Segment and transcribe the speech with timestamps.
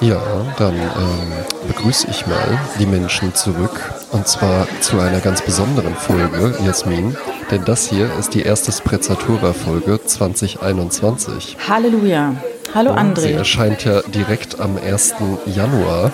[0.00, 0.20] Ja,
[0.58, 1.32] dann ähm,
[1.66, 3.80] begrüße ich mal die Menschen zurück
[4.12, 7.16] und zwar zu einer ganz besonderen Folge, Jasmin,
[7.50, 11.56] denn das hier ist die erste Sprezzatura-Folge 2021.
[11.68, 12.36] Halleluja.
[12.74, 13.20] Hallo André.
[13.20, 15.14] Sie erscheint ja direkt am 1.
[15.46, 16.12] Januar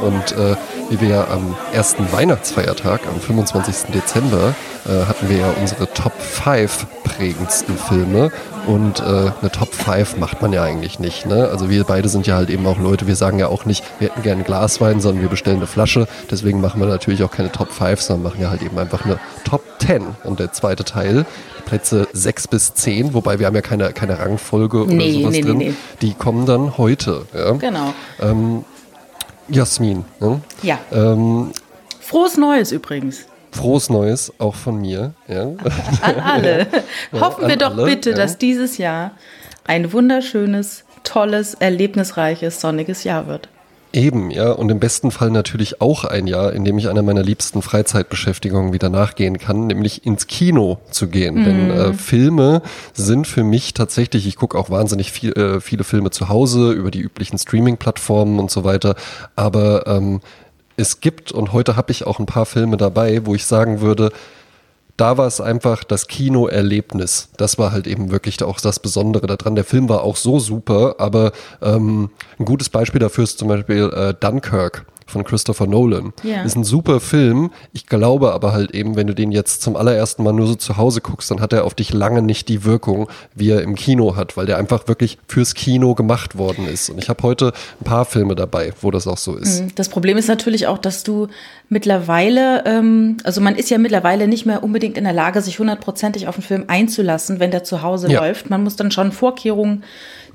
[0.00, 0.54] und äh,
[0.90, 3.92] wie wir ja am ersten Weihnachtsfeiertag, am 25.
[3.92, 4.54] Dezember,
[4.86, 8.30] äh, hatten wir ja unsere Top 5 prägendsten Filme
[8.66, 9.02] und äh,
[9.40, 11.26] eine Top 5 macht man ja eigentlich nicht.
[11.26, 11.48] Ne?
[11.48, 14.08] Also wir beide sind ja halt eben auch Leute, wir sagen ja auch nicht, wir
[14.08, 16.06] hätten gerne Glaswein, sondern wir bestellen eine Flasche.
[16.30, 19.18] Deswegen machen wir natürlich auch keine Top 5, sondern machen ja halt eben einfach eine
[19.44, 20.02] Top 10.
[20.24, 21.26] Und der zweite Teil,
[21.66, 25.40] Plätze 6 bis 10, wobei wir haben ja keine, keine Rangfolge Nee, oder sowas nee,
[25.40, 25.58] nee, drin.
[25.58, 25.74] nee.
[26.02, 27.26] Die kommen dann heute.
[27.34, 27.52] Ja?
[27.52, 27.92] Genau.
[28.20, 28.64] Ähm,
[29.48, 30.40] Jasmin, ne?
[30.62, 30.78] Ja.
[30.92, 31.52] ähm,
[32.00, 33.26] Frohes Neues übrigens.
[33.54, 35.14] Frohes Neues auch von mir.
[35.28, 35.52] Ja?
[36.02, 36.66] An alle.
[37.12, 38.16] Hoffen wir an doch alle, bitte, ja.
[38.16, 39.12] dass dieses Jahr
[39.64, 43.48] ein wunderschönes, tolles, erlebnisreiches, sonniges Jahr wird.
[43.94, 44.50] Eben, ja.
[44.50, 48.72] Und im besten Fall natürlich auch ein Jahr, in dem ich einer meiner liebsten Freizeitbeschäftigungen
[48.72, 51.44] wieder nachgehen kann, nämlich ins Kino zu gehen.
[51.44, 52.60] Denn äh, Filme
[52.92, 56.90] sind für mich tatsächlich, ich gucke auch wahnsinnig viel, äh, viele Filme zu Hause über
[56.90, 58.96] die üblichen Streaming-Plattformen und so weiter.
[59.36, 60.20] Aber ähm,
[60.76, 64.12] es gibt, und heute habe ich auch ein paar Filme dabei, wo ich sagen würde,
[64.96, 67.30] da war es einfach das Kinoerlebnis.
[67.36, 69.56] Das war halt eben wirklich auch das Besondere daran.
[69.56, 73.90] Der Film war auch so super, aber ähm, ein gutes Beispiel dafür ist zum Beispiel
[73.92, 76.12] äh, Dunkirk von Christopher Nolan.
[76.22, 76.42] Ja.
[76.42, 77.50] Ist ein super Film.
[77.72, 80.76] Ich glaube aber halt eben, wenn du den jetzt zum allerersten Mal nur so zu
[80.76, 84.16] Hause guckst, dann hat er auf dich lange nicht die Wirkung, wie er im Kino
[84.16, 86.90] hat, weil der einfach wirklich fürs Kino gemacht worden ist.
[86.90, 89.64] Und ich habe heute ein paar Filme dabei, wo das auch so ist.
[89.74, 91.28] Das Problem ist natürlich auch, dass du
[91.68, 96.28] mittlerweile, ähm, also man ist ja mittlerweile nicht mehr unbedingt in der Lage, sich hundertprozentig
[96.28, 98.20] auf einen Film einzulassen, wenn der zu Hause Ja.
[98.20, 98.48] läuft.
[98.50, 99.82] Man muss dann schon Vorkehrungen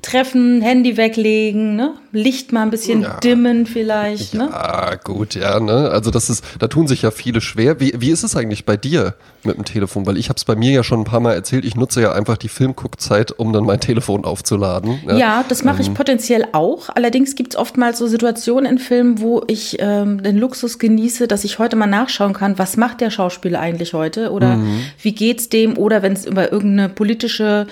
[0.02, 1.94] treffen, Handy weglegen, ne?
[2.12, 3.18] Licht mal ein bisschen Ja.
[3.20, 4.50] dimmen vielleicht, ne?
[4.54, 5.90] Ah, gut, ja, ne?
[5.92, 7.80] Also das ist, da tun sich ja viele schwer.
[7.80, 9.14] Wie, wie ist es eigentlich bei dir
[9.44, 10.06] mit dem Telefon?
[10.08, 12.12] Weil ich habe es bei mir ja schon ein paar Mal erzählt, ich nutze ja
[12.14, 15.00] einfach die Filmguckzeit, um dann mein Telefon aufzuladen.
[15.06, 15.20] ne?
[15.20, 15.82] Ja, das mache Ähm.
[15.84, 16.90] ich potenziell auch.
[16.96, 21.44] Allerdings gibt es oftmals so Situationen in Filmen, wo ich ähm, den Luxus genieße, dass
[21.44, 24.82] ich heute mal nachschauen kann, was macht der Schauspieler eigentlich heute oder Mhm.
[25.02, 27.68] wie geht's dem oder wenn es über irgendeine politische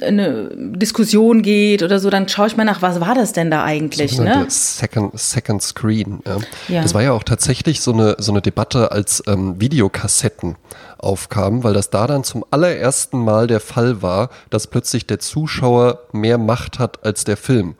[0.00, 3.64] eine Diskussion geht oder so, dann schaue ich mal nach, was war das denn da
[3.64, 4.50] eigentlich, Sogenannte ne?
[4.50, 6.20] Second, Second Screen.
[6.24, 6.38] Ja.
[6.68, 6.82] Ja.
[6.82, 10.56] Das war ja auch tatsächlich so eine, so eine Debatte, als ähm, Videokassetten
[10.98, 16.00] aufkamen, weil das da dann zum allerersten Mal der Fall war, dass plötzlich der Zuschauer
[16.12, 17.74] mehr Macht hat als der Film.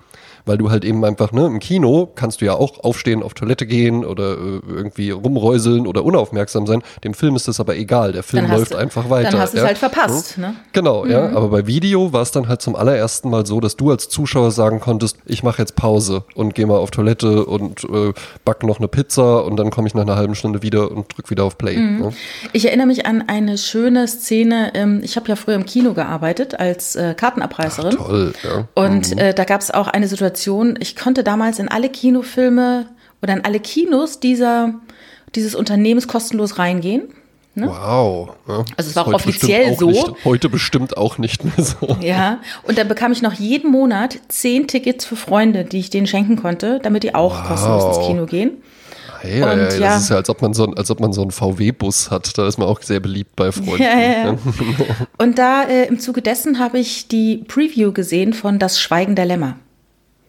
[0.45, 3.67] Weil du halt eben einfach, ne, im Kino kannst du ja auch aufstehen, auf Toilette
[3.67, 6.83] gehen oder äh, irgendwie rumräuseln oder unaufmerksam sein.
[7.05, 8.13] Dem Film ist das aber egal.
[8.13, 9.31] Der Film läuft du- einfach weiter.
[9.31, 9.69] dann hast du es ja.
[9.69, 10.55] halt verpasst, ne?
[10.73, 11.31] Genau, ja.
[11.31, 14.51] Aber bei Video war es dann halt zum allerersten Mal so, dass du als Zuschauer
[14.51, 18.13] sagen konntest, ich mache jetzt Pause und gehe mal auf Toilette und äh,
[18.45, 21.31] back noch eine Pizza und dann komme ich nach einer halben Stunde wieder und drück
[21.31, 21.77] wieder auf Play.
[21.77, 22.13] Ne?
[22.53, 24.73] Ich erinnere mich an eine schöne Szene.
[24.75, 27.97] Ähm, ich habe ja früher im Kino gearbeitet als äh, Kartenabreißerin.
[27.97, 28.69] Toll, ja.
[28.75, 30.32] Und äh, da gab es auch eine Situation,
[30.81, 32.87] ich konnte damals in alle Kinofilme
[33.23, 34.75] oder in alle Kinos dieser,
[35.35, 37.09] dieses Unternehmens kostenlos reingehen.
[37.55, 38.31] Wow.
[38.49, 38.65] Ja.
[38.77, 39.91] Also es war auch offiziell auch so.
[39.91, 41.97] Nicht, heute bestimmt auch nicht mehr so.
[42.01, 46.07] Ja, und dann bekam ich noch jeden Monat zehn Tickets für Freunde, die ich denen
[46.07, 48.53] schenken konnte, damit die auch kostenlos ins Kino gehen.
[49.21, 51.31] Hey, Und ja, das ist ja, als ob man so, als ob man so einen
[51.31, 52.37] VW-Bus hat.
[52.39, 53.83] Da ist man auch sehr beliebt bei Freunden.
[53.83, 54.39] Ja, ja, ja.
[55.19, 59.27] Und da äh, im Zuge dessen habe ich die Preview gesehen von Das Schweigen der
[59.27, 59.57] Lämmer.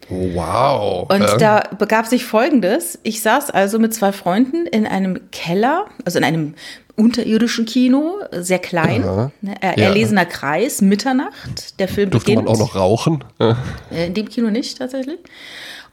[0.10, 1.08] Wow.
[1.10, 1.38] Und ja.
[1.38, 3.00] da begab sich Folgendes.
[3.04, 6.54] Ich saß also mit zwei Freunden in einem Keller, also in einem
[6.96, 9.02] unterirdischen Kino, sehr klein,
[9.42, 9.86] ne, er- Ja.
[9.86, 11.80] erlesener Kreis, Mitternacht.
[11.80, 12.46] Der Film Durfte beginnt.
[12.46, 13.24] man auch noch rauchen?
[13.40, 13.58] Ja.
[13.92, 15.20] Äh, In dem Kino nicht tatsächlich.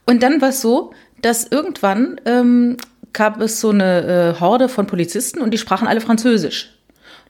[0.07, 0.93] Und dann war es so,
[1.23, 2.77] dass irgendwann ähm,
[3.13, 6.71] gab es so eine äh, Horde von Polizisten und die sprachen alle Französisch.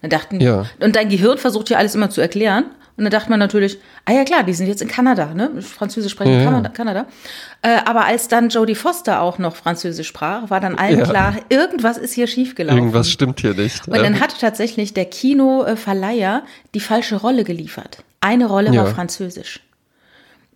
[0.02, 0.66] Und dann dachten, Ja.
[0.80, 2.64] und dein Gehirn versucht ja alles immer zu erklären.
[3.00, 5.62] Und dann dachte man natürlich, ah ja klar, die sind jetzt in Kanada, ne?
[5.62, 6.44] Französisch sprechen in Ja.
[6.44, 6.68] Kanada.
[6.68, 7.06] Kanada.
[7.62, 11.06] Äh, aber als dann Jodie Foster auch noch Französisch sprach, war dann allen Ja.
[11.06, 12.76] klar, irgendwas ist hier schiefgelaufen.
[12.78, 13.88] Irgendwas stimmt hier nicht.
[13.88, 16.42] Und dann hat tatsächlich der Kinoverleiher
[16.74, 18.04] die falsche Rolle geliefert.
[18.20, 18.84] Eine Rolle Ja.
[18.84, 19.60] war Französisch.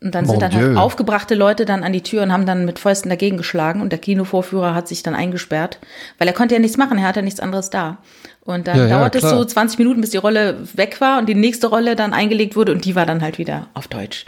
[0.05, 0.61] Und dann Mon sind dann Dieu.
[0.61, 3.91] halt aufgebrachte Leute dann an die Tür und haben dann mit Fäusten dagegen geschlagen und
[3.91, 5.79] der Kinovorführer hat sich dann eingesperrt,
[6.19, 7.97] weil er konnte ja nichts machen, er hatte nichts anderes da.
[8.45, 11.27] Und dann Ja, ja, dauerte es so 20 Minuten, bis die Rolle weg war und
[11.27, 14.27] die nächste Rolle dann eingelegt wurde und die war dann halt wieder auf Deutsch.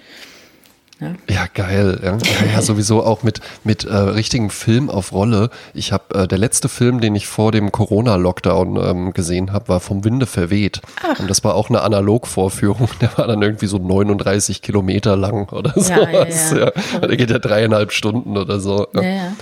[1.01, 2.01] Ja, ja geil.
[2.03, 2.17] Ja.
[2.17, 5.51] ja, ja, sowieso auch mit, mit äh, richtigen Film auf Rolle.
[5.75, 9.81] Ich habe äh, der letzte Film, den ich vor dem Corona-Lockdown ähm, gesehen habe, war
[9.81, 10.81] vom Winde verweht.
[11.03, 11.21] Ach.
[11.21, 12.89] Und das war auch eine Analogvorführung.
[13.01, 16.51] Der war dann irgendwie so 39 Kilometer lang oder sowas.
[16.53, 17.01] Ja, ja, ja.
[17.01, 18.87] Der geht ja dreieinhalb Stunden oder so.
[18.95, 19.33] Ja, ja.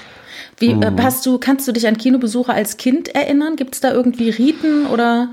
[0.59, 1.03] Wie, hm.
[1.03, 3.57] hast du, kannst du dich an Kinobesuche als Kind erinnern?
[3.57, 5.31] Gibt es da irgendwie Riten oder?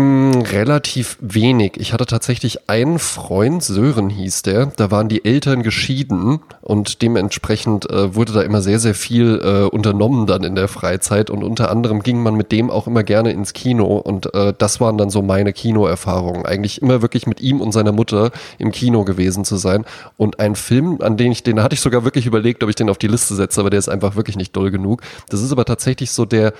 [0.00, 1.74] Mm, relativ wenig.
[1.76, 7.90] Ich hatte tatsächlich einen Freund, Sören hieß der, da waren die Eltern geschieden und dementsprechend
[7.90, 11.70] äh, wurde da immer sehr, sehr viel äh, unternommen dann in der Freizeit und unter
[11.70, 15.10] anderem ging man mit dem auch immer gerne ins Kino und äh, das waren dann
[15.10, 16.46] so meine Kinoerfahrungen.
[16.46, 19.84] Eigentlich immer wirklich mit ihm und seiner Mutter im Kino gewesen zu sein
[20.16, 22.88] und ein Film, an den ich, den hatte ich sogar wirklich überlegt, ob ich den
[22.88, 25.02] auf die Liste setze, aber der ist einfach wirklich nicht doll genug.
[25.28, 26.54] Das ist aber tatsächlich so der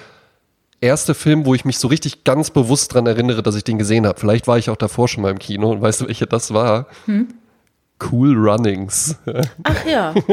[0.81, 4.07] erste Film, wo ich mich so richtig ganz bewusst dran erinnere, dass ich den gesehen
[4.07, 4.19] habe.
[4.19, 6.87] Vielleicht war ich auch davor schon mal im Kino und weißt du, welche das war?
[7.07, 7.29] Hm?
[8.11, 9.17] Cool Runnings.
[9.63, 10.15] Ach ja.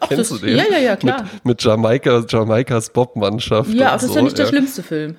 [0.00, 0.56] Ach, Kennst das, du den?
[0.56, 1.22] Ja, ja, ja, klar.
[1.22, 3.70] Mit, mit Jamaika, Jamaikas Bobmannschaft.
[3.70, 5.16] Ja, aber das ist ja nicht der schlimmste Film.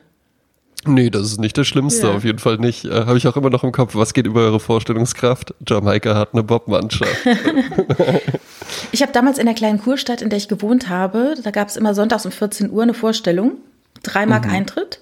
[0.85, 2.13] Nee, das ist nicht der schlimmste, ja.
[2.13, 2.85] auf jeden Fall nicht.
[2.85, 3.95] Äh, Habe ich auch immer noch im Kopf.
[3.95, 5.53] Was geht über eure Vorstellungskraft?
[5.67, 7.11] Jamaika hat eine Bobmannschaft.
[8.91, 11.77] ich habe damals in der kleinen Kurstadt, in der ich gewohnt habe, da gab es
[11.77, 13.53] immer sonntags um 14 Uhr eine Vorstellung.
[14.07, 14.53] Drei Mark mhm.
[14.53, 14.99] Eintritt.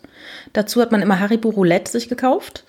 [0.53, 2.63] Dazu hat man immer Haribo Roulette sich gekauft.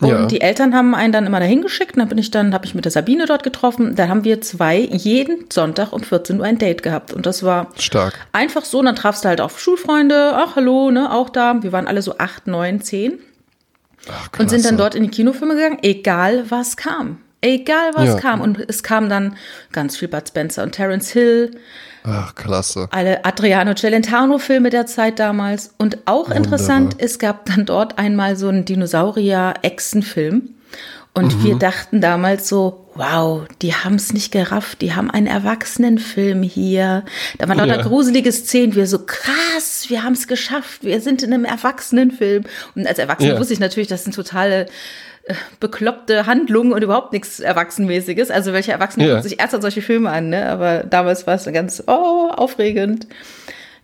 [0.00, 0.26] Und ja.
[0.26, 1.96] die Eltern haben einen dann immer dahin geschickt.
[1.96, 3.94] dann bin ich dann, habe ich mit der Sabine dort getroffen.
[3.96, 7.12] Da haben wir zwei jeden Sonntag um 14 Uhr ein Date gehabt.
[7.12, 8.14] Und das war stark.
[8.32, 8.78] Einfach so.
[8.78, 10.32] Und dann trafst du halt auch Schulfreunde.
[10.34, 11.62] Ach, hallo, ne, auch da.
[11.62, 13.18] Wir waren alle so acht, neun, zehn.
[14.08, 17.18] Ach, und sind dann dort in die Kinofilme gegangen, egal was kam.
[17.42, 18.14] Egal was ja.
[18.16, 18.40] kam.
[18.40, 19.36] Und es kam dann
[19.72, 21.52] ganz viel Bud Spencer und Terence Hill.
[22.04, 22.88] Ach, klasse.
[22.90, 25.74] Alle Adriano Celentano-Filme der Zeit damals.
[25.78, 26.36] Und auch Wunderbar.
[26.36, 30.54] interessant, es gab dann dort einmal so einen Dinosaurier-Echsen-Film.
[31.12, 31.44] Und mhm.
[31.44, 37.04] wir dachten damals so, wow, die haben es nicht gerafft, die haben einen Erwachsenenfilm hier.
[37.38, 37.82] Da waren lauter ja.
[37.82, 42.44] gruselige Szenen, wir so krass, wir haben es geschafft, wir sind in einem Erwachsenenfilm.
[42.76, 43.38] Und als Erwachsene ja.
[43.40, 44.66] wusste ich natürlich, das sind totale
[45.58, 48.30] bekloppte Handlungen und überhaupt nichts Erwachsenmäßiges.
[48.30, 49.14] Also welche Erwachsene ja.
[49.14, 50.48] gucken sich erst an solche Filme an, ne?
[50.48, 53.06] Aber damals war es ganz oh, aufregend.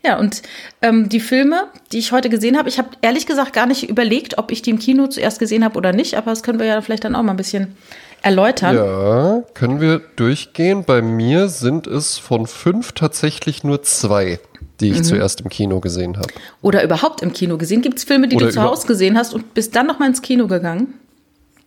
[0.04, 0.42] Ja, und
[0.82, 4.38] ähm, die Filme, die ich heute gesehen habe, ich habe ehrlich gesagt gar nicht überlegt,
[4.38, 6.80] ob ich die im Kino zuerst gesehen habe oder nicht, aber das können wir ja
[6.80, 7.76] vielleicht dann auch mal ein bisschen
[8.22, 8.76] erläutern.
[8.76, 10.84] Ja, können wir durchgehen.
[10.84, 14.38] Bei mir sind es von fünf tatsächlich nur zwei
[14.80, 15.04] die ich mhm.
[15.04, 16.28] zuerst im Kino gesehen habe.
[16.62, 17.82] Oder überhaupt im Kino gesehen?
[17.82, 20.22] Gibt es Filme, die Oder du zu Hause gesehen hast und bist dann nochmal ins
[20.22, 20.94] Kino gegangen?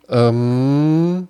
[0.10, 1.28] Ähm,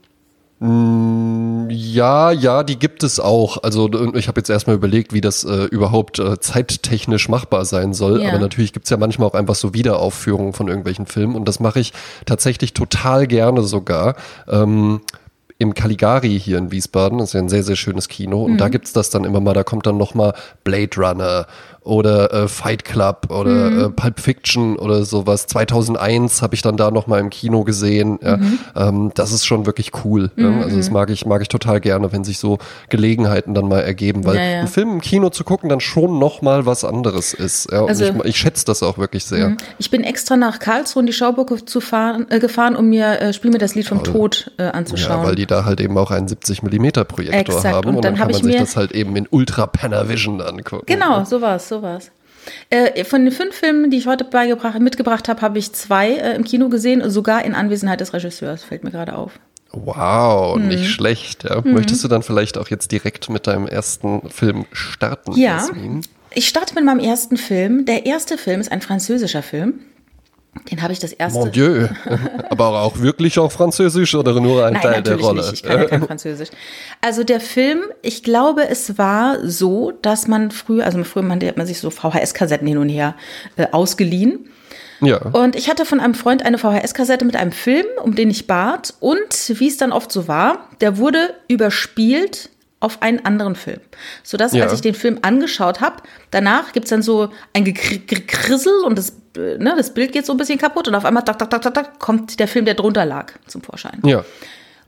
[0.60, 3.64] mm, ja, ja, die gibt es auch.
[3.64, 8.22] Also ich habe jetzt erstmal überlegt, wie das äh, überhaupt äh, zeittechnisch machbar sein soll.
[8.22, 8.30] Ja.
[8.30, 11.36] Aber natürlich gibt es ja manchmal auch einfach so Wiederaufführungen von irgendwelchen Filmen.
[11.36, 11.94] Und das mache ich
[12.26, 14.16] tatsächlich total gerne sogar.
[14.48, 15.02] Ähm,
[15.62, 18.44] im Caligari hier in Wiesbaden, das ist ja ein sehr, sehr schönes Kino.
[18.44, 18.58] Und mhm.
[18.58, 20.34] da gibt's das dann immer mal, da kommt dann nochmal
[20.64, 21.48] Blade Runner
[21.82, 23.80] oder äh, Fight Club oder mhm.
[23.80, 25.48] äh, Pulp Fiction oder sowas.
[25.48, 28.20] 2001 habe ich dann da noch mal im Kino gesehen.
[28.22, 28.38] Ja.
[28.38, 28.60] Mhm.
[28.76, 30.32] Ähm, das ist schon wirklich cool.
[30.36, 30.44] Mhm.
[30.44, 30.62] Ja.
[30.64, 32.60] Also das mag ich mag ich total gerne, wenn sich so
[32.90, 36.42] Gelegenheiten dann mal ergeben, weil ja, einen Film im Kino zu gucken dann schon noch
[36.42, 37.72] mal was anderes ist.
[37.72, 39.50] Also, ich, ich schätze das auch wirklich sehr.
[39.50, 39.58] Mhm.
[39.78, 43.34] Ich bin extra nach Karlsruhe in die Schauburg zu fahren, äh, gefahren, um mir äh,
[43.34, 45.22] Spiel mir das Lied vom Tod äh, anzuschauen.
[45.22, 47.76] Ja, weil die da halt eben auch einen 70 Millimeter Projektor Exakt.
[47.76, 50.86] haben und, und dann, dann kann man sich das halt eben in Ultra Panavision angucken.
[50.86, 52.12] Genau, sowas, sowas.
[52.70, 54.26] Äh, von den fünf Filmen, die ich heute
[54.80, 58.84] mitgebracht habe, habe ich zwei äh, im Kino gesehen, sogar in Anwesenheit des Regisseurs, fällt
[58.84, 59.40] mir gerade auf.
[59.72, 60.68] Wow, hm.
[60.68, 61.44] nicht schlecht.
[61.44, 61.64] Ja.
[61.64, 61.74] Hm.
[61.74, 65.34] Möchtest du dann vielleicht auch jetzt direkt mit deinem ersten Film starten?
[65.34, 65.58] Ja.
[65.58, 66.02] Jasmin?
[66.34, 67.86] Ich starte mit meinem ersten Film.
[67.86, 69.82] Der erste Film ist ein französischer Film.
[70.72, 71.40] Den habe ich das erste.
[71.40, 71.88] Mon Dieu.
[72.50, 75.42] Aber auch wirklich auf Französisch oder nur ein Nein, Teil der Rolle?
[75.42, 75.54] Nicht.
[75.54, 76.50] Ich kann ja kein Französisch.
[77.02, 81.58] Also der Film, ich glaube, es war so, dass man früher, also früher man, hat
[81.58, 83.16] man sich so VHS-Kassetten hin und her
[83.58, 84.50] äh, ausgeliehen.
[85.02, 85.18] Ja.
[85.18, 88.94] Und ich hatte von einem Freund eine VHS-Kassette mit einem Film, um den ich bat.
[89.00, 93.80] Und wie es dann oft so war, der wurde überspielt auf einen anderen Film.
[94.24, 94.64] Sodass, ja.
[94.64, 95.98] als ich den Film angeschaut habe,
[96.32, 100.38] danach gibt es dann so ein Gekrissel und das, ne, das Bild geht so ein
[100.38, 103.06] bisschen kaputt und auf einmal tak, tak, tak, tak, tak, kommt der Film, der drunter
[103.06, 104.00] lag, zum Vorschein.
[104.04, 104.24] Ja.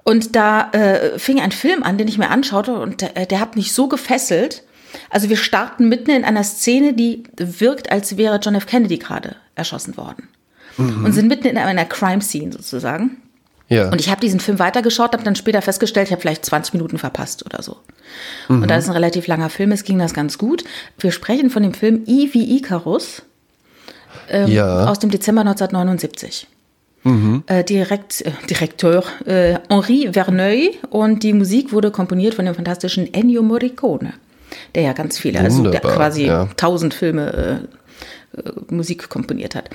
[0.04, 3.56] Und da äh, fing ein Film an, den ich mir anschaute und der, der hat
[3.56, 4.64] mich so gefesselt.
[5.10, 8.66] Also wir starten mitten in einer Szene, die wirkt, als wäre John F.
[8.66, 10.28] Kennedy gerade erschossen worden.
[10.78, 11.06] Mhm.
[11.06, 13.18] Und sind mitten in einer Crime-Scene sozusagen.
[13.68, 13.90] Ja.
[13.90, 16.98] Und ich habe diesen Film weitergeschaut, habe dann später festgestellt, ich habe vielleicht 20 Minuten
[16.98, 17.78] verpasst oder so.
[18.50, 18.64] Mhm.
[18.64, 20.66] Und da ist ein relativ langer Film, es ging das ganz gut.
[21.00, 23.24] Wir sprechen von dem Film I wie Icarus
[24.32, 24.86] ähm, ja.
[24.88, 26.48] aus dem Dezember 1979.
[27.04, 27.44] Mhm.
[27.48, 33.12] Äh, Direkt, äh, Direktor äh, Henri Verneuil und die Musik wurde komponiert von dem fantastischen
[33.14, 34.14] Ennio Morricone,
[34.76, 36.48] der ja ganz viele, also der quasi ja.
[36.58, 37.68] tausend Filme
[38.34, 39.70] äh, äh, Musik komponiert hat.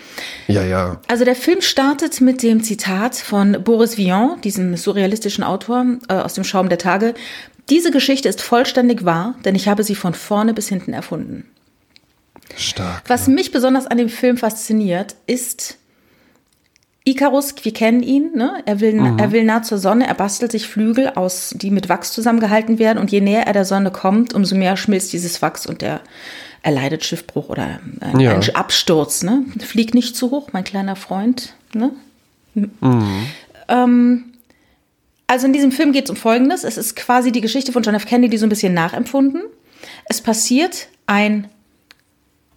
[0.47, 1.01] Ja, ja.
[1.09, 6.35] Also der Film startet mit dem Zitat von Boris Vian, diesem surrealistischen Autor äh, aus
[6.35, 7.15] dem Schaum der Tage.
[7.69, 11.45] Diese Geschichte ist vollständig wahr, denn ich habe sie von vorne bis hinten erfunden.
[12.57, 13.03] Stark.
[13.09, 13.33] Was ja.
[13.33, 15.79] mich besonders an dem Film fasziniert, ist
[17.05, 18.63] Icarus, wir kennen ihn, ne?
[18.67, 19.19] er, will, mhm.
[19.19, 22.99] er will nah zur Sonne, er bastelt sich Flügel aus, die mit Wachs zusammengehalten werden
[22.99, 26.01] und je näher er der Sonne kommt, umso mehr schmilzt dieses Wachs und er
[26.63, 28.33] erleidet Schiffbruch oder ein, ja.
[28.33, 29.23] einen Absturz.
[29.23, 29.45] Ne?
[29.61, 31.55] Flieg nicht zu hoch, mein kleiner Freund.
[31.73, 31.93] Ne?
[32.55, 33.27] Mhm.
[33.69, 34.25] Ähm,
[35.29, 36.65] also in diesem Film geht es um Folgendes.
[36.65, 38.07] Es ist quasi die Geschichte von John F.
[38.07, 39.43] Kennedy so ein bisschen nachempfunden.
[40.07, 41.49] Es passiert ein,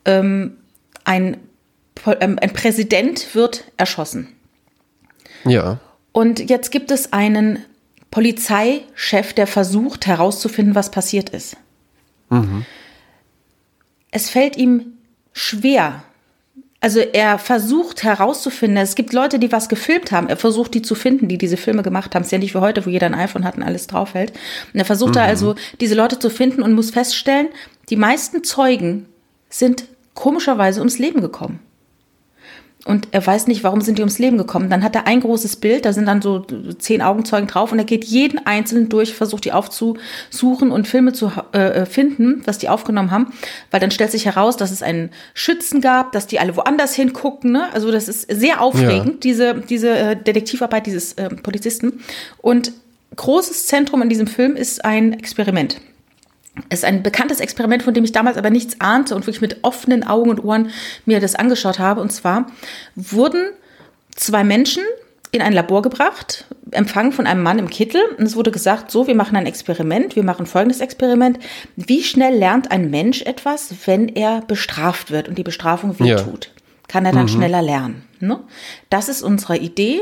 [0.10, 0.58] ähm,
[1.04, 1.38] ein,
[2.20, 4.28] ähm, ein Präsident wird erschossen.
[5.46, 5.80] Ja.
[6.12, 7.64] Und jetzt gibt es einen
[8.12, 11.56] Polizeichef, der versucht herauszufinden, was passiert ist.
[12.30, 12.66] Mhm.
[14.12, 14.94] Es fällt ihm
[15.32, 16.04] schwer.
[16.82, 20.96] Also er versucht herauszufinden, es gibt Leute, die was gefilmt haben, er versucht die zu
[20.96, 22.22] finden, die diese Filme gemacht haben.
[22.22, 24.32] Es ist ja nicht wie heute, wo jeder ein iPhone hat und alles draufhält.
[24.74, 25.16] Und er versucht mhm.
[25.16, 27.50] da also diese Leute zu finden und muss feststellen,
[27.90, 29.08] die meisten Zeugen
[29.50, 29.86] sind
[30.20, 31.60] komischerweise ums Leben gekommen
[32.86, 34.70] und er weiß nicht, warum sind die ums Leben gekommen.
[34.70, 36.40] Dann hat er ein großes Bild, da sind dann so
[36.80, 41.32] zehn Augenzeugen drauf und er geht jeden einzelnen durch, versucht die aufzusuchen und Filme zu
[41.52, 43.34] äh, finden, was die aufgenommen haben,
[43.70, 47.52] weil dann stellt sich heraus, dass es einen Schützen gab, dass die alle woanders hingucken.
[47.52, 47.72] Ne?
[47.74, 49.20] Also das ist sehr aufregend, ja.
[49.22, 52.00] diese, diese äh, Detektivarbeit dieses äh, Polizisten.
[52.38, 52.72] Und
[53.16, 55.80] großes Zentrum in diesem Film ist ein Experiment.
[56.70, 59.64] Es ist ein bekanntes Experiment, von dem ich damals aber nichts ahnte und wirklich mit
[59.64, 60.72] offenen Augen und Ohren
[61.06, 62.02] mir das angeschaut habe.
[62.02, 62.48] Und zwar
[62.96, 63.52] wurden
[64.16, 64.84] zwei Menschen
[65.32, 68.02] in ein Labor gebracht, empfangen von einem Mann im Kittel.
[68.18, 71.40] Und es wurde gesagt, so, wir machen ein Experiment, wir machen folgendes Experiment.
[71.76, 76.46] Wie schnell lernt ein Mensch etwas, wenn er bestraft wird und die Bestrafung wehtut?
[76.46, 76.52] Ja.
[76.88, 77.30] Kann er dann mhm.
[77.30, 78.04] schneller lernen?
[78.20, 78.40] Ne?
[78.90, 80.02] Das ist unsere Idee.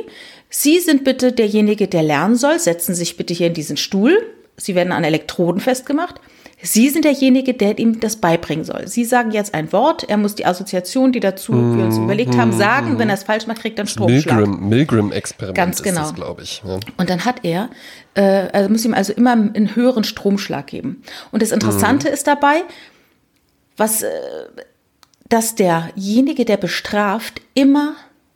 [0.49, 2.59] Sie sind bitte derjenige, der lernen soll.
[2.59, 4.17] Setzen Sie sich bitte hier in diesen Stuhl.
[4.55, 6.21] Sie werden an Elektroden festgemacht.
[6.59, 8.87] Sie sind derjenige, der ihm das beibringen soll.
[8.87, 12.51] Sie sagen jetzt ein Wort, er muss die Assoziation, die dazu wir uns überlegt haben,
[12.51, 12.97] sagen.
[12.97, 14.37] Wenn er es falsch macht, kriegt er einen Stromschlag.
[14.37, 16.11] Milgram, Milgram-Experiment Ganz genau.
[16.13, 16.63] glaube ich.
[16.67, 16.79] Ja.
[16.97, 17.69] Und dann hat er,
[18.15, 21.03] äh, also muss ihm also immer einen höheren Stromschlag geben.
[21.31, 22.13] Und das Interessante mhm.
[22.15, 22.63] ist dabei,
[23.77, 24.09] was, äh,
[25.29, 27.93] dass derjenige, der bestraft, immer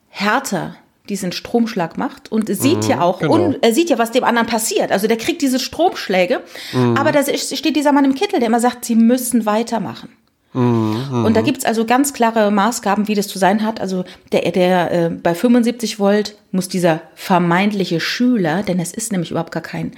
[0.09, 0.75] härter
[1.11, 3.33] diesen Stromschlag macht und sieht mhm, ja auch, genau.
[3.33, 4.91] und er sieht ja, was dem anderen passiert.
[4.91, 6.39] Also der kriegt diese Stromschläge,
[6.71, 6.95] mhm.
[6.95, 10.09] aber da steht dieser Mann im Kittel, der immer sagt, sie müssen weitermachen.
[10.53, 13.79] Mhm, und da gibt es also ganz klare Maßgaben, wie das zu sein hat.
[13.79, 19.31] Also der, der äh, bei 75 Volt muss dieser vermeintliche Schüler, denn es ist nämlich
[19.31, 19.93] überhaupt gar kein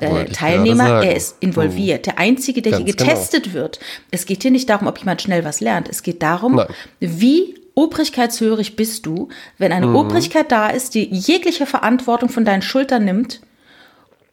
[0.00, 2.06] äh, Teilnehmer, er ist involviert.
[2.06, 3.10] Der Einzige, der ganz hier genau.
[3.10, 3.54] getestet genau.
[3.56, 3.80] wird.
[4.10, 5.88] Es geht hier nicht darum, ob jemand schnell was lernt.
[5.90, 6.68] Es geht darum, Nein.
[7.00, 9.96] wie obrigkeitshörig bist du, wenn eine mhm.
[9.96, 13.40] Obrigkeit da ist, die jegliche Verantwortung von deinen Schultern nimmt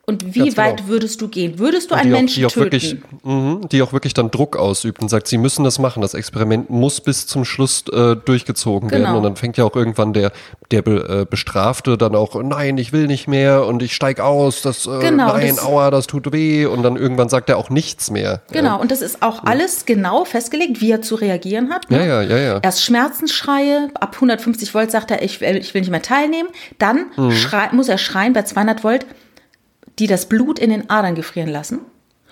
[0.10, 0.90] und wie Ganz weit genau.
[0.90, 1.60] würdest du gehen?
[1.60, 2.72] Würdest du einen Menschen auch, die töten?
[2.72, 6.02] Wirklich, mh, die auch wirklich dann Druck ausübt und sagt, sie müssen das machen.
[6.02, 9.04] Das Experiment muss bis zum Schluss äh, durchgezogen genau.
[9.04, 9.18] werden.
[9.18, 10.32] Und dann fängt ja auch irgendwann der,
[10.72, 14.64] der Be, äh, Bestrafte dann auch, nein, ich will nicht mehr und ich steig aus,
[14.64, 16.66] das, äh, genau, nein, das, aua, das tut weh.
[16.66, 18.42] Und dann irgendwann sagt er auch nichts mehr.
[18.52, 18.76] Genau, ja.
[18.76, 21.92] und das ist auch alles genau festgelegt, wie er zu reagieren hat.
[21.92, 22.00] Ne?
[22.00, 22.60] Ja, ja, ja, ja.
[22.64, 26.50] Erst Schmerzensschreie, ab 150 Volt sagt er, ich will, ich will nicht mehr teilnehmen.
[26.80, 27.32] Dann mhm.
[27.74, 29.06] muss er schreien bei 200 Volt,
[30.00, 31.80] die das Blut in den Adern gefrieren lassen.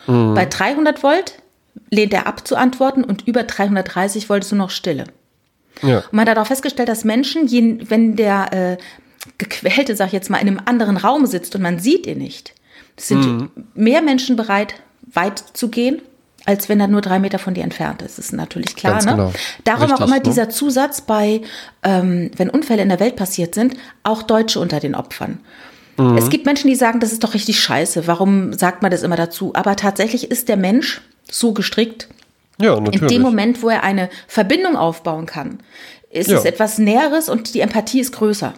[0.07, 0.33] Mhm.
[0.33, 1.39] Bei 300 Volt
[1.89, 5.05] lehnt er ab zu antworten und über 330 Volt ist nur noch Stille.
[5.83, 5.99] Ja.
[5.99, 7.49] Und man hat auch festgestellt, dass Menschen,
[7.89, 8.77] wenn der äh,
[9.37, 12.53] Gequälte, sag ich jetzt mal, in einem anderen Raum sitzt und man sieht ihn nicht,
[12.97, 13.49] sind mhm.
[13.75, 14.75] mehr Menschen bereit,
[15.13, 16.01] weit zu gehen,
[16.45, 18.17] als wenn er nur drei Meter von dir entfernt ist.
[18.17, 18.93] Das ist natürlich klar.
[18.93, 19.11] Ganz ne?
[19.11, 19.33] Genau.
[19.65, 20.21] Darum Richtig, auch immer ne?
[20.21, 21.41] dieser Zusatz bei,
[21.83, 25.39] ähm, wenn Unfälle in der Welt passiert sind, auch Deutsche unter den Opfern.
[25.97, 26.17] Mhm.
[26.17, 28.07] Es gibt Menschen, die sagen, das ist doch richtig scheiße.
[28.07, 29.51] Warum sagt man das immer dazu?
[29.55, 32.07] Aber tatsächlich ist der Mensch so gestrickt.
[32.59, 33.01] Ja, natürlich.
[33.01, 35.59] In dem Moment, wo er eine Verbindung aufbauen kann,
[36.09, 36.37] ist ja.
[36.37, 38.53] es etwas Näheres und die Empathie ist größer.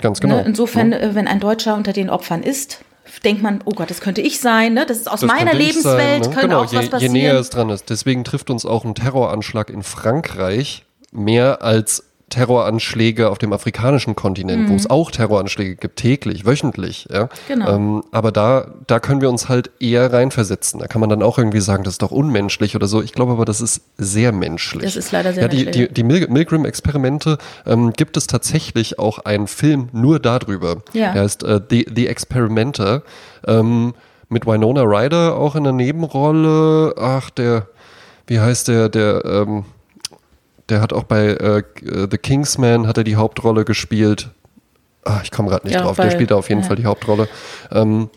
[0.00, 0.36] Ganz genau.
[0.36, 0.44] Ne?
[0.46, 0.98] Insofern, ja.
[0.98, 2.80] Äh, wenn ein Deutscher unter den Opfern ist,
[3.24, 4.86] denkt man, oh Gott, das könnte ich sein, ne?
[4.86, 6.26] Das ist aus das meiner Lebenswelt, sein, ne?
[6.26, 7.14] könnte genau, auch je, was passieren.
[7.14, 7.90] Je näher es dran ist.
[7.90, 14.64] Deswegen trifft uns auch ein Terroranschlag in Frankreich mehr als Terroranschläge auf dem afrikanischen Kontinent,
[14.64, 14.70] mhm.
[14.70, 17.08] wo es auch Terroranschläge gibt, täglich, wöchentlich.
[17.12, 17.28] Ja?
[17.46, 17.74] Genau.
[17.74, 20.80] Ähm, aber da, da können wir uns halt eher reinversetzen.
[20.80, 23.02] Da kann man dann auch irgendwie sagen, das ist doch unmenschlich oder so.
[23.02, 24.84] Ich glaube aber, das ist sehr menschlich.
[24.84, 25.88] Das ist leider sehr ja, die, menschlich.
[25.88, 30.82] Die, die Milgram-Experimente ähm, gibt es tatsächlich auch einen Film nur darüber.
[30.92, 31.12] Ja.
[31.12, 33.02] Der heißt äh, The, The Experimenter.
[33.46, 33.94] Ähm,
[34.28, 36.94] mit Winona Ryder auch in der Nebenrolle.
[36.98, 37.68] Ach, der,
[38.26, 39.64] wie heißt der, der, ähm,
[40.68, 41.62] der hat auch bei äh,
[42.10, 44.30] The Kingsman hat er die Hauptrolle gespielt.
[45.04, 45.96] Ach, ich komme gerade nicht ja, drauf.
[45.96, 46.66] der spielt da auf jeden ja.
[46.66, 47.28] Fall die Hauptrolle.
[47.72, 48.10] Ähm,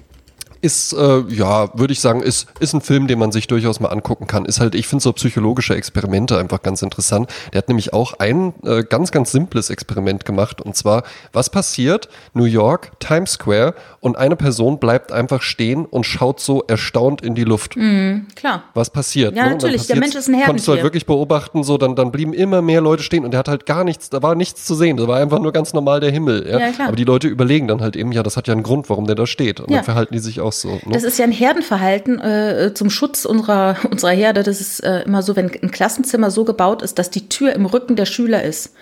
[0.61, 3.89] ist, äh, ja, würde ich sagen, ist, ist ein Film, den man sich durchaus mal
[3.89, 4.45] angucken kann.
[4.45, 7.29] Ist halt, ich finde so psychologische Experimente einfach ganz interessant.
[7.51, 10.61] Der hat nämlich auch ein äh, ganz, ganz simples Experiment gemacht.
[10.61, 11.03] Und zwar,
[11.33, 12.09] was passiert?
[12.33, 17.35] New York, Times Square und eine Person bleibt einfach stehen und schaut so erstaunt in
[17.35, 17.75] die Luft.
[17.75, 18.63] Mhm, klar.
[18.73, 19.35] Was passiert?
[19.35, 19.51] Ja, ne?
[19.51, 19.87] natürlich.
[19.87, 20.45] Der Mensch ist ein Herdentier.
[20.45, 23.39] Konntest du halt wirklich beobachten, so, dann, dann blieben immer mehr Leute stehen und der
[23.39, 24.97] hat halt gar nichts, da war nichts zu sehen.
[24.97, 26.47] Da war einfach nur ganz normal der Himmel.
[26.47, 26.59] Ja?
[26.59, 26.87] ja klar.
[26.87, 29.15] Aber die Leute überlegen dann halt eben, ja, das hat ja einen Grund, warum der
[29.15, 29.59] da steht.
[29.59, 29.77] Und ja.
[29.77, 30.69] dann verhalten die sich auch so.
[30.69, 30.81] Ne?
[30.91, 34.43] Das ist ja ein Herdenverhalten äh, zum Schutz unserer, unserer Herde.
[34.43, 37.65] Das ist äh, immer so, wenn ein Klassenzimmer so gebaut ist, dass die Tür im
[37.65, 38.73] Rücken der Schüler ist.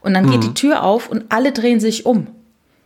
[0.00, 0.32] Und dann mhm.
[0.32, 2.26] geht die Tür auf und alle drehen sich um.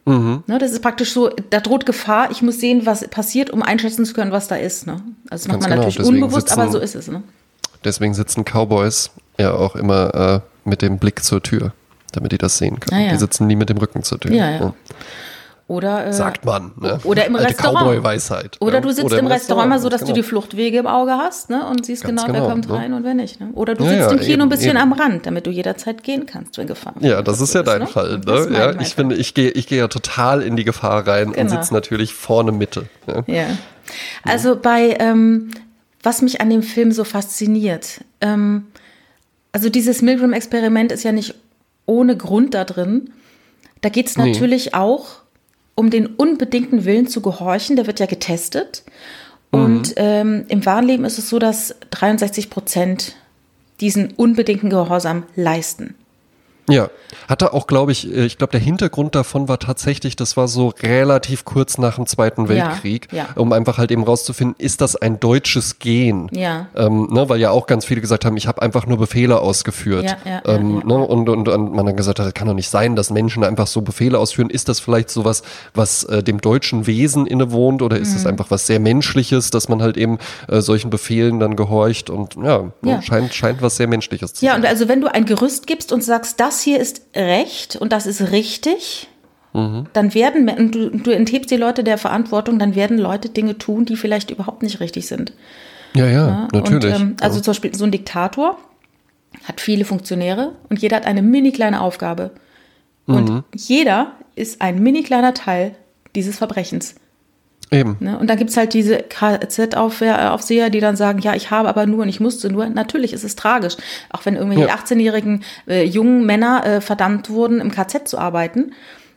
[0.09, 0.43] Mhm.
[0.47, 4.07] Ne, das ist praktisch so, da droht Gefahr, ich muss sehen, was passiert, um einschätzen
[4.07, 4.87] zu können, was da ist.
[4.87, 5.03] Ne?
[5.29, 5.77] Also das macht man genau.
[5.77, 7.09] natürlich deswegen unbewusst, sitzen, aber so ist es.
[7.09, 7.23] Ne?
[7.85, 11.73] Deswegen sitzen Cowboys ja auch immer äh, mit dem Blick zur Tür,
[12.13, 13.01] damit die das sehen können.
[13.01, 13.13] Ah, ja.
[13.13, 14.33] Die sitzen nie mit dem Rücken zur Tür.
[14.33, 14.75] Ja, ja.
[15.69, 16.73] Oder, äh, Sagt man.
[16.81, 16.99] Ne?
[17.05, 17.87] Oder im Alte Restaurant.
[17.87, 18.57] Cowboy-Weisheit.
[18.61, 18.81] Oder ja.
[18.81, 20.15] du sitzt oder im, im Restaurant, mal so, dass genau.
[20.15, 21.67] du die Fluchtwege im Auge hast ne?
[21.67, 22.75] und siehst genau, genau, wer kommt ne?
[22.75, 23.39] rein und wer nicht.
[23.39, 23.51] Ne?
[23.53, 24.79] Oder du ja, sitzt ja, im Kino eben, ein bisschen eben.
[24.79, 27.87] am Rand, damit du jederzeit gehen kannst, wenn Gefahr Ja, das ist ja dein ne?
[27.87, 28.19] Fall.
[28.25, 28.49] Ne?
[28.51, 31.43] Ja, ich finde, ich gehe ich geh ja total in die Gefahr rein genau.
[31.43, 32.87] und sitze natürlich vorne Mitte.
[33.07, 33.23] Ja.
[33.27, 33.47] ja.
[34.23, 35.51] Also bei, ähm,
[36.03, 38.69] was mich an dem Film so fasziniert, ähm,
[39.53, 41.35] also dieses Milgram-Experiment ist ja nicht
[41.85, 43.11] ohne Grund da drin.
[43.83, 44.73] Da geht es natürlich nee.
[44.73, 45.28] auch
[45.79, 48.83] um den unbedingten Willen zu gehorchen, der wird ja getestet.
[49.53, 49.65] Mhm.
[49.65, 53.15] Und ähm, im wahren Leben ist es so, dass 63 Prozent
[53.81, 55.95] diesen unbedingten Gehorsam leisten.
[56.69, 56.91] Ja,
[57.29, 60.73] hatte auch, glaube ich, äh, ich glaube, der Hintergrund davon war tatsächlich, das war so
[60.83, 63.29] relativ kurz nach dem Zweiten Weltkrieg, ja, ja.
[63.37, 66.29] um einfach halt eben rauszufinden, ist das ein deutsches Gen?
[66.33, 66.69] Ja.
[66.77, 70.05] Ähm, ne, weil ja auch ganz viele gesagt haben, ich habe einfach nur Befehle ausgeführt.
[70.05, 72.69] Ja, ja, ähm, Ne, und, und, und man dann gesagt hat, das kann doch nicht
[72.69, 74.49] sein, dass Menschen einfach so Befehle ausführen.
[74.49, 75.43] Ist das vielleicht sowas,
[75.75, 78.31] was äh, dem deutschen Wesen innewohnt oder ist es mhm.
[78.31, 82.71] einfach was sehr Menschliches, dass man halt eben äh, solchen Befehlen dann gehorcht und ja,
[82.83, 84.49] ne, scheint, scheint was sehr Menschliches zu sein.
[84.49, 87.93] Ja, und also wenn du ein Gerüst gibst und sagst, das hier ist recht und
[87.93, 89.09] das ist richtig,
[89.53, 89.87] mhm.
[89.93, 93.97] dann werden, du, du enthebst die Leute der Verantwortung, dann werden Leute Dinge tun, die
[93.97, 95.33] vielleicht überhaupt nicht richtig sind.
[95.95, 96.49] Ja, ja, ja?
[96.53, 96.95] natürlich.
[96.95, 97.43] Und, ähm, also ja.
[97.43, 98.59] zum Beispiel so ein Diktator
[99.45, 102.31] hat viele Funktionäre und jeder hat eine mini kleine Aufgabe.
[103.07, 103.45] Und mhm.
[103.55, 105.75] jeder ist ein mini kleiner Teil
[106.15, 106.95] dieses Verbrechens.
[107.71, 107.97] Eben.
[108.01, 108.19] Ne?
[108.19, 112.03] Und dann gibt es halt diese KZ-Aufseher, die dann sagen, ja, ich habe aber nur
[112.03, 112.67] und ich musste nur.
[112.69, 113.77] Natürlich ist es tragisch.
[114.11, 114.75] Auch wenn irgendwelche ja.
[114.75, 118.73] 18-jährigen äh, jungen Männer äh, verdammt wurden, im KZ zu arbeiten.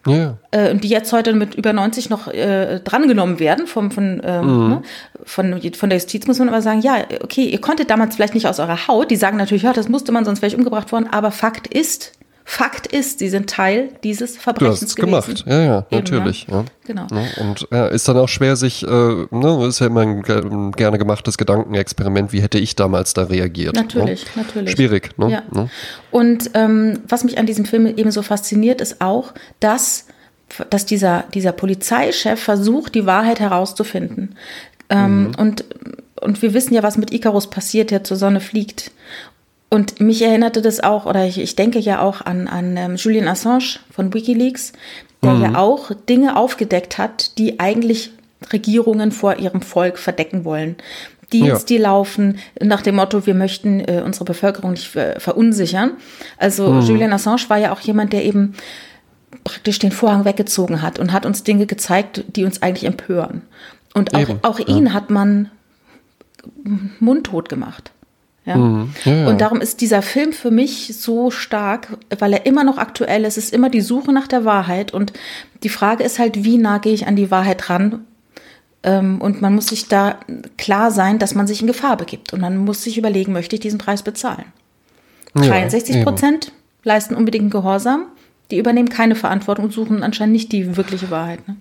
[0.06, 0.38] Ja.
[0.50, 4.46] Äh, und die jetzt heute mit über 90 noch äh, drangenommen werden vom, von, ähm,
[4.46, 4.70] mhm.
[4.70, 4.82] ne?
[5.24, 8.48] von, von der Justiz, muss man aber sagen, ja, okay, ihr konntet damals vielleicht nicht
[8.48, 9.12] aus eurer Haut.
[9.12, 11.08] Die sagen natürlich, ja, das musste man, sonst wäre ich umgebracht worden.
[11.12, 12.14] Aber Fakt ist,
[12.54, 16.48] Fakt ist, sie sind Teil dieses Verbrechens du hast es gemacht, ja, ja, Eben, natürlich.
[16.52, 16.66] Ja.
[16.86, 17.08] Genau.
[17.10, 20.74] Ja, und ja, ist dann auch schwer, sich, äh, ne, ist ja immer ein, ein,
[20.74, 23.76] gerne gemachtes Gedankenexperiment, wie hätte ich damals da reagiert?
[23.78, 24.44] Natürlich, ne?
[24.44, 24.72] natürlich.
[24.72, 25.32] Schwierig, ne?
[25.32, 25.44] Ja.
[25.50, 25.70] Ne?
[26.12, 30.08] Und ähm, was mich an diesem Film eben so fasziniert, ist auch, dass
[30.70, 34.36] dass dieser, dieser Polizeichef versucht, die Wahrheit herauszufinden.
[34.90, 35.36] Ähm, mhm.
[35.36, 35.64] und,
[36.20, 38.92] und wir wissen ja, was mit Icarus passiert, der zur Sonne fliegt.
[39.74, 43.30] Und mich erinnerte das auch, oder ich, ich denke ja auch an, an ähm, Julian
[43.30, 44.74] Assange von Wikileaks,
[45.24, 45.42] der mhm.
[45.42, 48.12] ja auch Dinge aufgedeckt hat, die eigentlich
[48.52, 50.76] Regierungen vor ihrem Volk verdecken wollen.
[51.32, 51.66] Deals, ja.
[51.70, 55.92] die laufen nach dem Motto, wir möchten äh, unsere Bevölkerung nicht äh, verunsichern.
[56.38, 56.82] Also mhm.
[56.82, 58.56] Julian Assange war ja auch jemand, der eben
[59.46, 63.44] praktisch den Vorhang weggezogen hat und hat uns Dinge gezeigt, die uns eigentlich empören.
[63.94, 64.94] Und auch, auch ihn ja.
[64.94, 65.50] hat man
[67.00, 67.92] mundtot gemacht.
[68.52, 68.58] Ja?
[68.58, 68.90] Mhm.
[69.06, 69.28] Ja, ja.
[69.28, 73.38] Und darum ist dieser Film für mich so stark, weil er immer noch aktuell ist.
[73.38, 74.94] Es ist immer die Suche nach der Wahrheit.
[74.94, 75.14] Und
[75.64, 78.06] die Frage ist halt, wie nah gehe ich an die Wahrheit ran?
[78.84, 80.18] Ähm, und man muss sich da
[80.58, 82.34] klar sein, dass man sich in Gefahr begibt.
[82.34, 84.46] Und man muss sich überlegen, möchte ich diesen Preis bezahlen?
[85.36, 86.52] Ja, 63 Prozent
[86.84, 88.06] leisten unbedingt Gehorsam.
[88.50, 91.48] Die übernehmen keine Verantwortung und suchen anscheinend nicht die wirkliche Wahrheit.
[91.48, 91.56] Ne?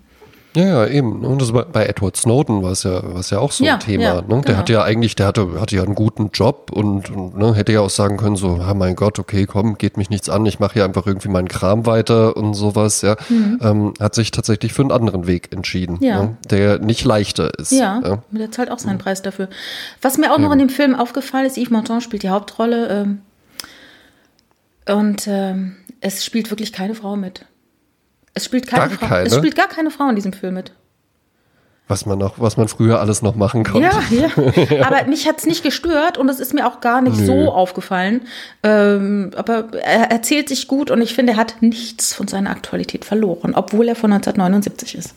[0.54, 1.24] Ja, ja, eben.
[1.24, 4.02] Und das bei Edward Snowden war es ja, war ja auch so ja, ein Thema.
[4.02, 4.22] Ja, ne?
[4.28, 4.58] Der genau.
[4.58, 7.80] hatte ja eigentlich, der hatte, hatte ja einen guten Job und, und ne, hätte ja
[7.80, 10.74] auch sagen können, so, ah, mein Gott, okay, komm, geht mich nichts an, ich mache
[10.74, 13.16] hier einfach irgendwie meinen Kram weiter und sowas, ja.
[13.28, 13.58] Mhm.
[13.62, 16.22] Ähm, hat sich tatsächlich für einen anderen Weg entschieden, ja.
[16.22, 16.36] ne?
[16.50, 17.70] der nicht leichter ist.
[17.70, 18.22] Ja, ja.
[18.30, 19.02] der zahlt auch seinen mhm.
[19.02, 19.48] Preis dafür.
[20.02, 23.20] Was mir auch noch in dem Film aufgefallen ist, Yves Montand spielt die Hauptrolle ähm,
[24.86, 27.44] und ähm, es spielt wirklich keine Frau mit.
[28.34, 29.26] Es spielt keine, gar Frau, keine?
[29.26, 30.72] Es spielt gar keine Frau in diesem Film mit.
[31.88, 33.90] Was man noch, was man früher alles noch machen konnte.
[34.10, 34.86] Ja, ja.
[34.86, 37.26] Aber mich hat es nicht gestört und es ist mir auch gar nicht Nö.
[37.26, 38.22] so aufgefallen.
[38.62, 43.04] Ähm, aber er erzählt sich gut und ich finde, er hat nichts von seiner Aktualität
[43.04, 45.14] verloren, obwohl er von 1979 ist.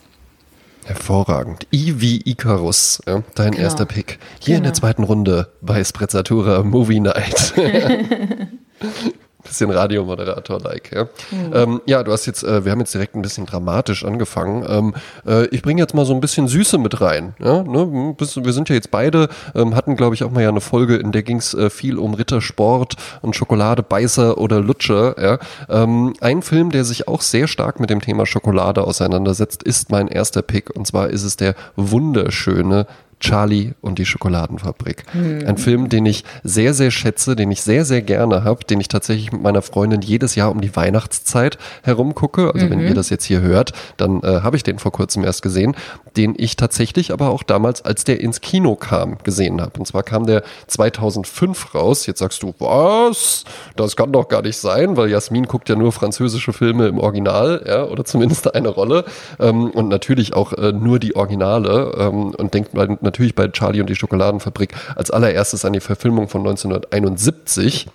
[0.84, 1.68] Hervorragend.
[1.72, 3.62] I wie Icarus, ja, dein genau.
[3.62, 4.18] erster Pick.
[4.40, 4.56] Hier genau.
[4.56, 4.80] in der genau.
[4.80, 7.54] zweiten Runde bei Sprezzatura Movie Night.
[9.44, 10.92] bisschen Radiomoderator-like.
[10.92, 11.04] Ja.
[11.04, 11.52] Mhm.
[11.54, 14.64] Ähm, ja, du hast jetzt, äh, wir haben jetzt direkt ein bisschen dramatisch angefangen.
[14.68, 14.94] Ähm,
[15.26, 17.34] äh, ich bringe jetzt mal so ein bisschen Süße mit rein.
[17.38, 18.14] Ja, ne?
[18.18, 21.12] Wir sind ja jetzt beide, ähm, hatten glaube ich auch mal ja eine Folge, in
[21.12, 25.14] der ging es äh, viel um Rittersport und Schokolade, Beißer oder Lutscher.
[25.22, 25.38] Ja.
[25.68, 30.08] Ähm, ein Film, der sich auch sehr stark mit dem Thema Schokolade auseinandersetzt, ist mein
[30.08, 30.74] erster Pick.
[30.74, 32.86] Und zwar ist es der wunderschöne
[33.24, 35.04] Charlie und die Schokoladenfabrik.
[35.12, 35.46] Hm.
[35.46, 38.88] Ein Film, den ich sehr, sehr schätze, den ich sehr, sehr gerne habe, den ich
[38.88, 42.52] tatsächlich mit meiner Freundin jedes Jahr um die Weihnachtszeit herumgucke.
[42.52, 42.70] Also mhm.
[42.70, 45.74] wenn ihr das jetzt hier hört, dann äh, habe ich den vor kurzem erst gesehen,
[46.18, 49.78] den ich tatsächlich aber auch damals, als der ins Kino kam, gesehen habe.
[49.78, 52.06] Und zwar kam der 2005 raus.
[52.06, 53.44] Jetzt sagst du, was?
[53.76, 57.64] Das kann doch gar nicht sein, weil Jasmin guckt ja nur französische Filme im Original,
[57.66, 59.06] ja, oder zumindest eine Rolle.
[59.40, 63.80] Ähm, und natürlich auch äh, nur die Originale ähm, und denkt natürlich natürlich bei Charlie
[63.80, 67.86] und die Schokoladenfabrik als allererstes an die Verfilmung von 1971.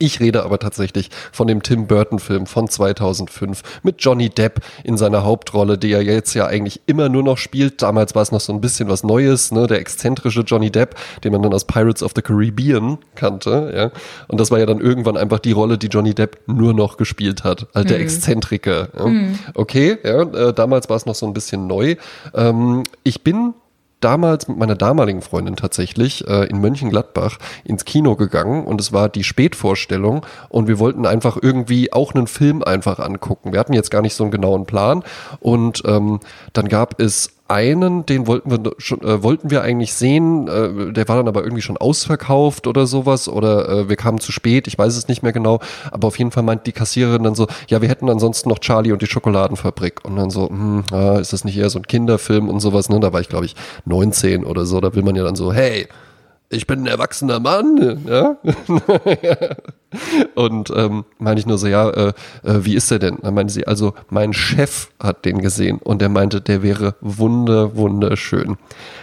[0.00, 5.24] Ich rede aber tatsächlich von dem Tim Burton-Film von 2005 mit Johnny Depp in seiner
[5.24, 7.82] Hauptrolle, die er jetzt ja eigentlich immer nur noch spielt.
[7.82, 9.66] Damals war es noch so ein bisschen was Neues, ne?
[9.66, 13.72] der exzentrische Johnny Depp, den man dann aus Pirates of the Caribbean kannte.
[13.74, 13.90] Ja?
[14.28, 17.42] Und das war ja dann irgendwann einfach die Rolle, die Johnny Depp nur noch gespielt
[17.42, 17.88] hat, als mhm.
[17.88, 18.88] der Exzentriker.
[18.96, 19.06] Ja?
[19.06, 19.38] Mhm.
[19.54, 21.96] Okay, ja, äh, damals war es noch so ein bisschen neu.
[22.34, 23.54] Ähm, ich bin
[24.00, 29.08] damals mit meiner damaligen Freundin tatsächlich äh, in Mönchengladbach ins Kino gegangen und es war
[29.08, 33.52] die Spätvorstellung und wir wollten einfach irgendwie auch einen Film einfach angucken.
[33.52, 35.02] Wir hatten jetzt gar nicht so einen genauen Plan
[35.40, 36.20] und ähm,
[36.52, 41.08] dann gab es einen, den wollten wir schon, äh, wollten wir eigentlich sehen, äh, der
[41.08, 44.78] war dann aber irgendwie schon ausverkauft oder sowas oder äh, wir kamen zu spät, ich
[44.78, 47.80] weiß es nicht mehr genau, aber auf jeden Fall meint die Kassiererin dann so, ja,
[47.80, 51.44] wir hätten ansonsten noch Charlie und die Schokoladenfabrik und dann so, hm, ah, ist das
[51.44, 53.00] nicht eher so ein Kinderfilm und sowas, ne?
[53.00, 53.56] Da war ich glaube ich
[53.86, 55.88] 19 oder so, da will man ja dann so, hey,
[56.50, 58.04] ich bin ein erwachsener Mann.
[58.06, 58.36] Ja?
[60.34, 62.08] und ähm, meine ich nur so, ja, äh,
[62.42, 63.18] äh, wie ist der denn?
[63.22, 67.76] Dann meinte sie, also mein Chef hat den gesehen und der meinte, der wäre wunder,
[67.76, 68.56] wunderschön.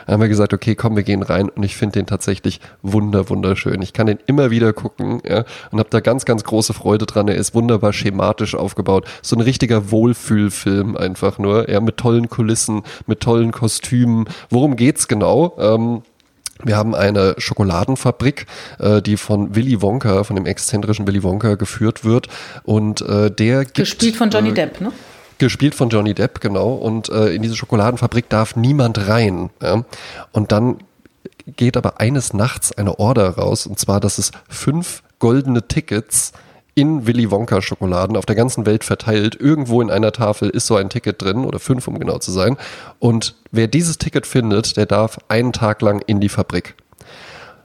[0.06, 3.30] Dann haben wir gesagt, okay, komm, wir gehen rein und ich finde den tatsächlich wunder,
[3.30, 3.82] wunderschön.
[3.84, 7.28] Ich kann den immer wieder gucken ja, und habe da ganz, ganz große Freude dran.
[7.28, 9.06] Er ist wunderbar schematisch aufgebaut.
[9.22, 14.26] So ein richtiger Wohlfühlfilm einfach nur, ja, mit tollen Kulissen, mit tollen Kostümen.
[14.50, 15.56] Worum geht's genau?
[15.60, 16.02] Ähm,
[16.64, 18.46] wir haben eine Schokoladenfabrik,
[18.80, 22.28] äh, die von Willy Wonka, von dem exzentrischen Willy Wonka geführt wird.
[22.64, 24.92] Und äh, der gibt, Gespielt von Johnny äh, Depp, ne?
[25.38, 26.74] Gespielt von Johnny Depp, genau.
[26.74, 29.50] Und äh, in diese Schokoladenfabrik darf niemand rein.
[29.62, 29.84] Ja?
[30.32, 30.78] Und dann
[31.46, 36.32] geht aber eines Nachts eine Order raus, und zwar, dass es fünf goldene Tickets
[36.76, 39.36] in Willy Wonka Schokoladen auf der ganzen Welt verteilt.
[39.40, 42.58] Irgendwo in einer Tafel ist so ein Ticket drin oder fünf, um genau zu sein.
[43.00, 46.76] Und wer dieses Ticket findet, der darf einen Tag lang in die Fabrik.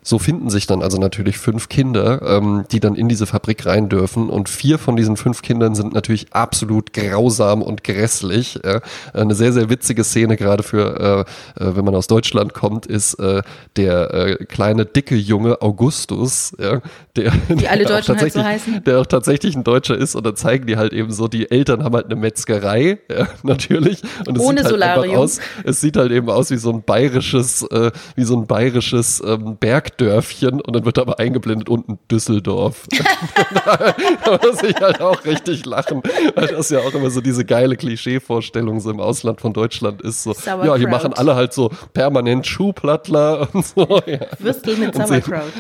[0.03, 3.89] So finden sich dann also natürlich fünf Kinder, ähm, die dann in diese Fabrik rein
[3.89, 4.31] dürfen.
[4.31, 8.59] Und vier von diesen fünf Kindern sind natürlich absolut grausam und grässlich.
[8.65, 8.81] Ja.
[9.13, 11.27] Eine sehr, sehr witzige Szene, gerade für,
[11.59, 13.43] äh, äh wenn man aus Deutschland kommt, ist äh,
[13.77, 16.81] der äh, kleine, dicke Junge Augustus, ja,
[17.17, 18.85] der, die alle Deutschen halt so heißen.
[18.85, 20.15] Der auch tatsächlich ein Deutscher ist.
[20.15, 24.03] Und dann zeigen die halt eben so, die Eltern haben halt eine Metzgerei, ja, natürlich.
[24.27, 25.17] Und es Ohne sieht halt Solarium.
[25.17, 29.23] aus, es sieht halt eben aus wie so ein bayerisches, äh, wie so ein bayerisches
[29.27, 32.87] ähm, Berg Bergdörfchen und dann wird aber eingeblendet unten Düsseldorf.
[33.55, 36.03] da muss ich halt auch richtig lachen,
[36.35, 40.23] weil das ja auch immer so diese geile Klischee-Vorstellung so im Ausland von Deutschland ist.
[40.23, 44.01] So, ja, hier machen alle halt so permanent Schuhplattler und so.
[44.07, 44.21] Ja.
[44.39, 45.53] Würstel mit Sauerkraut.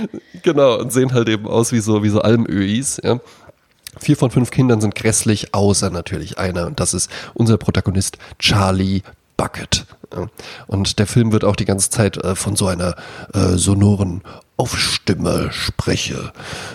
[0.42, 3.20] Genau, und sehen halt eben aus wie so, wie so Almöis, ja.
[3.98, 6.66] Vier von fünf Kindern sind grässlich, außer natürlich einer.
[6.66, 9.02] Und das ist unser Protagonist Charlie
[9.40, 9.86] Bucket.
[10.66, 12.94] Und der Film wird auch die ganze Zeit äh, von so einer
[13.32, 14.22] äh, sonoren
[14.58, 16.34] Aufstimme, Spreche,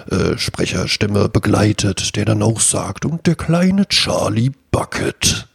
[0.10, 5.48] äh, Sprecherstimme begleitet, der dann auch sagt, und der kleine Charlie Bucket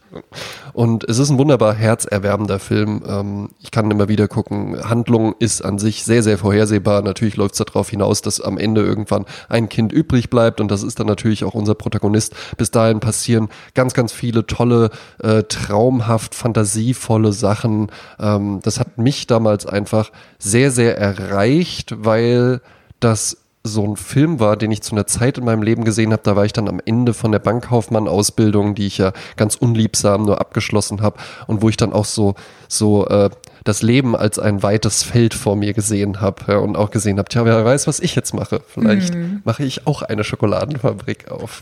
[0.73, 3.03] Und es ist ein wunderbar herzerwärmender Film.
[3.07, 4.77] Ähm, ich kann immer wieder gucken.
[4.89, 7.01] Handlung ist an sich sehr, sehr vorhersehbar.
[7.01, 10.61] Natürlich läuft es darauf hinaus, dass am Ende irgendwann ein Kind übrig bleibt.
[10.61, 12.35] Und das ist dann natürlich auch unser Protagonist.
[12.57, 17.91] Bis dahin passieren ganz, ganz viele tolle, äh, traumhaft, fantasievolle Sachen.
[18.19, 22.61] Ähm, das hat mich damals einfach sehr, sehr erreicht, weil
[22.99, 26.23] das so ein Film war, den ich zu einer Zeit in meinem Leben gesehen habe.
[26.23, 30.41] Da war ich dann am Ende von der Bankkaufmann-Ausbildung, die ich ja ganz unliebsam nur
[30.41, 32.35] abgeschlossen habe und wo ich dann auch so
[32.67, 33.29] so äh,
[33.63, 37.29] das Leben als ein weites Feld vor mir gesehen habe ja, und auch gesehen habe,
[37.29, 38.61] tja, wer weiß, was ich jetzt mache.
[38.67, 39.41] Vielleicht mhm.
[39.43, 41.61] mache ich auch eine Schokoladenfabrik auf.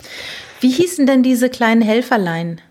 [0.61, 2.61] Wie hießen denn diese kleinen Helferlein?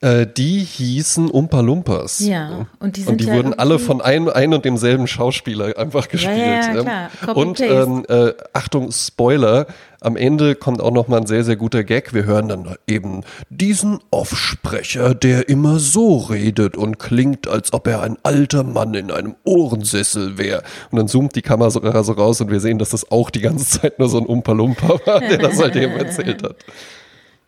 [0.00, 2.20] Äh, die hießen Umpa Lumpas.
[2.20, 5.76] Ja, und die, sind und die ja wurden alle von einem, ein und demselben Schauspieler
[5.76, 6.38] einfach gespielt.
[6.38, 7.36] Ja, ja, klar.
[7.36, 9.66] und ähm, äh, Achtung, Spoiler,
[10.00, 12.14] am Ende kommt auch noch mal ein sehr, sehr guter Gag.
[12.14, 18.02] Wir hören dann eben diesen Offsprecher, der immer so redet und klingt, als ob er
[18.02, 20.62] ein alter Mann in einem Ohrensessel wäre.
[20.92, 23.80] Und dann zoomt die Kamera so raus und wir sehen, dass das auch die ganze
[23.80, 26.54] Zeit nur so ein Umpa Lumpa war, der das halt eben erzählt hat.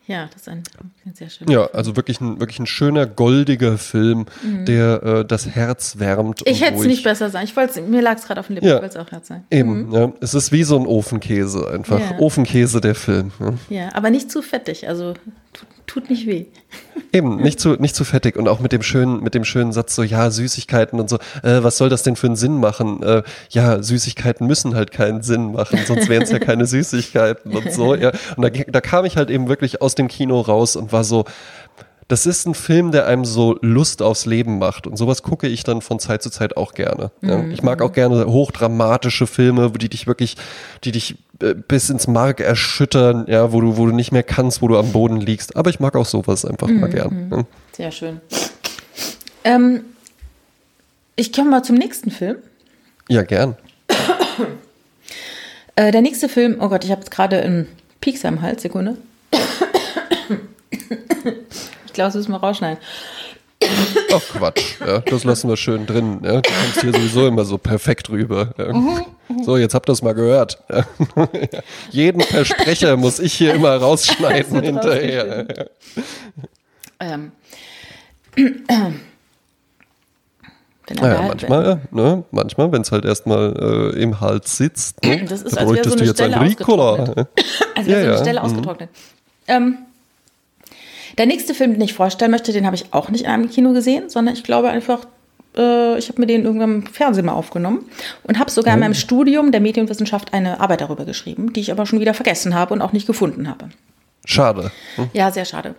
[0.07, 0.63] Ja, das ist ein,
[1.05, 4.65] ein sehr schöner Ja, also wirklich ein, wirklich ein schöner, goldiger Film, mhm.
[4.65, 6.41] der äh, das Herz wärmt.
[6.45, 7.45] Ich hätte es nicht besser sein.
[7.45, 9.45] Ich mir lag es gerade auf den Lippen, ja, ich wollte es auch Herz sein.
[9.51, 9.93] Eben, mhm.
[9.93, 10.11] ja.
[10.19, 11.99] Es ist wie so ein Ofenkäse einfach.
[11.99, 12.19] Ja.
[12.19, 13.31] Ofenkäse der Film.
[13.39, 13.53] Ja.
[13.69, 14.87] ja, aber nicht zu fettig.
[14.87, 15.13] Also
[15.91, 16.45] tut nicht weh.
[17.11, 19.93] Eben, nicht zu, nicht zu fettig und auch mit dem schönen, mit dem schönen Satz
[19.93, 23.03] so, ja, Süßigkeiten und so, äh, was soll das denn für einen Sinn machen?
[23.03, 27.73] Äh, ja, Süßigkeiten müssen halt keinen Sinn machen, sonst wären es ja keine Süßigkeiten und
[27.73, 28.11] so, ja.
[28.37, 31.25] Und da, da kam ich halt eben wirklich aus dem Kino raus und war so,
[32.11, 34.85] das ist ein Film, der einem so Lust aufs Leben macht.
[34.85, 37.11] Und sowas gucke ich dann von Zeit zu Zeit auch gerne.
[37.21, 37.37] Ja.
[37.37, 37.51] Mhm.
[37.51, 40.35] Ich mag auch gerne hochdramatische Filme, die dich wirklich,
[40.83, 44.61] die dich äh, bis ins Mark erschüttern, ja, wo du, wo du nicht mehr kannst,
[44.61, 45.55] wo du am Boden liegst.
[45.55, 46.81] Aber ich mag auch sowas einfach mhm.
[46.81, 47.27] mal gern.
[47.31, 47.45] Ja.
[47.71, 48.19] Sehr schön.
[49.45, 49.85] Ähm,
[51.15, 52.35] ich komme mal zum nächsten Film.
[53.07, 53.55] Ja, gern.
[55.77, 57.69] äh, der nächste Film, oh Gott, ich habe jetzt gerade einen
[58.01, 58.97] Pieks am Hals, Sekunde.
[61.91, 62.77] Ich glaube, das müssen wir rausschneiden.
[64.13, 66.21] Ach Quatsch, ja, das lassen wir schön drin.
[66.23, 66.39] Ja.
[66.39, 68.53] Du kommst hier sowieso immer so perfekt rüber.
[68.57, 68.71] Ja.
[68.71, 69.43] Mhm, mhm.
[69.43, 70.57] So, jetzt habt ihr es mal gehört.
[70.69, 70.85] Ja.
[71.91, 75.67] Jeden Versprecher muss ich hier immer rausschneiden hinterher.
[76.99, 77.31] Ähm.
[80.93, 85.57] Naja, manchmal, ne, manchmal, wenn es halt erstmal äh, im Hals sitzt, ne, das ist,
[85.57, 87.25] als wäre so eine du Stelle Ricola.
[87.75, 88.45] Also ja, so eine Stelle mhm.
[88.45, 88.89] ausgetrocknet.
[89.47, 89.77] Ähm,
[91.17, 93.73] der nächste Film, den ich vorstellen möchte, den habe ich auch nicht in einem Kino
[93.73, 95.05] gesehen, sondern ich glaube einfach,
[95.55, 97.85] äh, ich habe mir den irgendwann im Fernsehen mal aufgenommen
[98.23, 98.75] und habe sogar oh.
[98.75, 102.55] in meinem Studium der Medienwissenschaft eine Arbeit darüber geschrieben, die ich aber schon wieder vergessen
[102.55, 103.69] habe und auch nicht gefunden habe.
[104.25, 104.71] Schade.
[104.95, 105.09] Hm?
[105.13, 105.75] Ja, sehr schade.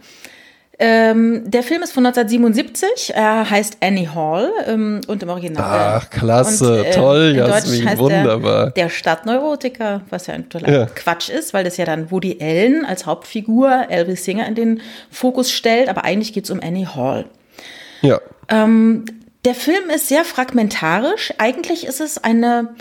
[0.78, 3.14] Ähm, der Film ist von 1977.
[3.14, 6.00] Er heißt Annie Hall ähm, und im Original.
[6.00, 8.70] Ach, klasse, und, äh, toll, Jasmin, wunderbar.
[8.70, 10.86] Der, der Stadtneurotiker, was ja ein toller ja.
[10.86, 14.80] Quatsch ist, weil das ja dann Woody Allen als Hauptfigur Elvis Singer in den
[15.10, 17.26] Fokus stellt, aber eigentlich geht es um Annie Hall.
[18.00, 18.20] Ja.
[18.48, 19.04] Ähm,
[19.44, 21.34] der Film ist sehr fragmentarisch.
[21.38, 22.74] Eigentlich ist es eine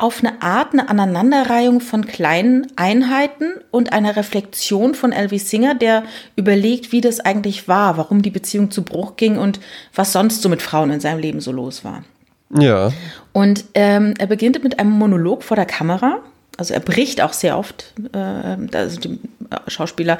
[0.00, 6.04] auf eine Art eine Aneinanderreihung von kleinen Einheiten und einer Reflexion von Elvis Singer, der
[6.36, 9.60] überlegt, wie das eigentlich war, warum die Beziehung zu Bruch ging und
[9.94, 12.02] was sonst so mit Frauen in seinem Leben so los war.
[12.48, 12.92] Ja.
[13.32, 16.20] Und ähm, er beginnt mit einem Monolog vor der Kamera.
[16.56, 19.18] Also er bricht auch sehr oft, äh, also die
[19.66, 20.16] Schauspieler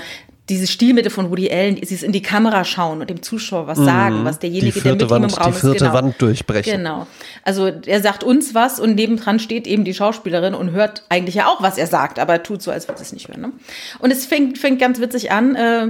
[0.50, 3.78] diese Stilmittel von Woody Allen, sie ist in die Kamera schauen und dem Zuschauer was
[3.78, 4.24] sagen, mhm.
[4.24, 5.92] was derjenige, der mit Wand, ihm im Raum ist, die vierte genau.
[5.92, 6.72] Wand durchbrechen.
[6.78, 7.06] Genau.
[7.44, 11.46] Also er sagt uns was und nebendran steht eben die Schauspielerin und hört eigentlich ja
[11.46, 13.40] auch, was er sagt, aber tut so, als würde es nicht hören.
[13.40, 13.52] Ne?
[14.00, 15.54] Und es fängt, fängt ganz witzig an.
[15.54, 15.86] Äh,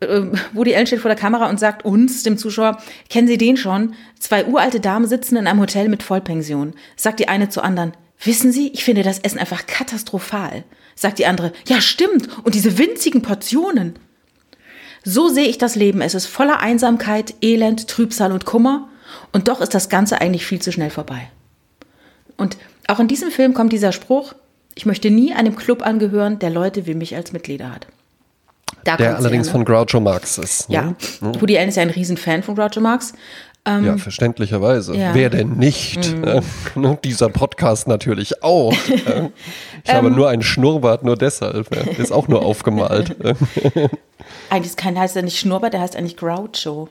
[0.00, 3.56] äh, Woody Allen steht vor der Kamera und sagt uns, dem Zuschauer, kennen Sie den
[3.56, 3.94] schon?
[4.18, 6.74] Zwei uralte Damen sitzen in einem Hotel mit Vollpension.
[6.96, 10.64] Sagt die eine zur anderen, wissen Sie, ich finde das Essen einfach katastrophal
[11.00, 11.52] sagt die andere.
[11.66, 12.28] Ja, stimmt.
[12.44, 13.98] Und diese winzigen Portionen.
[15.02, 16.02] So sehe ich das Leben.
[16.02, 18.88] Es ist voller Einsamkeit, Elend, Trübsal und Kummer.
[19.32, 21.30] Und doch ist das Ganze eigentlich viel zu schnell vorbei.
[22.36, 24.34] Und auch in diesem Film kommt dieser Spruch,
[24.74, 27.86] ich möchte nie einem Club angehören, der Leute wie mich als Mitglieder hat.
[28.84, 29.64] Da der allerdings her, ne?
[29.64, 30.68] von Groucho Marx ist.
[30.68, 30.74] Ne?
[30.74, 30.82] Ja,
[31.20, 31.40] mhm.
[31.40, 33.12] Woody Allen ist ja ein Riesenfan von Groucho Marx.
[33.66, 34.96] Ähm, ja, verständlicherweise.
[34.96, 35.14] Ja.
[35.14, 36.14] Wer denn nicht?
[36.14, 36.98] Mhm.
[37.04, 38.74] Dieser Podcast natürlich auch.
[39.82, 41.74] Ich habe ähm, nur einen Schnurrbart, nur deshalb.
[41.98, 43.16] Ist auch nur aufgemalt.
[44.50, 46.90] eigentlich kein, heißt er nicht Schnurrbart, der heißt eigentlich Groucho.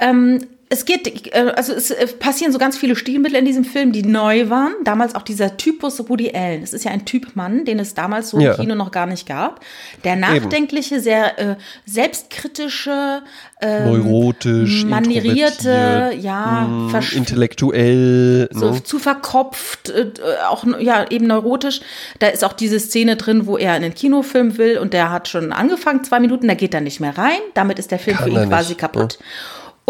[0.00, 3.90] Ähm, es geht, äh, also es äh, passieren so ganz viele Stilmittel in diesem Film,
[3.90, 4.72] die neu waren.
[4.84, 6.62] Damals auch dieser Typus Woody Allen.
[6.62, 8.52] Es ist ja ein Typ Mann, den es damals so ja.
[8.52, 9.60] im Kino noch gar nicht gab.
[10.04, 11.02] Der nachdenkliche, Eben.
[11.02, 11.56] sehr äh,
[11.86, 13.22] selbstkritische,
[13.60, 18.84] ähm, neurotisch, manierierte, ja, mh, intellektuell, so ne?
[18.84, 20.12] zu verkopft, äh,
[20.48, 21.80] auch ja eben neurotisch.
[22.20, 25.52] Da ist auch diese Szene drin, wo er einen Kinofilm will und der hat schon
[25.52, 27.40] angefangen, zwei Minuten, da geht er nicht mehr rein.
[27.54, 28.78] Damit ist der Film Kann für ihn quasi nicht.
[28.78, 29.18] kaputt.
[29.18, 29.26] Ja.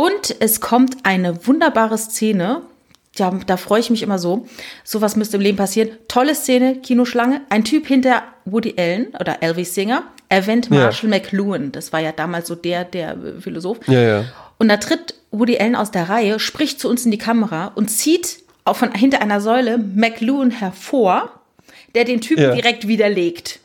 [0.00, 2.62] Und es kommt eine wunderbare Szene.
[3.16, 4.46] Ja, da freue ich mich immer so.
[4.82, 5.90] Sowas müsste im Leben passieren.
[6.08, 7.42] Tolle Szene, Kinoschlange.
[7.50, 11.18] Ein Typ hinter Woody Allen oder Elvis Singer erwähnt Marshall ja.
[11.18, 11.70] McLuhan.
[11.70, 13.86] Das war ja damals so der, der Philosoph.
[13.88, 14.24] Ja, ja.
[14.56, 17.90] Und da tritt Woody Allen aus der Reihe, spricht zu uns in die Kamera und
[17.90, 21.42] zieht auch von hinter einer Säule McLuhan hervor,
[21.94, 23.59] der den Typen direkt widerlegt.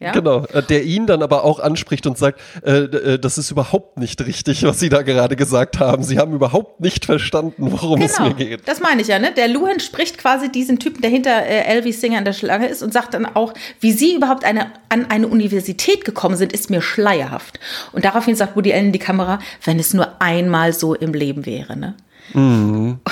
[0.00, 0.12] Ja?
[0.12, 3.98] Genau, äh, der ihn dann aber auch anspricht und sagt, äh, äh, das ist überhaupt
[3.98, 6.02] nicht richtig, was Sie da gerade gesagt haben.
[6.02, 8.66] Sie haben überhaupt nicht verstanden, worum genau, es mir geht.
[8.66, 9.30] Das meine ich ja, ne?
[9.36, 12.82] Der Luhan spricht quasi diesen Typen, der hinter äh, Elvis Singer in der Schlange ist
[12.82, 16.80] und sagt dann auch, wie Sie überhaupt eine, an eine Universität gekommen sind, ist mir
[16.80, 17.60] schleierhaft.
[17.92, 21.44] Und daraufhin sagt Woody Allen in die Kamera, wenn es nur einmal so im Leben
[21.44, 21.94] wäre, ne?
[22.32, 23.00] Mhm.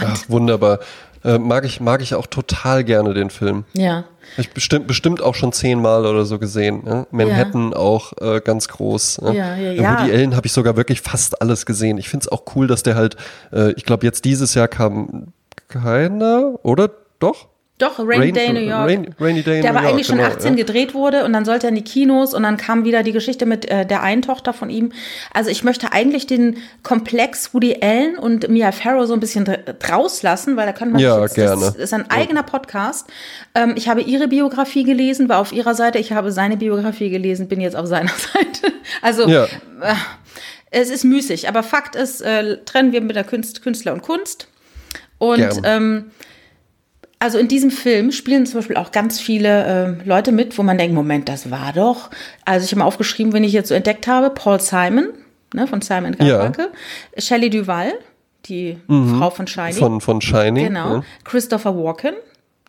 [0.00, 0.80] Ach, wunderbar.
[1.24, 3.64] Äh, mag, ich, mag ich auch total gerne den Film.
[3.72, 4.04] Ja.
[4.36, 6.84] Ich bestimmt, bestimmt auch schon zehnmal oder so gesehen.
[6.84, 7.06] Ne?
[7.10, 7.76] Manhattan ja.
[7.76, 9.22] auch äh, ganz groß.
[9.22, 9.36] Ne?
[9.36, 10.00] Ja, ja, ja.
[10.00, 11.98] Woody Allen habe ich sogar wirklich fast alles gesehen.
[11.98, 13.16] Ich finde es auch cool, dass der halt,
[13.52, 15.32] äh, ich glaube jetzt dieses Jahr kam
[15.68, 16.90] keiner, oder?
[17.18, 17.48] Doch?
[17.78, 18.88] Doch, Rainy Rain, Day New York.
[18.88, 20.64] Rain, Rainy Day der New aber eigentlich schon genau, 18 ja.
[20.64, 23.46] gedreht wurde und dann sollte er in die Kinos und dann kam wieder die Geschichte
[23.46, 24.90] mit äh, der einen Tochter von ihm.
[25.32, 29.44] Also ich möchte eigentlich den Komplex Woody Allen und Mia Farrow so ein bisschen
[29.78, 31.66] draus lassen, weil da kann man ja, jetzt, gerne.
[31.66, 33.06] das ist ein eigener Podcast.
[33.54, 37.46] Ähm, ich habe ihre Biografie gelesen, war auf ihrer Seite, ich habe seine Biografie gelesen,
[37.46, 38.74] bin jetzt auf seiner Seite.
[39.02, 39.44] Also ja.
[39.44, 39.94] äh,
[40.72, 44.48] es ist müßig, aber Fakt ist, äh, trennen wir mit der Künst, Künstler und Kunst.
[45.18, 46.10] Und ähm,
[47.18, 50.78] also in diesem Film spielen zum Beispiel auch ganz viele äh, Leute mit, wo man
[50.78, 52.10] denkt, Moment, das war doch.
[52.44, 55.08] Also ich habe mal aufgeschrieben, wenn ich jetzt so entdeckt habe, Paul Simon,
[55.52, 56.70] ne, von Simon Garfunkel,
[57.14, 57.20] ja.
[57.20, 57.94] Shelley Duval,
[58.46, 59.18] die mhm.
[59.18, 59.74] Frau von Shining.
[59.74, 60.68] Von, von Shining.
[60.68, 60.96] Genau.
[60.96, 61.04] Ja.
[61.24, 62.14] Christopher Walken,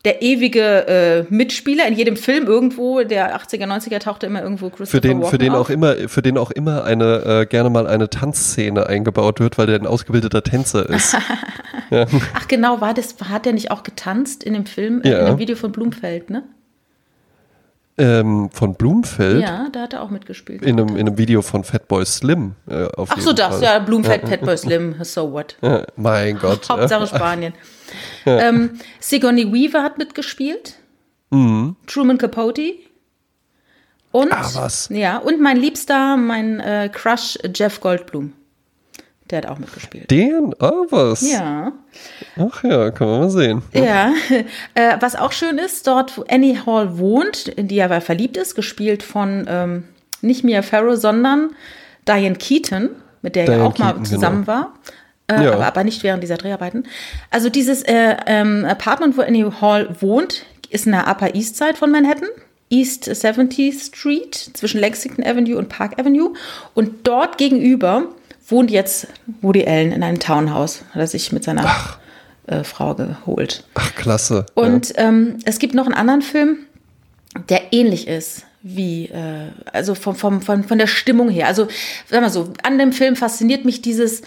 [0.06, 4.92] der ewige äh, Mitspieler in jedem Film irgendwo, der 80er, 90er tauchte immer irgendwo Christopher
[4.92, 5.60] für den, Walken für den auf.
[5.60, 9.68] auch immer, für den auch immer eine, äh, gerne mal eine Tanzszene eingebaut wird, weil
[9.68, 11.18] der ein ausgebildeter Tänzer ist.
[11.90, 12.06] ja.
[12.34, 15.20] Ach genau, war das, hat der nicht auch getanzt in dem Film, äh, ja.
[15.20, 16.44] in dem Video von Blumfeld, ne?
[17.98, 19.42] Ähm, von Blumfeld.
[19.42, 20.62] Ja, da hat er auch mitgespielt.
[20.62, 22.54] In einem, in einem Video von Fatboy Slim.
[22.70, 23.64] Äh, Ach so, das, Fall.
[23.64, 24.30] ja, Blumfeld.
[24.30, 25.58] Fatboy Slim, so what.
[25.62, 26.70] Ja, mein Gott.
[26.70, 27.54] Hauptsache Spanien.
[28.26, 28.40] Ja.
[28.40, 30.76] Ähm, Sigourney Weaver hat mitgespielt.
[31.30, 31.76] Mhm.
[31.88, 32.74] Truman Capote.
[34.12, 34.90] Und, Ach, was?
[34.90, 38.34] Ja, und mein Liebster, mein äh, Crush Jeff Goldblum.
[39.30, 40.10] Der hat auch mitgespielt.
[40.10, 40.56] Den?
[40.60, 41.22] Ah, was?
[41.22, 41.72] Ja.
[42.36, 43.62] Ach ja, können wir mal sehen.
[43.74, 44.14] Ja.
[44.76, 48.56] Äh, was auch schön ist, dort, wo Annie Hall wohnt, in die er verliebt ist,
[48.56, 49.84] gespielt von ähm,
[50.22, 51.52] nicht Mia Farrow, sondern
[52.08, 52.90] Diane Keaton,
[53.22, 54.48] mit der Diane er auch Keaton, mal zusammen genau.
[54.48, 54.74] war.
[55.30, 55.54] Äh, ja.
[55.54, 56.86] aber, aber, nicht während dieser Dreharbeiten.
[57.30, 61.76] Also dieses äh, ähm, Apartment, wo Annie Hall wohnt, ist in der Upper East Side
[61.76, 62.30] von Manhattan.
[62.72, 66.34] East 70th Street zwischen Lexington Avenue und Park Avenue.
[66.76, 68.10] Und dort gegenüber
[68.48, 69.08] wohnt jetzt
[69.42, 70.84] Woody Allen in einem Townhouse.
[70.92, 71.66] Hat er sich mit seiner
[72.48, 73.64] äh, Frau geholt.
[73.74, 74.46] Ach, klasse.
[74.54, 75.08] Und ja.
[75.08, 76.60] ähm, es gibt noch einen anderen Film,
[77.50, 81.48] der ähnlich ist wie, äh, also vom, vom, von, von der Stimmung her.
[81.48, 81.68] Also,
[82.10, 84.22] sag mal so, an dem Film fasziniert mich dieses,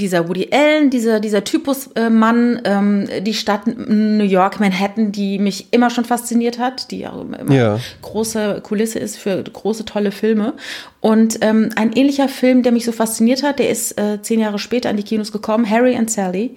[0.00, 5.38] dieser Woody Allen, dieser, dieser Typus äh, Mann, ähm, die Stadt New York, Manhattan, die
[5.38, 7.78] mich immer schon fasziniert hat, die auch immer ja.
[8.02, 10.54] große Kulisse ist für große, tolle Filme.
[11.00, 14.58] Und ähm, ein ähnlicher Film, der mich so fasziniert hat, der ist äh, zehn Jahre
[14.58, 16.56] später an die Kinos gekommen, Harry and Sally.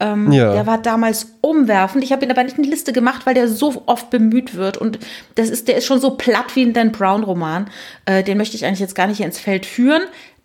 [0.00, 0.52] Ähm, ja.
[0.52, 2.02] Der war damals umwerfend.
[2.02, 4.78] Ich habe ihn aber nicht in die Liste gemacht, weil der so oft bemüht wird.
[4.78, 4.98] Und
[5.34, 7.68] das ist, der ist schon so platt wie ein Dan Brown-Roman.
[8.06, 10.02] Äh, den möchte ich eigentlich jetzt gar nicht ins Feld führen.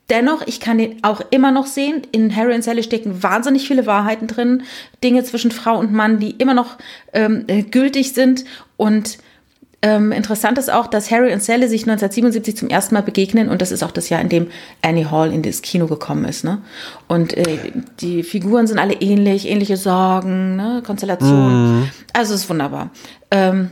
[0.10, 2.04] Dennoch, ich kann den auch immer noch sehen.
[2.12, 4.64] In Harry und Sally stecken wahnsinnig viele Wahrheiten drin.
[5.04, 6.78] Dinge zwischen Frau und Mann, die immer noch
[7.14, 8.46] ähm, äh, gültig sind.
[8.78, 9.18] Und
[9.82, 13.50] ähm, interessant ist auch, dass Harry und Sally sich 1977 zum ersten Mal begegnen.
[13.50, 14.48] Und das ist auch das Jahr, in dem
[14.84, 16.44] Annie Hall in das Kino gekommen ist.
[16.44, 16.62] Ne?
[17.08, 20.84] Und äh, die Figuren sind alle ähnlich, ähnliche Sorgen, ne?
[20.86, 21.80] Konstellationen.
[21.80, 21.90] Mhm.
[22.14, 22.92] Also es ist wunderbar.
[23.32, 23.72] Ähm,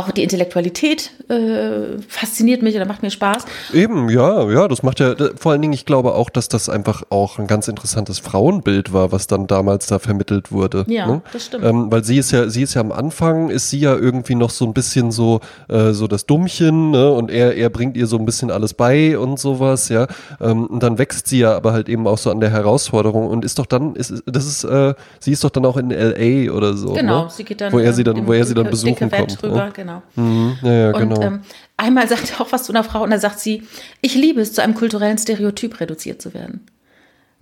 [0.00, 3.44] auch die Intellektualität äh, fasziniert mich oder macht mir Spaß.
[3.72, 7.02] Eben, ja, ja, das macht ja, vor allen Dingen, ich glaube auch, dass das einfach
[7.10, 10.84] auch ein ganz interessantes Frauenbild war, was dann damals da vermittelt wurde.
[10.88, 11.22] Ja, ne?
[11.32, 11.64] das stimmt.
[11.64, 14.50] Ähm, weil sie ist ja, sie ist ja am Anfang, ist sie ja irgendwie noch
[14.50, 17.10] so ein bisschen so, äh, so das Dummchen, ne?
[17.12, 20.06] Und er, er bringt ihr so ein bisschen alles bei und sowas, ja.
[20.40, 23.44] Ähm, und dann wächst sie ja aber halt eben auch so an der Herausforderung und
[23.44, 26.74] ist doch dann, ist, das ist, äh, sie ist doch dann auch in LA oder
[26.74, 26.92] so.
[26.92, 27.30] Genau, ne?
[27.30, 27.72] sie geht dann.
[27.72, 29.42] Wo er sie dann, wo er sie dann besuchen kommt.
[29.42, 29.72] Drüber, ne?
[29.90, 30.02] Genau.
[30.28, 31.22] Mhm, ja, ja, Und genau.
[31.22, 31.40] ähm,
[31.76, 33.62] einmal sagt er auch was zu einer Frau und da sagt sie,
[34.00, 36.66] ich liebe es, zu einem kulturellen Stereotyp reduziert zu werden.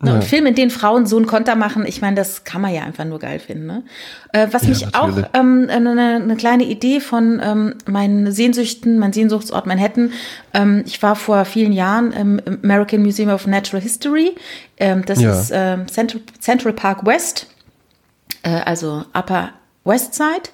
[0.01, 2.73] Ne, Und Filme, in denen Frauen so einen Konter machen, ich meine, das kann man
[2.73, 3.67] ja einfach nur geil finden.
[3.67, 3.83] Ne?
[4.33, 5.25] Äh, was Ja, mich natürlich.
[5.25, 10.13] auch ähm, eine, eine kleine Idee von ähm, meinen Sehnsüchten, mein Sehnsuchtsort Manhattan.
[10.55, 14.37] Ähm, ich war vor vielen Jahren im American Museum of Natural History.
[14.77, 15.33] Ähm, das Ja.
[15.33, 17.49] ist ähm, Central, Central Park West,
[18.45, 19.51] äh, also Upper
[19.89, 20.51] West Side.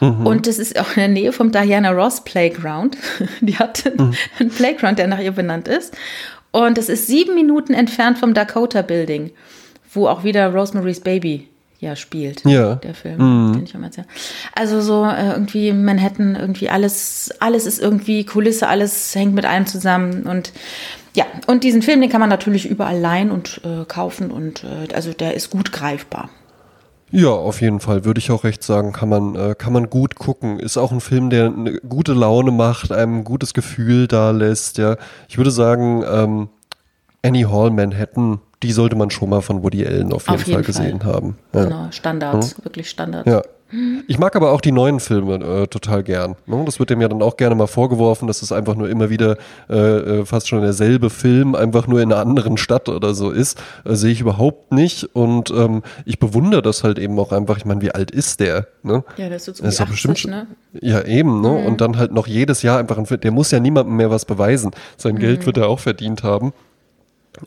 [0.00, 2.96] Und das ist auch in der Nähe vom Diana Ross Playground.
[3.40, 5.96] Die hat einen, einen Playground, der nach ihr benannt ist.
[6.50, 9.30] Und das ist sieben Minuten entfernt vom Dakota Building,
[9.92, 12.44] wo auch wieder Rosemary's Baby ja spielt.
[12.44, 12.76] Ja.
[12.76, 14.06] Der Film, den ich mal erzählt.
[14.54, 19.66] Also so äh, irgendwie Manhattan, irgendwie alles, alles ist irgendwie Kulisse, alles hängt mit allem
[19.66, 20.24] zusammen.
[20.24, 20.52] Und
[21.14, 24.30] ja, und diesen Film, den kann man natürlich überall leihen und äh, kaufen.
[24.30, 26.28] Und äh, also der ist gut greifbar.
[27.12, 30.14] Ja, auf jeden Fall, würde ich auch recht sagen, kann man, äh, kann man gut
[30.16, 30.58] gucken.
[30.58, 34.78] Ist auch ein Film, der eine gute Laune macht, einem ein gutes Gefühl da lässt,
[34.78, 34.96] ja.
[35.28, 36.48] Ich würde sagen, ähm,
[37.22, 40.54] Annie Hall Manhattan, die sollte man schon mal von Woody Allen auf jeden, Auf jeden
[40.54, 41.36] Fall gesehen haben.
[41.54, 41.60] Ja.
[41.60, 41.68] Hm?
[41.68, 43.28] Genau, Standards, wirklich Standards.
[43.30, 43.42] Ja.
[44.06, 46.36] Ich mag aber auch die neuen Filme äh, total gern.
[46.46, 46.62] Ne?
[46.66, 49.36] Das wird dem ja dann auch gerne mal vorgeworfen, dass es einfach nur immer wieder
[49.70, 53.58] äh, äh, fast schon derselbe Film, einfach nur in einer anderen Stadt oder so ist.
[53.84, 55.04] Äh, Sehe ich überhaupt nicht.
[55.14, 57.56] Und ähm, ich bewundere das halt eben auch einfach.
[57.56, 58.66] Ich meine, wie alt ist der?
[58.82, 59.04] Ne?
[59.16, 60.46] Ja, das ist jetzt um ist die doch bestimmt 80, ne?
[60.80, 61.50] Ja, eben, ne?
[61.50, 63.20] Und dann halt noch jedes Jahr einfach ein Film.
[63.20, 64.72] Der muss ja niemandem mehr was beweisen.
[64.96, 66.52] Sein Geld wird er auch verdient haben.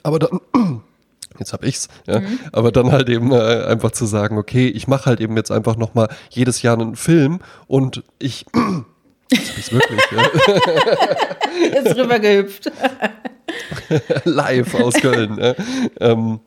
[0.03, 0.39] Aber dann.
[1.39, 2.21] Jetzt hab ich's, ja.
[2.51, 5.75] Aber dann halt eben äh, einfach zu sagen, okay, ich mache halt eben jetzt einfach
[5.75, 8.45] nochmal jedes Jahr einen Film und ich.
[9.31, 11.79] Ich's wirklich, ja.
[11.81, 12.71] Ist rübergehüpft.
[14.25, 15.35] live aus Köln.
[15.35, 15.55] ne?
[15.99, 16.39] ähm,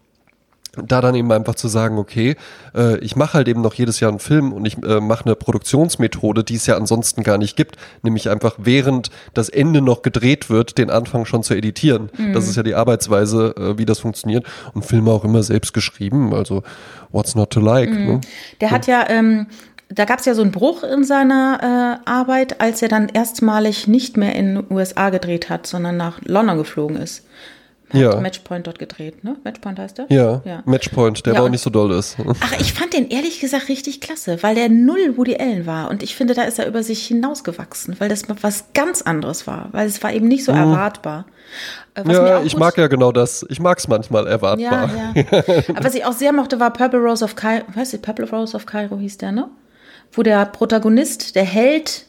[0.86, 2.36] da dann eben einfach zu sagen, okay,
[2.74, 5.34] äh, ich mache halt eben noch jedes Jahr einen Film und ich äh, mache eine
[5.34, 10.50] Produktionsmethode, die es ja ansonsten gar nicht gibt, nämlich einfach während das Ende noch gedreht
[10.50, 12.10] wird, den Anfang schon zu editieren.
[12.32, 16.34] Das ist ja die Arbeitsweise, äh, wie das funktioniert und Filme auch immer selbst geschrieben,
[16.34, 16.62] also
[17.10, 17.90] what's not to like.
[17.90, 18.20] Ne?
[18.60, 19.46] Der hat ja, ähm,
[19.88, 23.88] da gab es ja so einen Bruch in seiner äh, Arbeit, als er dann erstmalig
[23.88, 27.24] nicht mehr in den USA gedreht hat, sondern nach London geflogen ist.
[27.90, 28.10] Er Ja.
[28.12, 29.36] hat Matchpoint dort gedreht, ne?
[29.44, 30.06] Matchpoint heißt der?
[30.10, 30.62] Ja, ja.
[30.66, 32.16] Matchpoint, der Ja, auch nicht so doll ist.
[32.40, 35.88] Ach, ich fand den ehrlich gesagt richtig klasse, weil der null Woody Allen war.
[35.90, 39.68] Und ich finde, da ist er über sich hinausgewachsen, weil das was ganz anderes war.
[39.72, 41.24] Weil es war eben nicht so erwartbar.
[41.94, 42.26] Äh, was Mhm.
[42.26, 43.46] Ja, ich mag ja genau das.
[43.48, 44.90] Ich mag es manchmal Ja, erwartbar.
[45.14, 45.14] ja.
[45.74, 47.64] Aber was ich auch sehr mochte, war Purple Rose of Cairo.
[47.74, 49.48] Weißt du, Purple Rose of Cairo hieß der, ne?
[50.12, 52.04] Wo der Protagonist, der Held,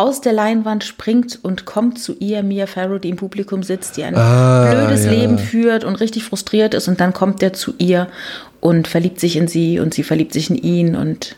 [0.00, 4.04] aus der Leinwand springt und kommt zu ihr, Mia Farrow, die im Publikum sitzt, die
[4.04, 5.10] ein Ah, blödes ja.
[5.12, 6.88] Leben führt und richtig frustriert ist.
[6.88, 8.08] Und dann kommt der zu ihr
[8.60, 10.96] und verliebt sich in sie und sie verliebt sich in ihn.
[10.96, 11.36] Und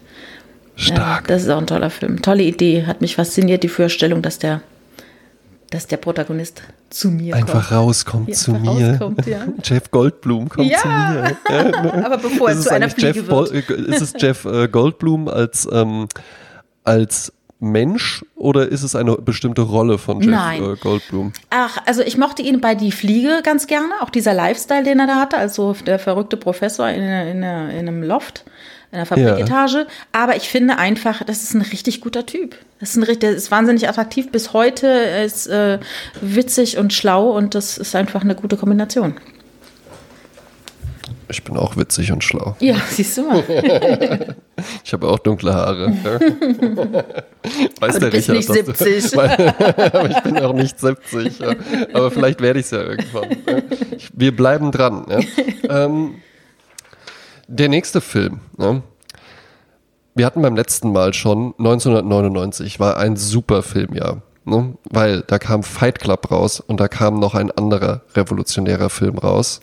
[0.76, 1.22] Stark.
[1.28, 2.22] ja, das ist auch ein toller Film.
[2.22, 2.84] Tolle Idee.
[2.86, 4.62] Hat mich fasziniert, die Vorstellung, dass der,
[5.70, 7.72] dass der Protagonist zu mir Einfach kommt.
[7.72, 8.90] rauskommt Ja, zu einfach mir.
[8.90, 9.38] rauskommt, ja.
[9.64, 10.78] Jeff Goldblum kommt Ja.
[10.78, 12.04] zu mir.
[12.04, 13.70] Aber bevor er Ist zu einer Jeff Fliege Bol- wird.
[13.70, 16.06] äh, Ist es Jeff äh, Goldblum als, ähm,
[16.84, 17.32] als
[17.62, 20.62] Mensch oder ist es eine bestimmte Rolle von Jeff Nein.
[20.62, 21.32] Äh, Goldblum?
[21.50, 25.06] Ach, also ich mochte ihn bei Die Fliege ganz gerne, auch dieser Lifestyle, den er
[25.06, 28.44] da hatte, also der verrückte Professor in, in, in einem Loft,
[28.90, 29.86] in einer Fabriketage.
[30.10, 32.56] Aber ich finde einfach, das ist ein richtig guter Typ.
[32.80, 35.78] Das ist, ein, richtig- der ist wahnsinnig attraktiv bis heute, er ist äh,
[36.20, 39.14] witzig und schlau und das ist einfach eine gute Kombination.
[41.32, 42.56] Ich bin auch witzig und schlau.
[42.60, 43.42] Ja, siehst du mal.
[44.84, 45.88] Ich habe auch dunkle Haare.
[47.80, 49.16] Weiß Aber du bist nicht dass 70.
[49.16, 49.54] Weil,
[49.92, 51.38] aber ich bin auch nicht 70.
[51.40, 51.54] Ja.
[51.94, 53.36] Aber vielleicht werde ich es ja irgendwann.
[53.96, 55.06] Ich, wir bleiben dran.
[55.08, 55.84] Ja.
[55.84, 56.16] Ähm,
[57.48, 58.40] der nächste Film.
[58.58, 58.82] Ja.
[60.14, 64.22] Wir hatten beim letzten Mal schon 1999 war ein super Filmjahr.
[64.44, 64.76] Ne?
[64.90, 69.60] Weil da kam Fight Club raus und da kam noch ein anderer revolutionärer Film raus.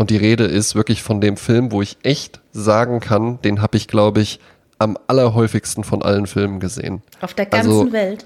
[0.00, 3.76] Und die Rede ist wirklich von dem Film, wo ich echt sagen kann, den habe
[3.76, 4.40] ich, glaube ich,
[4.78, 7.02] am allerhäufigsten von allen Filmen gesehen.
[7.20, 8.24] Auf der ganzen Also- Welt.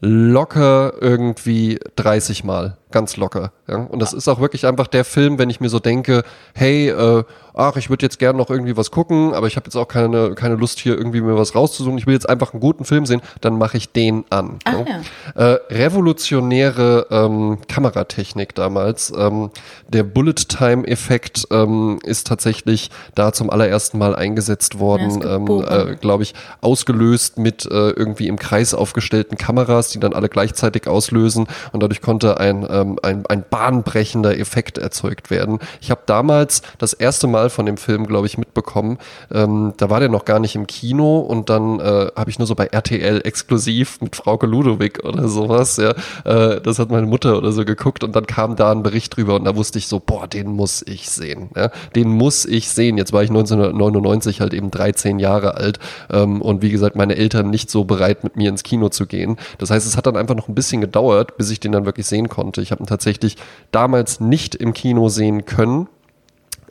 [0.00, 2.76] Locker irgendwie 30 Mal.
[2.90, 3.52] Ganz locker.
[3.68, 3.76] Ja?
[3.76, 6.22] Und das ist auch wirklich einfach der Film, wenn ich mir so denke,
[6.54, 7.24] hey, äh,
[7.54, 10.34] ach, ich würde jetzt gerne noch irgendwie was gucken, aber ich habe jetzt auch keine,
[10.34, 11.98] keine Lust hier irgendwie mir was rauszusuchen.
[11.98, 14.58] Ich will jetzt einfach einen guten Film sehen, dann mache ich den an.
[14.64, 15.02] Ach, ne?
[15.36, 15.52] ja.
[15.52, 19.12] äh, revolutionäre ähm, Kameratechnik damals.
[19.16, 19.50] Ähm,
[19.88, 26.34] der Bullet-Time-Effekt ähm, ist tatsächlich da zum allerersten Mal eingesetzt worden, ähm, äh, glaube ich,
[26.60, 32.00] ausgelöst mit äh, irgendwie im Kreis aufgestellten Kameras, die dann alle gleichzeitig auslösen und dadurch
[32.00, 35.58] konnte ein, ähm, ein, ein bahnbrechender Effekt erzeugt werden.
[35.80, 38.98] Ich habe damals das erste Mal von dem Film, glaube ich, mitbekommen.
[39.32, 42.46] Ähm, da war der noch gar nicht im Kino und dann äh, habe ich nur
[42.46, 45.94] so bei RTL exklusiv mit Frauke Ludowig oder sowas, ja.
[46.24, 49.36] Äh, das hat meine Mutter oder so geguckt und dann kam da ein Bericht drüber
[49.36, 51.50] und da wusste ich so, boah, den muss ich sehen.
[51.56, 51.70] Ja?
[51.94, 52.98] Den muss ich sehen.
[52.98, 55.78] Jetzt war ich 1999 halt eben 13 Jahre alt
[56.10, 59.36] ähm, und wie gesagt, meine Eltern nicht so bereit, mit mir ins Kino zu gehen.
[59.58, 62.06] Das heißt, es hat dann einfach noch ein bisschen gedauert, bis ich den dann wirklich
[62.06, 62.62] sehen konnte.
[62.62, 63.36] Ich habe ihn tatsächlich
[63.70, 65.88] damals nicht im Kino sehen können,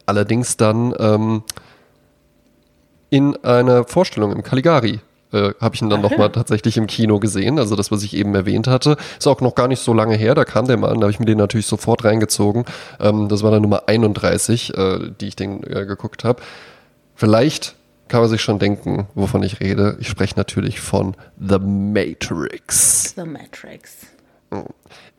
[0.06, 1.44] allerdings dann ähm,
[3.10, 7.60] in einer Vorstellung im Caligari äh, habe ich ihn dann nochmal tatsächlich im Kino gesehen.
[7.60, 8.98] Also das, was ich eben erwähnt hatte.
[9.18, 11.12] Ist auch noch gar nicht so lange her, da kam der mal an, da habe
[11.12, 12.66] ich mir den natürlich sofort reingezogen.
[13.00, 16.42] Ähm, das war dann Nummer 31, äh, die ich den äh, geguckt habe.
[17.16, 17.76] Vielleicht
[18.08, 19.98] kann man sich schon denken, wovon ich rede.
[20.00, 23.14] Ich spreche natürlich von The Matrix.
[23.16, 24.08] The Matrix.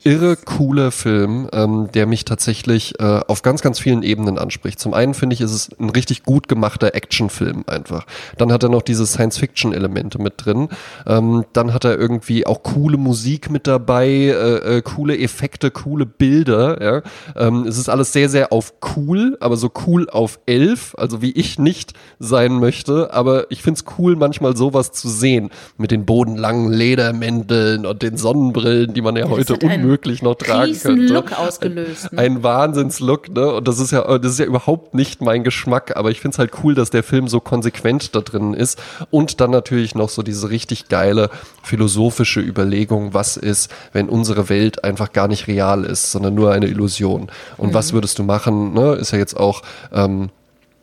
[0.02, 4.80] Irre cooler Film, ähm, der mich tatsächlich äh, auf ganz, ganz vielen Ebenen anspricht.
[4.80, 8.06] Zum einen finde ich, ist es ein richtig gut gemachter Actionfilm einfach.
[8.38, 10.68] Dann hat er noch diese Science-Fiction-Elemente mit drin.
[11.06, 16.06] Ähm, dann hat er irgendwie auch coole Musik mit dabei, äh, äh, coole Effekte, coole
[16.06, 16.82] Bilder.
[16.82, 17.02] Ja?
[17.36, 21.32] Ähm, es ist alles sehr, sehr auf cool, aber so cool auf elf, also wie
[21.32, 23.12] ich nicht sein möchte.
[23.12, 25.50] Aber ich finde es cool, manchmal sowas zu sehen.
[25.76, 30.78] Mit den bodenlangen Ledermänteln und den Sonnenbrillen, die man ja heute unmöglich möglich noch tragen
[30.78, 31.12] könnte.
[31.12, 32.12] Look ausgelöst.
[32.12, 32.18] Ne?
[32.18, 33.54] Ein Wahnsinnslook, ne?
[33.54, 36.38] Und das ist ja, das ist ja überhaupt nicht mein Geschmack, aber ich finde es
[36.38, 38.80] halt cool, dass der Film so konsequent da drin ist.
[39.10, 41.30] Und dann natürlich noch so diese richtig geile
[41.62, 46.66] philosophische Überlegung, was ist, wenn unsere Welt einfach gar nicht real ist, sondern nur eine
[46.66, 47.30] Illusion.
[47.56, 47.74] Und mhm.
[47.74, 48.72] was würdest du machen?
[48.72, 48.94] Ne?
[48.94, 49.62] Ist ja jetzt auch
[49.92, 50.30] ähm,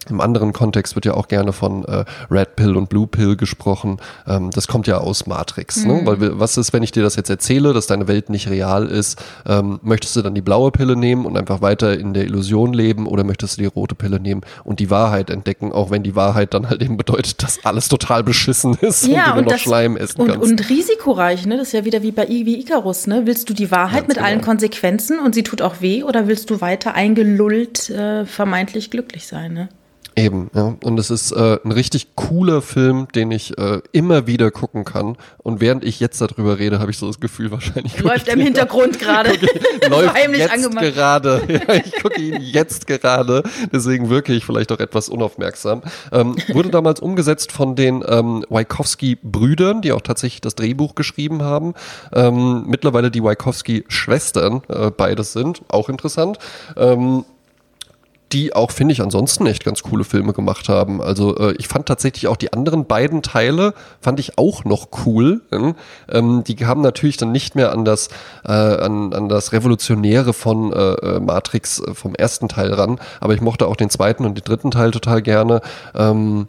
[0.09, 3.97] im anderen Kontext wird ja auch gerne von äh, Red Pill und Blue Pill gesprochen.
[4.27, 5.85] Ähm, das kommt ja aus Matrix.
[5.85, 5.93] Ne?
[5.93, 5.99] Mhm.
[5.99, 6.05] Ne?
[6.05, 9.21] Weil was ist, wenn ich dir das jetzt erzähle, dass deine Welt nicht real ist?
[9.45, 13.07] Ähm, möchtest du dann die blaue Pille nehmen und einfach weiter in der Illusion leben
[13.07, 16.53] oder möchtest du die rote Pille nehmen und die Wahrheit entdecken, auch wenn die Wahrheit
[16.53, 19.61] dann halt eben bedeutet, dass alles total beschissen ist ja, und du nur noch das,
[19.61, 20.49] Schleim essen und, kannst.
[20.49, 21.57] Und risikoreich, ne?
[21.57, 23.23] Das ist ja wieder wie bei wie Icarus, ne?
[23.25, 24.27] Willst du die Wahrheit Ganz mit genau.
[24.27, 29.27] allen Konsequenzen und sie tut auch weh oder willst du weiter eingelullt äh, vermeintlich glücklich
[29.27, 29.69] sein, ne?
[30.17, 30.75] Eben, ja.
[30.83, 35.15] Und es ist äh, ein richtig cooler Film, den ich äh, immer wieder gucken kann.
[35.37, 37.99] Und während ich jetzt darüber rede, habe ich so das Gefühl, wahrscheinlich.
[37.99, 39.29] Läuft im Hintergrund gerade.
[39.89, 40.93] läuft jetzt angemacht.
[40.93, 41.41] gerade.
[41.67, 43.43] Ja, ich gucke ihn jetzt gerade.
[43.71, 45.83] Deswegen wirke ich vielleicht auch etwas unaufmerksam.
[46.11, 51.73] Ähm, wurde damals umgesetzt von den ähm, Wajkowski-Brüdern, die auch tatsächlich das Drehbuch geschrieben haben.
[52.11, 55.61] Ähm, mittlerweile die Wajkowski-Schwestern, äh, beides sind.
[55.67, 56.39] Auch interessant.
[56.75, 57.23] Ähm,
[58.31, 61.01] die auch, finde ich, ansonsten echt ganz coole Filme gemacht haben.
[61.01, 65.41] Also äh, ich fand tatsächlich auch die anderen beiden Teile, fand ich auch noch cool.
[66.09, 68.09] Ähm, die haben natürlich dann nicht mehr an das,
[68.45, 73.33] äh, an, an das Revolutionäre von äh, äh Matrix äh, vom ersten Teil ran, aber
[73.33, 75.61] ich mochte auch den zweiten und den dritten Teil total gerne.
[75.95, 76.47] Ähm,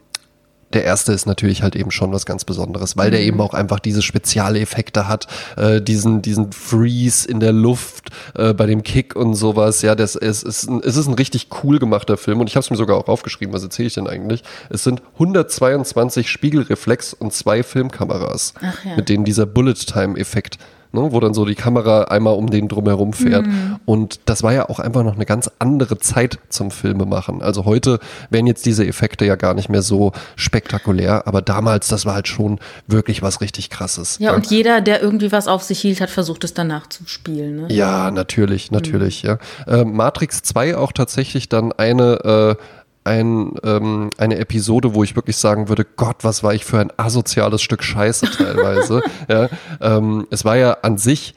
[0.72, 3.26] der erste ist natürlich halt eben schon was ganz Besonderes, weil der mhm.
[3.26, 8.52] eben auch einfach diese spezielle Effekte hat, äh, diesen, diesen Freeze in der Luft äh,
[8.52, 9.82] bei dem Kick und sowas.
[9.82, 12.64] Ja, das ist, ist ein, es ist ein richtig cool gemachter Film und ich habe
[12.64, 13.54] es mir sogar auch aufgeschrieben.
[13.54, 14.42] Was erzähle ich denn eigentlich?
[14.68, 18.96] Es sind 122 Spiegelreflex und zwei Filmkameras, ja.
[18.96, 20.58] mit denen dieser Bullet-Time-Effekt
[20.92, 23.46] ne, wo dann so die Kamera einmal um den drumherum fährt.
[23.46, 23.76] Mhm.
[23.84, 27.42] Und das war ja auch einfach noch eine ganz andere Zeit zum Filme machen.
[27.42, 27.98] Also heute
[28.30, 32.28] wären jetzt diese Effekte ja gar nicht mehr so spektakulär, aber damals, das war halt
[32.28, 34.18] schon wirklich was richtig krasses.
[34.18, 34.36] Ja, ja.
[34.36, 37.62] und jeder, der irgendwie was auf sich hielt, hat versucht, es danach zu spielen.
[37.62, 37.66] Ne?
[37.70, 39.28] Ja, natürlich, natürlich, mhm.
[39.28, 39.38] ja.
[39.80, 42.62] Äh, Matrix 2 auch tatsächlich dann eine äh,
[43.04, 46.92] ein, ähm, eine Episode, wo ich wirklich sagen würde, Gott, was war ich für ein
[46.96, 49.02] asoziales Stück Scheiße teilweise.
[49.28, 49.48] ja,
[49.80, 51.34] ähm, es war ja an sich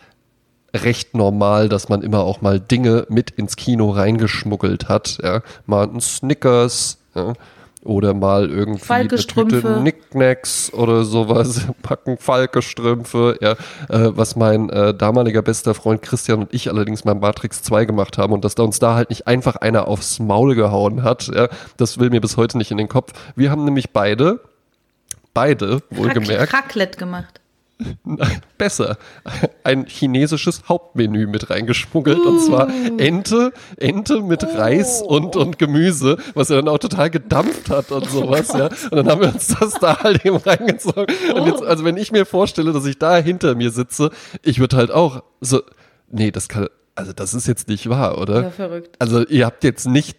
[0.73, 5.19] recht normal, dass man immer auch mal Dinge mit ins Kino reingeschmuggelt hat.
[5.21, 7.33] Ja, mal ein Snickers, ja,
[7.83, 9.77] oder mal irgendwie Falke-Strümpfe.
[9.79, 13.51] Knickknacks oder sowas, packen Falke-Strümpfe, ja,
[13.89, 18.17] äh, was mein äh, damaliger bester Freund Christian und ich allerdings beim Matrix 2 gemacht
[18.17, 21.49] haben und dass da uns da halt nicht einfach einer aufs Maul gehauen hat, ja,
[21.77, 23.13] das will mir bis heute nicht in den Kopf.
[23.35, 24.41] Wir haben nämlich beide,
[25.33, 26.53] beide, wohlgemerkt.
[26.53, 27.40] Raclette gemacht.
[28.57, 28.97] besser,
[29.63, 32.19] ein chinesisches Hauptmenü mit reingeschmuggelt.
[32.19, 32.29] Uh.
[32.29, 32.97] Und zwar uh.
[32.97, 34.57] Ente, Ente mit oh.
[34.57, 38.53] Reis und, und Gemüse, was er dann auch total gedampft hat und sowas.
[38.53, 38.65] ja.
[38.65, 41.07] Und dann haben wir uns das da halt eben reingezogen.
[41.35, 44.11] Und jetzt, also wenn ich mir vorstelle, dass ich da hinter mir sitze,
[44.43, 45.61] ich würde halt auch so,
[46.09, 48.43] nee, das kann, also das ist jetzt nicht wahr, oder?
[48.43, 48.95] Ja, verrückt.
[48.99, 50.17] Also ihr habt jetzt nicht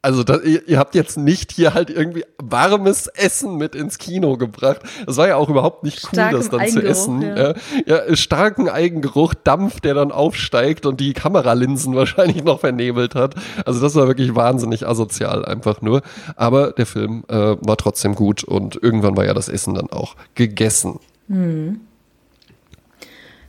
[0.00, 4.80] also da, ihr, habt jetzt nicht hier halt irgendwie warmes Essen mit ins Kino gebracht.
[5.06, 7.22] Das war ja auch überhaupt nicht cool, starken das dann zu essen.
[7.22, 7.54] Ja.
[7.84, 8.16] ja.
[8.16, 13.34] starken Eigengeruch, Dampf, der dann aufsteigt und die Kameralinsen wahrscheinlich noch vernebelt hat.
[13.66, 16.02] Also das war wirklich wahnsinnig asozial einfach nur.
[16.36, 20.14] Aber der Film äh, war trotzdem gut und irgendwann war ja das Essen dann auch
[20.36, 21.00] gegessen.
[21.28, 21.80] Hm.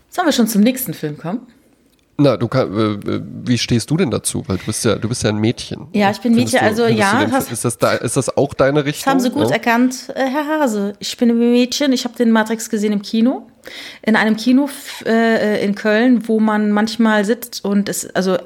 [0.10, 1.42] Sollen wir schon zum nächsten Film kommen?
[2.20, 4.44] Na, du kann, äh, wie stehst du denn dazu?
[4.48, 5.88] Weil du bist ja, du bist ja ein Mädchen.
[5.94, 7.24] Ja, ich bin Mädchen, also ja.
[7.24, 9.06] Den, ist, das da, ist das auch deine Richtung?
[9.06, 9.54] Das haben Sie gut ja?
[9.54, 10.94] erkannt, äh, Herr Hase.
[11.00, 13.48] Ich bin ein Mädchen, ich habe den Matrix gesehen im Kino.
[14.02, 14.70] In einem Kino
[15.06, 18.38] äh, in Köln, wo man manchmal sitzt und es, also,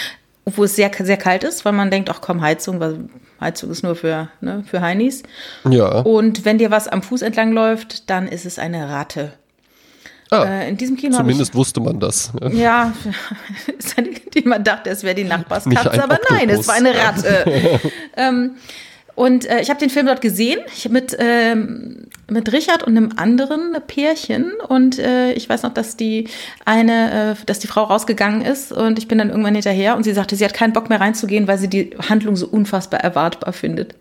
[0.44, 3.08] wo es sehr, sehr kalt ist, weil man denkt, ach komm, Heizung, weil
[3.40, 5.22] Heizung ist nur für, ne, für Heinis.
[5.68, 6.00] Ja.
[6.00, 9.32] Und wenn dir was am Fuß entlang läuft, dann ist es eine Ratte.
[10.32, 12.32] Ah, äh, in diesem Kino Zumindest ich, wusste man das.
[12.52, 12.92] Ja,
[14.44, 17.80] man dachte, es wäre die Nachbarskatze, aber nein, es war eine Ratte.
[18.16, 18.52] ähm,
[19.14, 23.10] und äh, ich habe den Film dort gesehen ich mit, ähm, mit Richard und einem
[23.16, 24.52] anderen Pärchen.
[24.68, 26.28] Und äh, ich weiß noch, dass die
[26.64, 30.14] eine, äh, dass die Frau rausgegangen ist und ich bin dann irgendwann hinterher und sie
[30.14, 33.94] sagte, sie hat keinen Bock mehr reinzugehen, weil sie die Handlung so unfassbar erwartbar findet.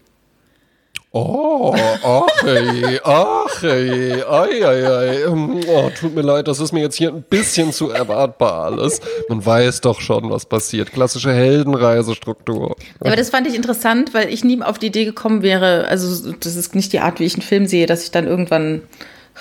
[1.14, 5.28] Oh, ach ey, ach ey, ai, ai, ai.
[5.28, 9.02] Oh, tut mir leid, das ist mir jetzt hier ein bisschen zu erwartbar alles.
[9.28, 10.94] Man weiß doch schon, was passiert.
[10.94, 12.78] Klassische Heldenreisestruktur.
[13.02, 16.56] Aber das fand ich interessant, weil ich nie auf die Idee gekommen wäre, also das
[16.56, 18.84] ist nicht die Art, wie ich einen Film sehe, dass ich dann irgendwann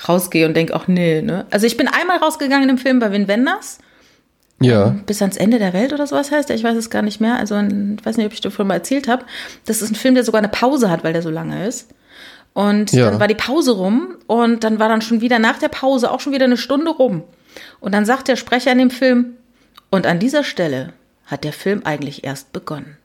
[0.09, 1.47] rausgehe und denke, ach nee, ne?
[1.51, 3.79] Also ich bin einmal rausgegangen im Film bei Win Wenders
[4.61, 4.89] ja.
[4.89, 6.51] Ähm, bis ans Ende der Welt oder sowas heißt.
[6.51, 7.37] Ich weiß es gar nicht mehr.
[7.37, 9.25] Also ich weiß nicht, ob ich davon mal erzählt habe.
[9.65, 11.91] Das ist ein Film, der sogar eine Pause hat, weil der so lange ist.
[12.53, 13.11] Und ja.
[13.11, 16.21] dann war die Pause rum und dann war dann schon wieder nach der Pause auch
[16.21, 17.23] schon wieder eine Stunde rum.
[17.81, 19.37] Und dann sagt der Sprecher in dem Film,
[19.91, 20.93] und an dieser Stelle
[21.27, 22.97] hat der Film eigentlich erst begonnen.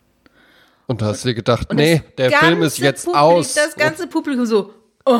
[0.88, 3.54] Und da hast du dir gedacht, nee, der Film ist jetzt Publikum, aus.
[3.56, 4.74] Das ganze Publikum so,
[5.06, 5.20] oh.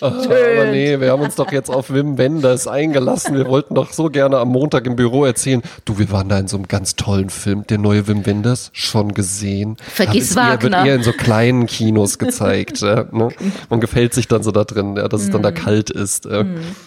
[0.00, 3.36] aber nee, wir haben uns doch jetzt auf Wim Wenders eingelassen.
[3.36, 5.62] Wir wollten doch so gerne am Montag im Büro erzählen.
[5.84, 9.14] Du, wir waren da in so einem ganz tollen Film, der neue Wim Wenders, schon
[9.14, 9.76] gesehen.
[9.78, 10.52] Vergiss Wagner.
[10.52, 12.80] Eher, wird eher in so kleinen Kinos gezeigt.
[12.80, 13.28] ja, ne?
[13.68, 15.54] Man gefällt sich dann so da drin, ja, dass es dann da mm.
[15.54, 16.26] kalt ist.
[16.26, 16.44] Äh.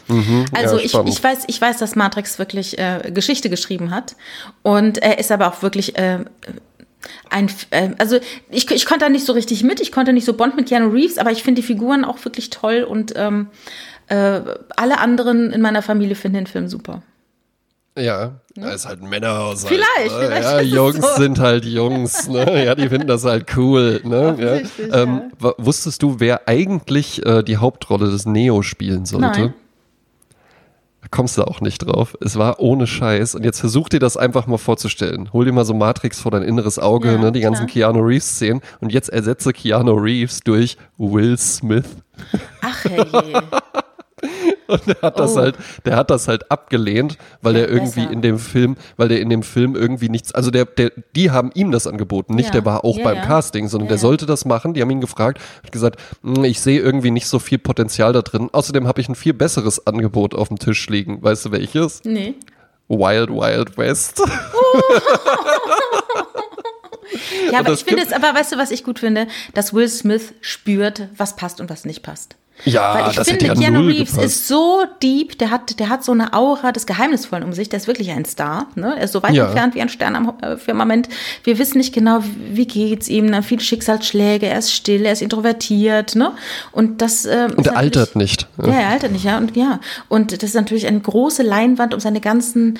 [0.07, 4.15] Mhm, also ja, ich, ich, weiß, ich weiß, dass Matrix wirklich äh, Geschichte geschrieben hat
[4.61, 6.19] und er ist aber auch wirklich äh,
[7.29, 8.17] ein, äh, also
[8.49, 10.89] ich, ich konnte da nicht so richtig mit, ich konnte nicht so Bond mit Keanu
[10.89, 13.47] Reeves, aber ich finde die Figuren auch wirklich toll und ähm,
[14.07, 14.41] äh,
[14.75, 17.01] alle anderen in meiner Familie finden den Film super.
[17.97, 18.67] Ja, ne?
[18.67, 19.65] da ist halt ein Männerhaus.
[19.65, 20.27] Vielleicht, ne?
[20.27, 21.21] vielleicht ja, Jungs so.
[21.21, 22.65] sind halt Jungs, ne?
[22.65, 24.63] Ja, die finden das halt cool, ne?
[24.77, 25.03] Ja.
[25.03, 25.53] Ähm, ja.
[25.57, 29.39] Wusstest du, wer eigentlich äh, die Hauptrolle des Neo spielen sollte?
[29.39, 29.53] Nein
[31.11, 32.17] kommst du auch nicht drauf.
[32.21, 33.35] Es war ohne Scheiß.
[33.35, 35.31] Und jetzt versuch dir das einfach mal vorzustellen.
[35.33, 37.91] Hol dir mal so Matrix vor dein inneres Auge, ja, ne, die ganzen klar.
[37.91, 38.61] Keanu Reeves-Szenen.
[38.79, 41.85] Und jetzt ersetze Keanu Reeves durch Will Smith.
[42.61, 43.43] Ach herrje.
[44.67, 45.39] Und der hat das oh.
[45.39, 45.55] halt,
[45.85, 48.13] der hat das halt abgelehnt, weil ja, der irgendwie besser.
[48.13, 51.51] in dem Film, weil der in dem Film irgendwie nichts, also der, der, die haben
[51.55, 52.51] ihm das angeboten, nicht ja.
[52.51, 54.73] der war auch ja, beim Casting, sondern der sollte das machen.
[54.75, 58.21] Die haben ihn gefragt, hat gesagt, hm, ich sehe irgendwie nicht so viel Potenzial da
[58.21, 58.49] drin.
[58.51, 61.21] Außerdem habe ich ein viel besseres Angebot auf dem Tisch liegen.
[61.23, 62.03] Weißt du welches?
[62.03, 62.35] Nee.
[62.87, 64.21] Wild Wild West.
[64.21, 64.81] Oh.
[67.51, 69.27] ja, aber ich finde es, aber weißt du, was ich gut finde?
[69.53, 72.35] Dass Will Smith spürt, was passt und was nicht passt.
[72.65, 74.25] Ja, Weil ich das finde, ja Keanu Reeves gepasst.
[74.25, 77.77] ist so deep, der hat, der hat so eine Aura des Geheimnisvollen um sich, der
[77.77, 78.67] ist wirklich ein Star.
[78.75, 78.95] Ne?
[78.97, 79.45] Er ist so weit ja.
[79.45, 81.07] entfernt wie ein Stern am äh, Firmament.
[81.43, 82.19] Wir wissen nicht genau,
[82.51, 83.43] wie geht's ihm, ne?
[83.43, 86.33] viele Schicksalsschläge, er ist still, er ist introvertiert, ne?
[86.71, 88.47] Und das äh, Und er altert nicht.
[88.57, 89.37] Ja, er altert nicht, ja.
[89.37, 89.79] Und ja.
[90.09, 92.77] Und das ist natürlich eine große Leinwand, um seine ganzen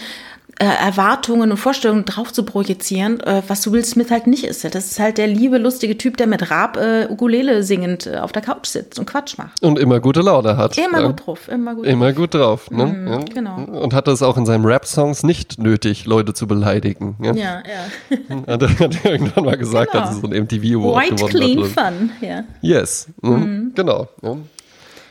[0.59, 4.63] äh, Erwartungen und Vorstellungen drauf zu projizieren, äh, was Will Smith halt nicht ist.
[4.65, 8.33] Das ist halt der liebe, lustige Typ, der mit Raab äh, Ukulele singend äh, auf
[8.33, 9.63] der Couch sitzt und Quatsch macht.
[9.63, 10.77] Und immer gute Laune hat.
[10.77, 11.07] Immer ja.
[11.07, 12.15] gut drauf, immer gut Immer drauf.
[12.15, 12.71] gut drauf.
[12.71, 12.85] Ne?
[12.85, 13.19] Mm, ja.
[13.33, 13.55] Genau.
[13.55, 17.15] Und hat es auch in seinen Rap-Songs nicht nötig, Leute zu beleidigen.
[17.21, 17.63] Ja, ja.
[17.63, 18.47] ja.
[18.47, 20.03] hat, er, hat er irgendwann mal gesagt, genau.
[20.03, 21.93] als er so ein MTV Award White gewonnen clean hat.
[21.93, 22.43] fun, ja.
[22.61, 23.31] Yes, mhm.
[23.31, 23.71] Mm.
[23.75, 24.09] genau.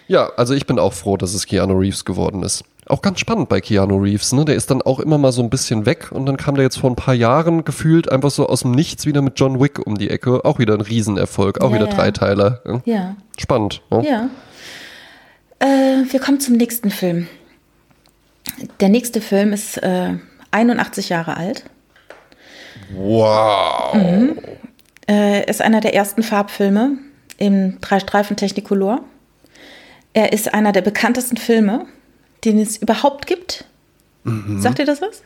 [0.09, 2.65] Ja, also ich bin auch froh, dass es Keanu Reeves geworden ist.
[2.89, 4.45] Auch ganz spannend bei Keanu Reeves, ne?
[4.45, 6.79] Der ist dann auch immer mal so ein bisschen weg und dann kam der jetzt
[6.79, 9.99] vor ein paar Jahren gefühlt einfach so aus dem Nichts wieder mit John Wick um
[9.99, 10.45] die Ecke.
[10.45, 11.95] Auch wieder ein Riesenerfolg, auch ja, wieder ja.
[11.95, 12.63] Dreiteiler.
[12.65, 12.81] Ja.
[12.85, 13.17] ja.
[13.39, 13.83] Spannend.
[13.91, 14.05] Ne?
[14.09, 14.31] Ja.
[15.59, 17.29] Äh, wir kommen zum nächsten Film.
[18.81, 20.15] Der nächste Film ist äh,
[20.51, 21.65] 81 Jahre alt.
[22.95, 23.95] Wow.
[23.95, 24.39] Mhm.
[25.09, 26.99] Äh, ist einer der ersten Farbfilme
[27.37, 29.01] im Drei-Streifen Technicolor.
[30.13, 31.87] Er ist einer der bekanntesten Filme,
[32.45, 33.65] den es überhaupt gibt.
[34.25, 34.61] Mhm.
[34.61, 35.23] Sagt ihr das was?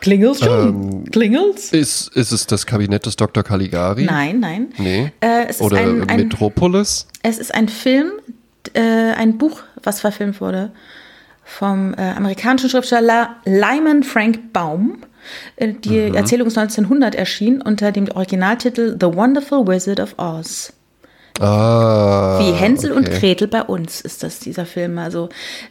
[0.00, 0.68] Klingels schon?
[0.68, 1.72] Ähm, Klingels?
[1.72, 3.42] Ist, ist es das Kabinett des Dr.
[3.42, 4.04] Caligari?
[4.04, 4.68] Nein, nein.
[4.78, 5.12] Nee.
[5.20, 7.08] Äh, Oder ein, ein, Metropolis?
[7.22, 8.12] Es ist ein Film,
[8.74, 10.72] äh, ein Buch, was verfilmt wurde
[11.44, 14.98] vom äh, amerikanischen Schriftsteller Lyman Frank Baum.
[15.54, 16.14] Äh, die mhm.
[16.14, 20.72] Erzählung ist 1900 erschienen unter dem Originaltitel The Wonderful Wizard of Oz.
[21.40, 22.98] Ah, Wie Hänsel okay.
[22.98, 24.98] und Gretel bei uns ist das dieser Film.
[24.98, 25.28] Also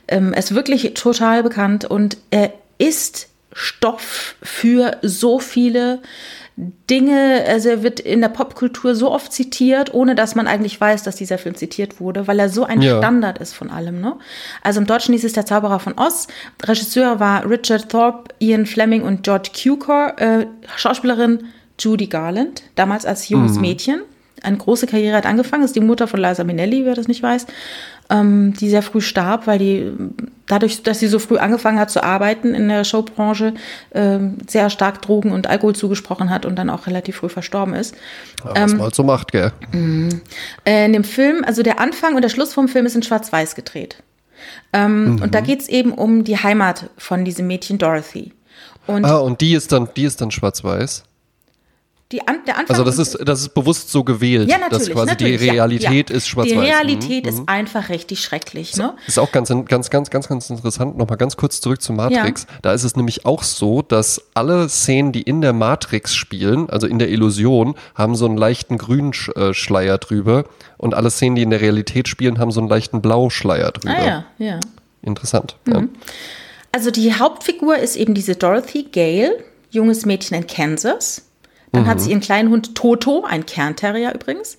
[0.07, 6.01] ähm, er ist wirklich total bekannt und er ist Stoff für so viele
[6.89, 11.03] Dinge, also er wird in der Popkultur so oft zitiert, ohne dass man eigentlich weiß,
[11.03, 12.97] dass dieser Film zitiert wurde, weil er so ein ja.
[12.97, 13.99] Standard ist von allem.
[13.99, 14.15] Ne?
[14.61, 16.27] Also im Deutschen hieß es Der Zauberer von Oz.
[16.63, 20.13] Regisseur war Richard Thorpe, Ian Fleming und George Cukor.
[20.17, 20.47] Äh,
[20.77, 21.45] Schauspielerin
[21.77, 23.61] Judy Garland, damals als junges mhm.
[23.61, 24.01] Mädchen.
[24.45, 27.45] Eine große Karriere hat angefangen, ist die Mutter von Liza Minnelli, wer das nicht weiß
[28.09, 29.91] ähm, die sehr früh starb, weil die
[30.45, 33.55] dadurch, dass sie so früh angefangen hat zu arbeiten in der Showbranche,
[33.91, 37.95] äh, sehr stark Drogen und Alkohol zugesprochen hat und dann auch relativ früh verstorben ist.
[38.43, 39.51] Ja, was ähm, man halt so macht, gell?
[40.65, 43.55] Äh, in dem Film, also der Anfang und der Schluss vom Film ist in Schwarz-Weiß
[43.55, 44.03] gedreht.
[44.71, 45.21] Ähm, mhm.
[45.23, 48.33] Und da geht es eben um die Heimat von diesem Mädchen Dorothy.
[48.85, 51.05] Und ah, und die ist dann, die ist dann schwarz-weiß?
[52.27, 55.07] An der Anfang also das ist, das ist bewusst so gewählt, ja, natürlich, dass quasi
[55.07, 56.53] natürlich, die Realität ja, ist schwarz-weiß.
[56.53, 57.29] Die Realität mhm.
[57.29, 58.77] ist einfach richtig schrecklich.
[58.77, 58.93] Ne?
[59.07, 60.97] Ist auch ganz, ganz, ganz, ganz, ganz interessant.
[60.97, 62.43] Nochmal ganz kurz zurück zu Matrix.
[62.43, 62.57] Ja.
[62.61, 66.85] Da ist es nämlich auch so, dass alle Szenen, die in der Matrix spielen, also
[66.85, 70.45] in der Illusion, haben so einen leichten Grünschleier drüber
[70.77, 73.95] und alle Szenen, die in der Realität spielen, haben so einen leichten Blauschleier drüber.
[73.97, 74.59] Ah ja, ja.
[75.01, 75.55] Interessant.
[75.65, 75.89] Mhm.
[76.71, 81.23] Also die Hauptfigur ist eben diese Dorothy Gale, junges Mädchen in Kansas
[81.75, 81.87] dann mhm.
[81.87, 84.57] hat sie ihren kleinen Hund Toto, ein Kernterrier übrigens.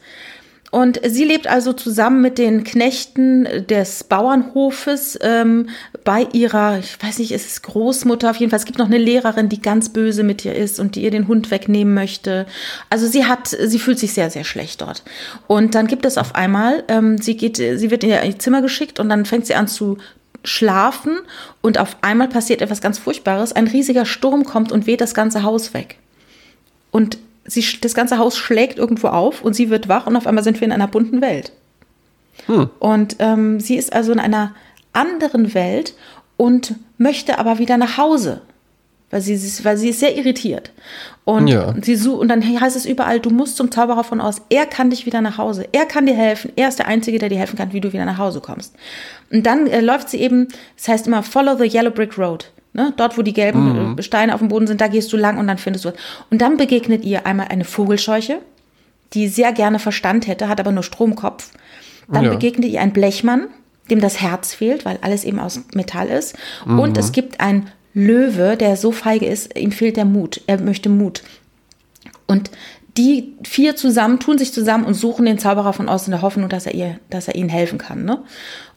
[0.70, 5.68] Und sie lebt also zusammen mit den Knechten des Bauernhofes ähm,
[6.04, 8.58] bei ihrer, ich weiß nicht, ist es Großmutter auf jeden Fall.
[8.58, 11.28] Es gibt noch eine Lehrerin, die ganz böse mit ihr ist und die ihr den
[11.28, 12.46] Hund wegnehmen möchte.
[12.90, 15.02] Also sie hat, sie fühlt sich sehr, sehr schlecht dort.
[15.46, 18.98] Und dann gibt es auf einmal, ähm, sie geht, sie wird in ihr Zimmer geschickt
[18.98, 19.98] und dann fängt sie an zu
[20.44, 21.18] schlafen
[21.62, 23.52] und auf einmal passiert etwas ganz Furchtbares.
[23.52, 25.98] Ein riesiger Sturm kommt und weht das ganze Haus weg.
[26.90, 30.44] Und sie, das ganze Haus schlägt irgendwo auf und sie wird wach und auf einmal
[30.44, 31.52] sind wir in einer bunten Welt.
[32.46, 32.70] Hm.
[32.78, 34.54] Und ähm, sie ist also in einer
[34.92, 35.94] anderen Welt
[36.36, 38.42] und möchte aber wieder nach Hause.
[39.10, 40.72] Weil sie, weil sie ist sehr irritiert.
[41.24, 41.74] Und, ja.
[41.80, 44.42] sie sucht, und dann heißt es überall, du musst zum Zauberer von aus.
[44.48, 45.68] Er kann dich wieder nach Hause.
[45.72, 46.52] Er kann dir helfen.
[46.56, 48.74] Er ist der Einzige, der dir helfen kann, wie du wieder nach Hause kommst.
[49.30, 52.50] Und dann äh, läuft sie eben, das heißt immer, follow the yellow brick road.
[52.72, 52.92] Ne?
[52.96, 54.02] Dort, wo die gelben mhm.
[54.02, 55.96] Steine auf dem Boden sind, da gehst du lang und dann findest du was.
[56.30, 58.40] Und dann begegnet ihr einmal eine Vogelscheuche,
[59.14, 61.52] die sehr gerne Verstand hätte, hat aber nur Stromkopf.
[62.08, 62.30] Dann ja.
[62.30, 63.48] begegnet ihr ein Blechmann,
[63.90, 66.36] dem das Herz fehlt, weil alles eben aus Metall ist.
[66.66, 66.78] Mhm.
[66.78, 70.42] Und es gibt einen Löwe, der so feige ist, ihm fehlt der Mut.
[70.46, 71.22] Er möchte Mut.
[72.26, 72.50] Und
[72.98, 76.50] die vier zusammen tun sich zusammen und suchen den Zauberer von Oz in der Hoffnung,
[76.50, 78.04] dass er ihr, dass er ihnen helfen kann.
[78.04, 78.22] Ne?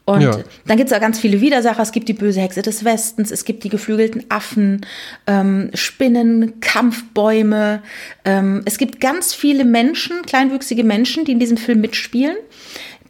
[0.06, 0.38] Und ja.
[0.66, 1.82] dann gibt es auch ganz viele Widersacher.
[1.82, 4.86] Es gibt die böse Hexe des Westens, es gibt die geflügelten Affen,
[5.28, 7.82] ähm, Spinnen, Kampfbäume.
[8.24, 12.38] Ähm, es gibt ganz viele Menschen, kleinwüchsige Menschen, die in diesem Film mitspielen,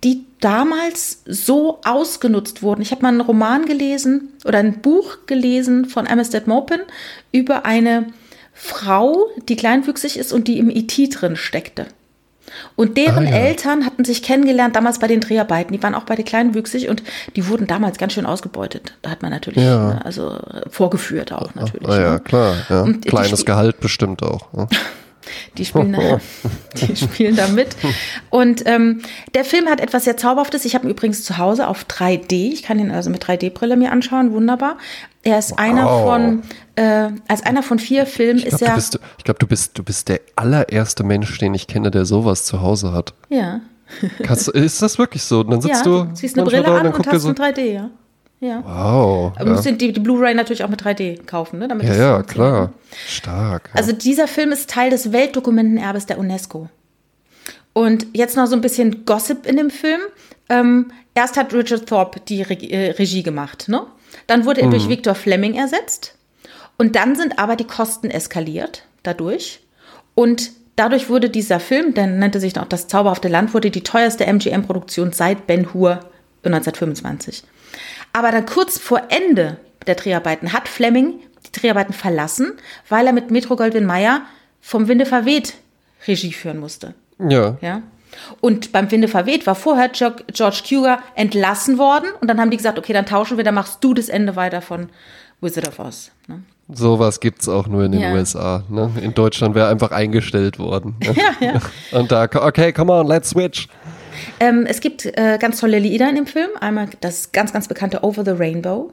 [0.04, 2.82] die damals so ausgenutzt wurden.
[2.82, 6.82] Ich habe mal einen Roman gelesen oder ein Buch gelesen von Amistad Maupin
[7.32, 8.08] über eine
[8.54, 11.88] Frau, die kleinwüchsig ist und die im IT e drin steckte.
[12.76, 13.36] Und deren ah, ja.
[13.36, 15.74] Eltern hatten sich kennengelernt damals bei den Dreharbeiten.
[15.74, 17.04] Die waren auch bei den Kleinen wüchsig und
[17.36, 18.94] die wurden damals ganz schön ausgebeutet.
[19.02, 19.94] Da hat man natürlich, ja.
[19.94, 21.88] ne, also vorgeführt auch natürlich.
[21.88, 22.20] Ah, ja, ne?
[22.20, 22.56] klar.
[22.70, 22.88] Ja.
[23.06, 24.52] Kleines Gehalt bestimmt auch.
[24.54, 24.68] Ne?
[25.58, 26.20] Die spielen, da,
[26.76, 27.76] die spielen da mit.
[28.30, 29.02] Und ähm,
[29.34, 30.66] der Film hat etwas sehr Zauberhaftes.
[30.66, 32.54] Ich habe ihn übrigens zu Hause auf 3D.
[32.54, 34.32] Ich kann ihn also mit 3D-Brille mir anschauen.
[34.32, 34.78] Wunderbar.
[35.24, 35.60] Er ist wow.
[35.60, 36.42] einer von,
[36.76, 38.76] äh, als einer von vier Filmen glaub, ist er.
[38.76, 42.46] Bist, ich glaube, du bist, du bist der allererste Mensch, den ich kenne, der sowas
[42.46, 43.14] zu Hause hat.
[43.30, 43.62] Ja.
[44.24, 45.42] Kannst, ist das wirklich so?
[45.42, 46.14] Und dann sitzt ja, du.
[46.14, 47.90] Ziehst eine Brille an und, und hast so, ein 3D, ja.
[48.42, 48.64] Ja.
[48.64, 49.34] Wow.
[49.36, 49.52] Aber ja.
[49.54, 51.68] musst die, die Blu-ray natürlich auch mit 3D kaufen, ne?
[51.68, 52.72] Damit ja, ja, klar.
[53.08, 53.70] Stark.
[53.74, 53.80] Ja.
[53.80, 56.70] Also dieser Film ist Teil des Weltdokumentenerbes der UNESCO.
[57.74, 60.02] Und jetzt noch so ein bisschen Gossip in dem Film.
[60.48, 63.84] Ähm, erst hat Richard Thorpe die Re äh, Regie gemacht, ne?
[64.26, 64.72] Dann wurde er hm.
[64.72, 66.16] durch Victor Fleming ersetzt.
[66.78, 69.60] Und dann sind aber die Kosten eskaliert dadurch.
[70.16, 74.26] Und dadurch wurde dieser Film, der nannte sich noch Das zauberhafte Land, wurde die teuerste
[74.26, 76.00] MGM-Produktion seit Ben Hur
[76.44, 77.44] 1925.
[78.14, 79.58] Aber dann kurz vor Ende
[79.88, 82.54] der Dreharbeiten hat Fleming die Dreharbeiten verlassen,
[82.90, 84.22] weil er mit Metro Goldwyn Mayer
[84.62, 85.56] vom Winde verweht
[86.08, 86.94] Regie führen musste.
[87.20, 87.58] Ja.
[87.62, 87.82] Ja.
[88.42, 92.80] Und beim Winde verweht war vorher George Cougar entlassen worden und dann haben die gesagt,
[92.80, 94.90] okay, dann tauschen wir, dann machst du das Ende weiter von
[95.42, 96.12] Wizard of Oz.
[96.28, 96.44] Ne?
[96.72, 98.14] Sowas gibt es auch nur in den ja.
[98.14, 98.64] USA.
[98.70, 98.92] Ne?
[99.02, 100.96] In Deutschland wäre einfach eingestellt worden.
[101.04, 101.16] Ne?
[101.40, 102.00] Ja, ja.
[102.00, 103.68] Und da, okay, come on, let's switch.
[104.40, 106.50] Ähm, es gibt äh, ganz tolle Lieder in dem Film.
[106.60, 108.92] Einmal das ganz, ganz bekannte Over the Rainbow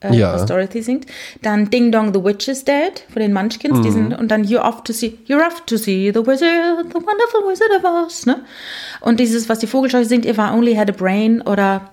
[0.00, 0.34] äh, ja.
[0.34, 1.06] was Dorothy singt.
[1.42, 3.78] Dann Ding Dong, The Witch is Dead von den Munchkins.
[3.78, 3.82] Mhm.
[3.82, 7.48] Diesen, und dann You're off to see, You're off to see the Wizard, the wonderful
[7.48, 8.26] Wizard of Oz.
[8.26, 8.40] Ne?
[9.00, 11.90] Und dieses, was die Vogelscheuche singt, If I only had a brain oder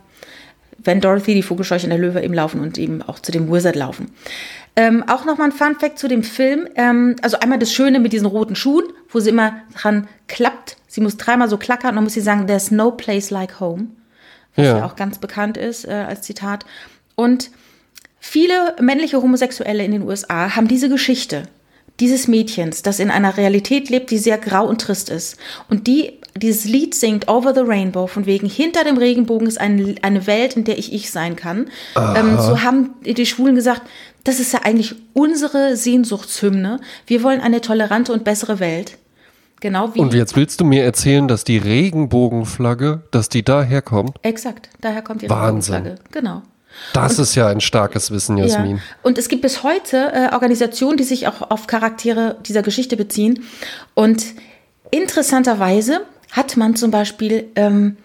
[0.77, 3.75] wenn Dorothy, die Vogelscheuche in der Löwe eben laufen und eben auch zu dem Wizard
[3.75, 4.11] laufen.
[4.77, 6.67] Ähm, auch nochmal ein Fun Fact zu dem Film.
[6.75, 10.77] Ähm, also einmal das Schöne mit diesen roten Schuhen, wo sie immer dran klappt.
[10.87, 13.87] Sie muss dreimal so klackern und dann muss sie sagen, there's no place like home.
[14.55, 16.65] Was ja, ja auch ganz bekannt ist äh, als Zitat.
[17.15, 17.49] Und
[18.27, 21.43] Viele männliche Homosexuelle in den USA haben diese Geschichte
[21.99, 25.37] dieses Mädchens, das in einer Realität lebt, die sehr grau und trist ist.
[25.69, 29.95] Und die dieses Lied singt Over the Rainbow, von wegen hinter dem Regenbogen ist ein,
[30.01, 31.69] eine Welt, in der ich ich sein kann.
[31.95, 33.83] Ähm, so haben die Schwulen gesagt,
[34.25, 36.81] das ist ja eigentlich unsere Sehnsuchtshymne.
[37.07, 38.97] Wir wollen eine tolerante und bessere Welt.
[39.61, 39.99] Genau wie.
[39.99, 44.17] Und jetzt willst du mir erzählen, dass die Regenbogenflagge, dass die daher kommt?
[44.21, 45.75] Exakt, daher kommt die Wahnsinn.
[45.75, 46.11] Regenbogenflagge.
[46.11, 46.41] Genau.
[46.93, 48.77] Das und, ist ja ein starkes Wissen, Jasmin.
[48.77, 48.83] Ja.
[49.03, 53.43] Und es gibt bis heute äh, Organisationen, die sich auch auf Charaktere dieser Geschichte beziehen.
[53.93, 54.25] Und
[54.91, 56.01] interessanterweise
[56.31, 57.97] hat man zum Beispiel, ähm,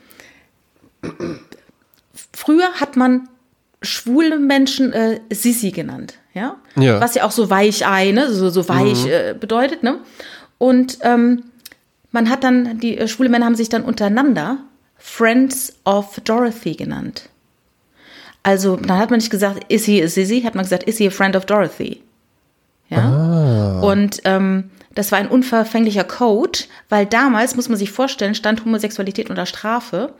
[2.33, 3.29] früher hat man
[3.83, 6.57] schwule Menschen äh, Sissi genannt, ja?
[6.77, 7.01] ja?
[7.01, 8.31] Was ja auch so Weichei, ne?
[8.31, 9.11] so, so weich mhm.
[9.11, 9.83] äh, bedeutet.
[9.83, 9.99] Ne?
[10.59, 11.45] Und ähm,
[12.13, 14.59] man hat dann, die äh, schwule Männer haben sich dann untereinander
[14.99, 17.30] Friends of Dorothy genannt.
[18.43, 21.07] Also dann hat man nicht gesagt, is he a Sissy, hat man gesagt, is he
[21.07, 22.03] a friend of Dorothy?
[22.89, 22.99] Ja.
[22.99, 23.81] Ah.
[23.81, 29.31] Und ähm, das war ein unverfänglicher Code, weil damals, muss man sich vorstellen, stand Homosexualität
[29.31, 30.13] unter Strafe.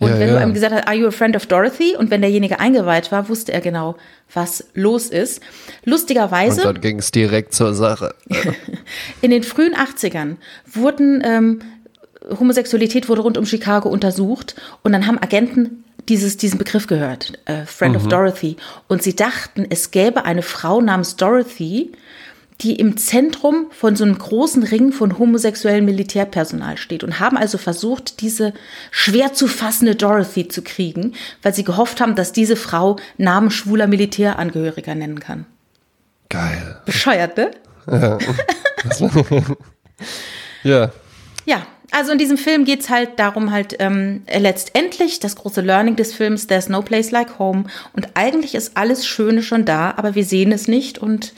[0.00, 0.34] Und ja, wenn ja.
[0.34, 1.96] du einem gesagt hast, are you a friend of Dorothy?
[1.96, 3.96] Und wenn derjenige eingeweiht war, wusste er genau,
[4.34, 5.40] was los ist.
[5.84, 6.62] Lustigerweise.
[6.62, 8.14] Und dann ging es direkt zur Sache.
[9.22, 11.60] in den frühen 80ern wurden ähm,
[12.40, 17.64] Homosexualität wurde rund um Chicago untersucht und dann haben Agenten dieses, diesen Begriff gehört, äh,
[17.66, 18.02] Friend mhm.
[18.02, 18.56] of Dorothy.
[18.88, 21.92] Und sie dachten, es gäbe eine Frau namens Dorothy,
[22.62, 27.58] die im Zentrum von so einem großen Ring von homosexuellem Militärpersonal steht und haben also
[27.58, 28.54] versucht, diese
[28.90, 33.86] schwer zu fassende Dorothy zu kriegen, weil sie gehofft haben, dass diese Frau Namen schwuler
[33.86, 35.44] Militärangehöriger nennen kann.
[36.30, 36.80] Geil.
[36.86, 37.50] Bescheuert, ne?
[37.90, 38.18] Ja.
[40.62, 40.90] ja.
[41.44, 45.96] Ja, also in diesem Film geht es halt darum, halt ähm, letztendlich das große Learning
[45.96, 47.64] des Films, There's no place like home.
[47.92, 50.98] Und eigentlich ist alles Schöne schon da, aber wir sehen es nicht.
[50.98, 51.34] Und,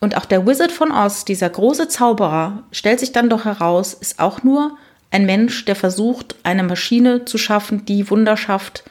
[0.00, 4.18] und auch der Wizard von Oz, dieser große Zauberer, stellt sich dann doch heraus, ist
[4.18, 4.76] auch nur
[5.10, 8.84] ein Mensch, der versucht, eine Maschine zu schaffen, die Wunder schafft,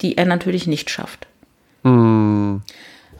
[0.00, 1.26] die er natürlich nicht schafft.
[1.82, 2.58] Mm.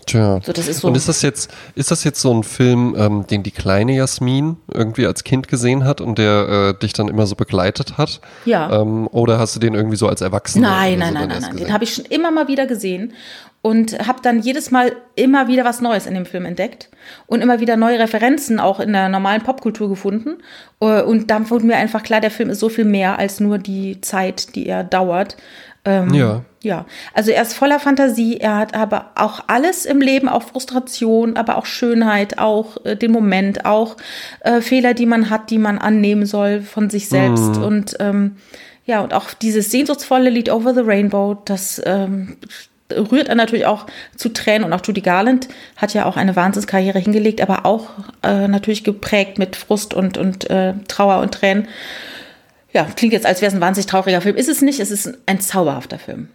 [0.07, 0.41] Tja.
[0.43, 0.89] So, ist so.
[0.89, 4.57] Und ist das jetzt, ist das jetzt so ein Film, ähm, den die kleine Jasmin
[4.73, 8.21] irgendwie als Kind gesehen hat und der äh, dich dann immer so begleitet hat?
[8.45, 8.81] Ja.
[8.81, 10.69] Ähm, oder hast du den irgendwie so als Erwachsener?
[10.69, 11.57] Nein, nein, so nein, nein, nein.
[11.57, 13.13] Den habe ich schon immer mal wieder gesehen
[13.65, 16.91] und habe dann jedes Mal immer wieder was Neues in dem Film entdeckt
[17.27, 20.43] und immer wieder neue Referenzen auch in der normalen Popkultur gefunden.
[20.81, 23.57] Äh, und dann wurde mir einfach klar, der Film ist so viel mehr als nur
[23.57, 25.39] die Zeit, die er dauert.
[25.85, 26.45] Ähm, ja.
[26.63, 31.37] Ja, also er ist voller Fantasie, er hat aber auch alles im Leben, auch Frustration,
[31.37, 33.99] aber auch Schönheit, auch äh, den Moment, auch
[34.41, 37.61] äh, Fehler, die man hat, die man annehmen soll von sich selbst.
[37.61, 37.63] Mm.
[37.63, 38.37] Und ähm,
[38.87, 42.39] ja, und auch dieses sehnsuchtsvolle Lied Over the Rainbow, das ähm,
[42.91, 46.99] rührt er natürlich auch zu Tränen und auch Judy Garland hat ja auch eine Wahnsinnskarriere
[46.99, 47.91] hingelegt, aber auch
[48.23, 51.69] äh, natürlich geprägt mit Frust und, und äh, Trauer und Tränen.
[52.75, 54.37] Ja, klingt jetzt, als wäre es ein wahnsinnig trauriger Film.
[54.37, 56.29] Ist es nicht, es ist ein zauberhafter Film.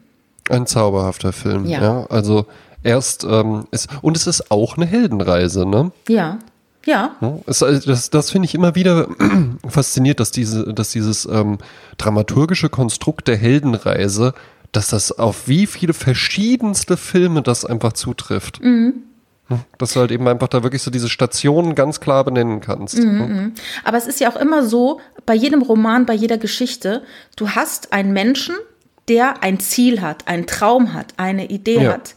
[0.49, 1.81] Ein zauberhafter Film, ja.
[1.81, 2.05] ja.
[2.09, 2.47] Also
[2.81, 5.91] erst, ähm, ist, und es ist auch eine Heldenreise, ne?
[6.07, 6.39] Ja.
[6.85, 7.15] Ja.
[7.45, 9.09] Es, äh, das das finde ich immer wieder
[9.67, 11.57] fasziniert, dass, diese, dass dieses ähm,
[11.97, 14.33] dramaturgische Konstrukt der Heldenreise,
[14.71, 18.63] dass das auf wie viele verschiedenste Filme das einfach zutrifft.
[18.63, 18.93] Mhm.
[19.77, 22.97] Dass du halt eben einfach da wirklich so diese Stationen ganz klar benennen kannst.
[22.97, 23.27] Mhm, ne?
[23.27, 23.53] mhm.
[23.83, 27.03] Aber es ist ja auch immer so, bei jedem Roman, bei jeder Geschichte,
[27.35, 28.55] du hast einen Menschen,
[29.07, 31.93] der ein Ziel hat, einen Traum hat, eine Idee ja.
[31.93, 32.15] hat.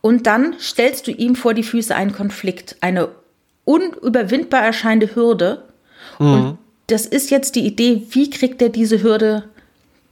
[0.00, 3.08] Und dann stellst du ihm vor die Füße einen Konflikt, eine
[3.64, 5.64] unüberwindbar erscheinende Hürde.
[6.18, 6.32] Mhm.
[6.32, 9.44] Und das ist jetzt die Idee, wie kriegt er diese Hürde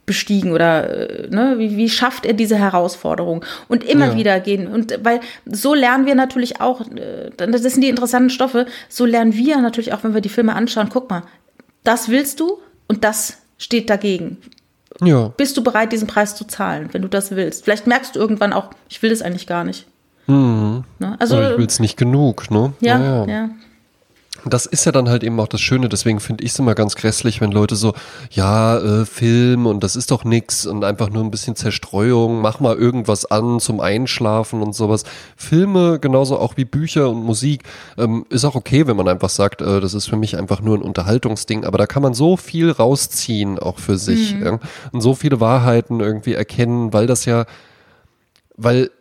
[0.07, 4.15] bestiegen oder äh, ne, wie, wie schafft er diese Herausforderung und immer ja.
[4.15, 8.65] wieder gehen und weil so lernen wir natürlich auch, äh, das sind die interessanten Stoffe,
[8.89, 11.23] so lernen wir natürlich auch, wenn wir die Filme anschauen, guck mal,
[11.83, 14.37] das willst du und das steht dagegen.
[15.01, 15.27] Ja.
[15.35, 17.65] Bist du bereit, diesen Preis zu zahlen, wenn du das willst?
[17.65, 19.85] Vielleicht merkst du irgendwann auch, ich will das eigentlich gar nicht.
[20.25, 20.85] Mhm.
[20.99, 21.15] Ne?
[21.19, 22.73] Also, ich will es nicht genug, ne?
[22.79, 23.25] Ja, ja.
[23.25, 23.49] ja
[24.53, 26.95] das ist ja dann halt eben auch das Schöne, deswegen finde ich es immer ganz
[26.95, 27.93] grässlich, wenn Leute so,
[28.31, 32.59] ja, äh, Film und das ist doch nix und einfach nur ein bisschen Zerstreuung, mach
[32.59, 35.03] mal irgendwas an zum Einschlafen und sowas.
[35.35, 37.63] Filme, genauso auch wie Bücher und Musik,
[37.97, 40.77] ähm, ist auch okay, wenn man einfach sagt, äh, das ist für mich einfach nur
[40.77, 44.45] ein Unterhaltungsding, aber da kann man so viel rausziehen, auch für sich, mhm.
[44.45, 44.59] ja?
[44.91, 47.45] und so viele Wahrheiten irgendwie erkennen, weil das ja,
[48.55, 48.91] weil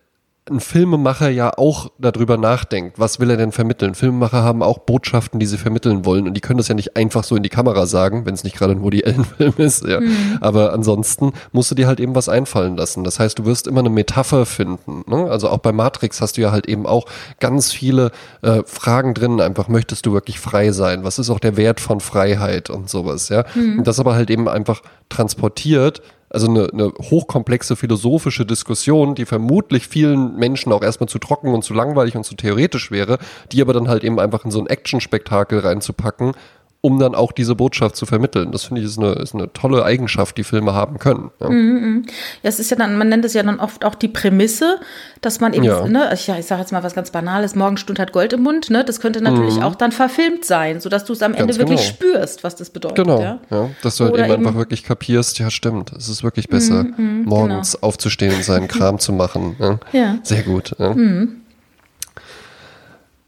[0.48, 3.94] ein Filmemacher ja auch darüber nachdenkt, was will er denn vermitteln?
[3.94, 7.24] Filmemacher haben auch Botschaften, die sie vermitteln wollen und die können das ja nicht einfach
[7.24, 10.00] so in die Kamera sagen, wenn es nicht gerade ein Woody Allen Film ist, ja.
[10.00, 10.38] Mhm.
[10.40, 13.02] Aber ansonsten musst du dir halt eben was einfallen lassen.
[13.02, 15.02] Das heißt, du wirst immer eine Metapher finden.
[15.08, 15.28] Ne?
[15.28, 17.06] Also auch bei Matrix hast du ja halt eben auch
[17.40, 19.40] ganz viele äh, Fragen drin.
[19.40, 21.02] Einfach möchtest du wirklich frei sein?
[21.02, 23.44] Was ist auch der Wert von Freiheit und sowas, ja?
[23.54, 23.78] Mhm.
[23.80, 29.86] Und das aber halt eben einfach transportiert also eine, eine hochkomplexe philosophische Diskussion, die vermutlich
[29.88, 33.18] vielen Menschen auch erstmal zu trocken und zu langweilig und zu theoretisch wäre,
[33.52, 36.32] die aber dann halt eben einfach in so ein Action-Spektakel reinzupacken,
[36.80, 38.52] um dann auch diese Botschaft zu vermitteln.
[38.52, 41.30] Das finde ich ist eine, ist eine tolle Eigenschaft, die Filme haben können.
[41.40, 41.48] Ja.
[41.48, 42.02] Mhm, mhm.
[42.42, 44.78] ja, es ist ja dann, man nennt es ja dann oft auch die Prämisse,
[45.20, 45.86] dass man eben, ja.
[45.88, 48.84] ne, ich, ich sage jetzt mal was ganz Banales, Morgenstund hat Gold im Mund, ne,
[48.84, 49.62] das könnte natürlich mhm.
[49.62, 52.12] auch dann verfilmt sein, sodass du es am Ende wirklich genau.
[52.12, 53.04] spürst, was das bedeutet.
[53.04, 56.22] Genau, ja, ja dass du halt eben, eben, einfach wirklich kapierst, ja stimmt, es ist
[56.22, 57.86] wirklich besser, mhm, mhm morgens genau.
[57.88, 59.56] aufzustehen und seinen Kram zu machen.
[59.92, 60.18] Ja.
[60.22, 60.74] Sehr gut.
[60.78, 61.40] Mhm.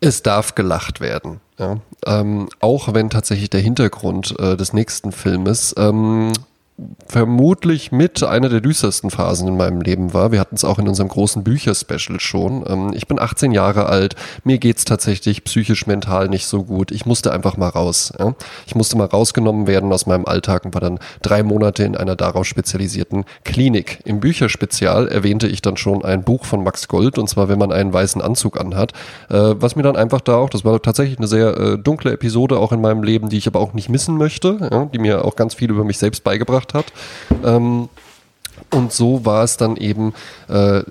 [0.01, 1.41] Es darf gelacht werden.
[1.59, 1.79] Ja.
[2.07, 6.33] Ähm, auch wenn tatsächlich der Hintergrund äh, des nächsten Filmes ähm,
[7.07, 10.31] vermutlich mit einer der düstersten Phasen in meinem Leben war.
[10.31, 12.65] Wir hatten es auch in unserem großen Bücher-Special schon.
[12.69, 14.15] Ähm, ich bin 18 Jahre alt.
[14.45, 16.93] Mir geht's tatsächlich psychisch, mental nicht so gut.
[16.93, 18.13] Ich musste einfach mal raus.
[18.67, 22.17] Ich musste mal rausgenommen werden aus meinem Alltag und war dann drei Monate in einer
[22.17, 24.01] darauf spezialisierten Klinik.
[24.05, 27.73] Im Bücherspezial erwähnte ich dann schon ein Buch von Max Gold und zwar, wenn man
[27.73, 28.93] einen weißen Anzug anhat,
[29.31, 32.59] äh, was mir dann einfach da auch, das war tatsächlich eine sehr äh, dunkle Episode
[32.59, 35.55] auch in meinem Leben, die ich aber auch nicht missen möchte, die mir auch ganz
[35.55, 36.93] viel über mich selbst beigebracht gemacht hat.
[37.45, 37.89] Ähm,
[38.71, 40.15] und so war es dann eben
[40.49, 40.83] äh,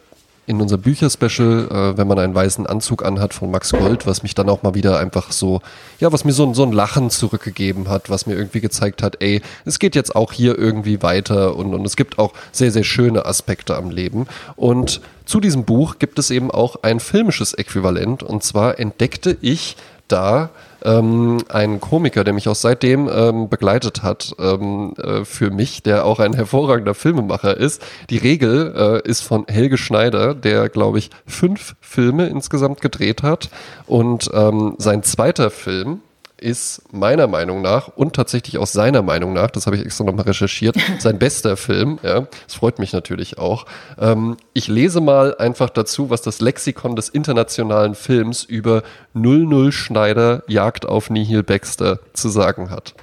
[0.45, 4.33] in unser Bücherspecial, äh, wenn man einen weißen Anzug anhat von Max Gold, was mich
[4.33, 5.61] dann auch mal wieder einfach so,
[5.99, 9.41] ja, was mir so, so ein Lachen zurückgegeben hat, was mir irgendwie gezeigt hat, ey,
[9.65, 13.25] es geht jetzt auch hier irgendwie weiter und, und es gibt auch sehr, sehr schöne
[13.25, 14.27] Aspekte am Leben.
[14.55, 19.75] Und zu diesem Buch gibt es eben auch ein filmisches Äquivalent und zwar entdeckte ich
[20.07, 20.49] da
[20.83, 26.05] ähm, ein Komiker, der mich auch seitdem ähm, begleitet hat ähm, äh, für mich, der
[26.05, 27.83] auch ein hervorragender Filmemacher ist.
[28.09, 28.73] Die Regel
[29.05, 33.49] äh, ist von Helge Schneider, der, glaube ich, fünf Filme insgesamt gedreht hat.
[33.85, 36.01] Und ähm, sein zweiter Film,
[36.39, 40.25] ist meiner Meinung nach und tatsächlich aus seiner Meinung nach, das habe ich extra nochmal
[40.25, 41.99] recherchiert, sein bester Film.
[42.03, 43.65] Ja, das freut mich natürlich auch.
[43.99, 48.83] Ähm, ich lese mal einfach dazu, was das Lexikon des internationalen Films über
[49.13, 52.93] 00 Schneider Jagd auf Nihil Baxter zu sagen hat.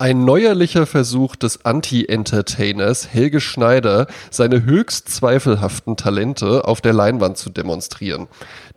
[0.00, 7.50] Ein neuerlicher Versuch des Anti-Entertainers Helge Schneider, seine höchst zweifelhaften Talente auf der Leinwand zu
[7.50, 8.28] demonstrieren,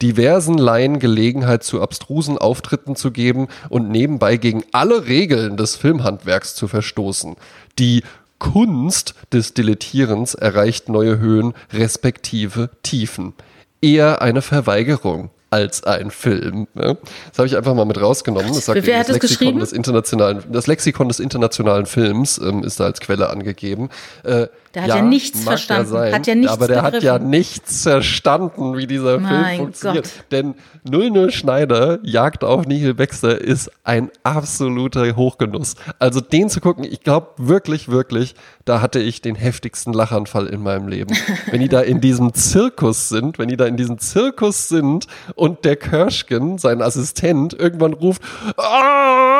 [0.02, 6.56] diversen Laien Gelegenheit zu abstrusen Auftritten zu geben und nebenbei gegen alle Regeln des Filmhandwerks
[6.56, 7.36] zu verstoßen.
[7.78, 8.02] Die
[8.40, 13.34] Kunst des Dilettierens erreicht neue Höhen respektive Tiefen.
[13.80, 16.68] Eher eine Verweigerung als ein Film.
[16.74, 16.98] Ne?
[17.30, 18.54] Das habe ich einfach mal mit rausgenommen.
[18.54, 22.64] Das sagt Wer hat das, das Lexikon des internationalen, das Lexikon des internationalen Films ähm,
[22.64, 23.90] ist da als Quelle angegeben.
[24.24, 25.90] Äh, der hat ja, ja nichts verstanden.
[25.90, 26.96] Sein, hat ja nichts aber der begriffen.
[26.96, 30.06] hat ja nichts verstanden, wie dieser mein Film funktioniert.
[30.06, 30.26] Gott.
[30.32, 30.56] Denn
[30.90, 35.76] 00 Schneider, Jagd auf Nihil Baxter, ist ein absoluter Hochgenuss.
[36.00, 40.64] Also den zu gucken, ich glaube wirklich, wirklich, da hatte ich den heftigsten Lachanfall in
[40.64, 41.16] meinem Leben.
[41.52, 45.66] wenn die da in diesem Zirkus sind, wenn die da in diesem Zirkus sind und
[45.66, 48.22] der Kirschken, sein Assistent, irgendwann ruft,
[48.58, 49.31] Aah!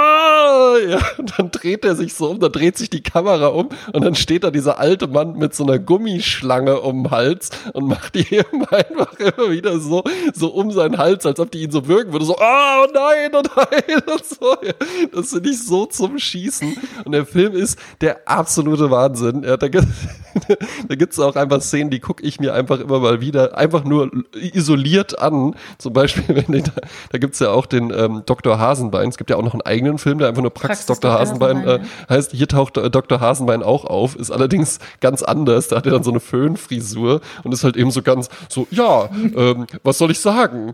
[0.78, 4.04] Ja, und dann dreht er sich so um, dann dreht sich die Kamera um und
[4.04, 8.16] dann steht da dieser alte Mann mit so einer Gummischlange um den Hals und macht
[8.16, 10.04] die eben einfach immer wieder so,
[10.34, 12.26] so um seinen Hals, als ob die ihn so würgen würde.
[12.26, 14.56] So, oh nein, oh nein und so.
[15.14, 16.76] Das finde ich so zum Schießen.
[17.06, 19.44] Und der Film ist der absolute Wahnsinn.
[19.44, 19.88] Ja, da gibt
[21.12, 25.20] es auch einfach Szenen, die gucke ich mir einfach immer mal wieder einfach nur isoliert
[25.20, 25.56] an.
[25.78, 26.74] Zum Beispiel, wenn ich, da,
[27.12, 28.60] da gibt es ja auch den ähm, Dr.
[28.60, 29.10] Hasenbein.
[29.10, 31.12] Es gibt ja auch noch einen eigenen Film, der einfach nur Praxis, Arztpraxis Dr.
[31.12, 33.20] Hasenbein, Hasenbein äh, heißt, hier taucht äh, Dr.
[33.20, 35.68] Hasenbein auch auf, ist allerdings ganz anders.
[35.68, 39.10] Da hat er dann so eine Föhnfrisur und ist halt eben so ganz so, ja,
[39.14, 40.74] ähm, was soll ich sagen?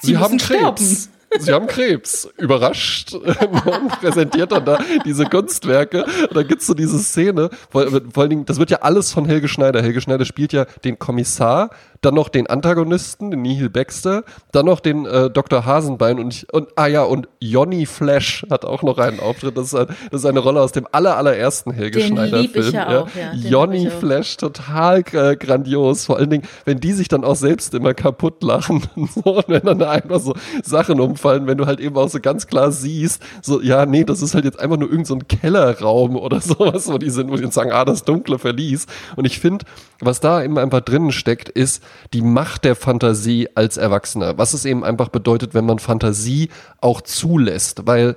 [0.00, 1.04] Sie, Sie haben Krebs.
[1.04, 1.18] Sterben.
[1.38, 2.28] Sie haben Krebs.
[2.38, 3.12] Überrascht.
[3.14, 6.04] und präsentiert dann da diese Kunstwerke.
[6.04, 7.50] Und dann gibt's so diese Szene.
[7.70, 9.82] Vor, vor allen Dingen, das wird ja alles von Helge Schneider.
[9.82, 11.70] Helge Schneider spielt ja den Kommissar,
[12.00, 15.64] dann noch den Antagonisten, den Nihil Baxter, dann noch den äh, Dr.
[15.64, 19.56] Hasenbein und, ich, und ah ja, und Johnny Flash hat auch noch einen Auftritt.
[19.56, 22.74] Das ist, ein, das ist eine Rolle aus dem aller, allerersten Helge den Schneider-Film.
[22.74, 23.32] Ja, auch, ja.
[23.34, 26.06] Johnny Flash, total äh, grandios.
[26.06, 29.48] Vor allen Dingen, wenn die sich dann auch selbst immer kaputt lachen und so, und
[29.48, 32.70] wenn dann da einfach so Sachen umfallen, wenn du halt eben auch so ganz klar
[32.70, 36.88] siehst, so, ja, nee, das ist halt jetzt einfach nur irgendein so Kellerraum oder sowas,
[36.88, 38.86] wo die sind, wo die sagen, ah, das dunkle Verlies.
[39.16, 39.64] Und ich finde,
[40.00, 41.82] was da eben einfach drinnen steckt, ist,
[42.12, 44.38] die Macht der Fantasie als Erwachsener.
[44.38, 48.16] Was es eben einfach bedeutet, wenn man Fantasie auch zulässt, weil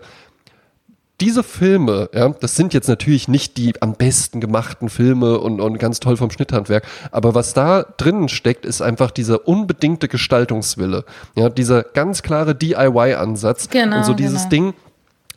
[1.21, 5.77] diese Filme, ja, das sind jetzt natürlich nicht die am besten gemachten Filme und, und
[5.77, 11.05] ganz toll vom Schnitthandwerk, aber was da drinnen steckt, ist einfach dieser unbedingte Gestaltungswille,
[11.35, 14.49] ja, dieser ganz klare DIY-Ansatz genau, und so dieses genau.
[14.49, 14.73] Ding,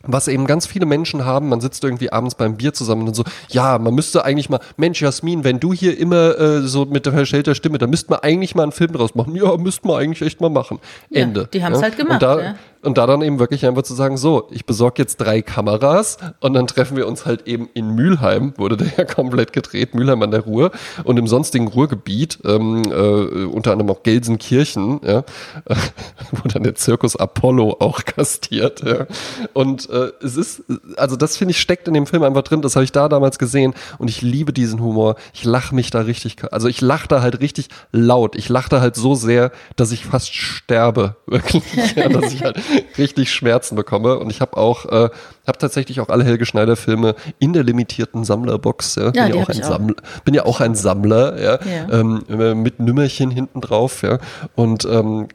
[0.07, 3.23] was eben ganz viele Menschen haben, man sitzt irgendwie abends beim Bier zusammen und so,
[3.49, 7.13] ja, man müsste eigentlich mal, Mensch, Jasmin, wenn du hier immer äh, so mit der
[7.13, 9.35] verstellter Stimme, da müsste man eigentlich mal einen Film draus machen.
[9.35, 10.79] Ja, müsste man eigentlich echt mal machen.
[11.09, 11.47] Ja, Ende.
[11.53, 11.83] Die haben es ja?
[11.83, 12.13] halt gemacht.
[12.13, 12.55] Und da, ja.
[12.85, 16.53] Und da dann eben wirklich einfach zu sagen, so, ich besorge jetzt drei Kameras und
[16.53, 20.29] dann treffen wir uns halt eben in Mülheim, wurde der ja komplett gedreht, Mülheim an
[20.29, 20.71] der Ruhr
[21.03, 25.19] und im sonstigen Ruhrgebiet, ähm, äh, unter anderem auch Gelsenkirchen, ja,
[25.65, 25.75] äh,
[26.31, 28.83] wo dann der Zirkus Apollo auch gastiert.
[28.83, 29.07] Ja.
[29.53, 30.63] Und äh, es ist,
[30.97, 33.39] also das finde ich steckt in dem Film einfach drin, das habe ich da damals
[33.39, 35.15] gesehen und ich liebe diesen Humor.
[35.33, 38.35] Ich lache mich da richtig, also ich lache da halt richtig laut.
[38.35, 41.63] Ich lache da halt so sehr, dass ich fast sterbe, wirklich,
[41.95, 42.57] ja, dass ich halt
[42.97, 44.19] richtig Schmerzen bekomme.
[44.19, 45.09] Und ich habe auch, äh,
[45.47, 48.95] habe tatsächlich auch alle Helge Schneider Filme in der limitierten Sammlerbox.
[48.95, 49.67] Ja, bin ja, auch ein auch.
[49.67, 51.99] Sammler, bin ja auch ein Sammler, ja, ja.
[51.99, 54.19] Ähm, mit Nümmerchen hinten drauf, ja.
[54.55, 55.27] Und ähm,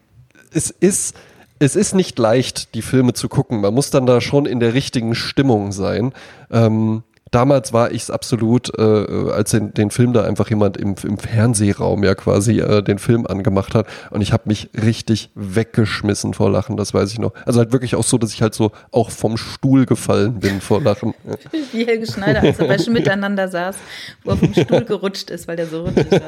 [0.52, 1.14] es ist
[1.62, 3.60] es ist nicht leicht, die Filme zu gucken.
[3.60, 6.12] Man muss dann da schon in der richtigen Stimmung sein.
[6.50, 10.94] Ähm, damals war ich es absolut, äh, als den, den Film da einfach jemand im,
[11.02, 16.34] im Fernsehraum ja quasi äh, den Film angemacht hat und ich habe mich richtig weggeschmissen
[16.34, 17.32] vor Lachen, das weiß ich noch.
[17.46, 20.82] Also halt wirklich auch so, dass ich halt so auch vom Stuhl gefallen bin vor
[20.82, 21.14] Lachen.
[21.72, 23.76] Wie Helge Schneider, als er bei schon miteinander saß,
[24.24, 26.20] wo er vom Stuhl gerutscht ist, weil der so rutschig war.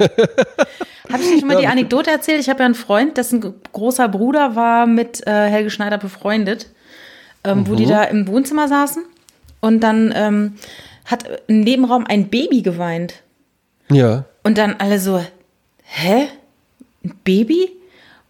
[1.12, 2.40] Habe ich dir schon mal die Anekdote erzählt?
[2.40, 6.68] Ich habe ja einen Freund, dessen großer Bruder war mit äh, Helge Schneider befreundet,
[7.44, 7.68] ähm, mhm.
[7.68, 7.90] wo die mhm.
[7.90, 9.05] da im Wohnzimmer saßen
[9.61, 10.55] und dann ähm,
[11.05, 13.22] hat im Nebenraum ein Baby geweint.
[13.90, 14.24] Ja.
[14.42, 15.24] Und dann alle so,
[15.84, 16.28] hä?
[17.05, 17.70] Ein Baby?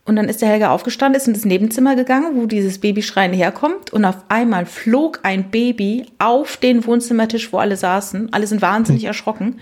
[0.05, 3.93] Und dann ist der Helga aufgestanden, ist in das Nebenzimmer gegangen, wo dieses Babyschreien herkommt.
[3.93, 8.33] Und auf einmal flog ein Baby auf den Wohnzimmertisch, wo alle saßen.
[8.33, 9.61] Alle sind wahnsinnig erschrocken.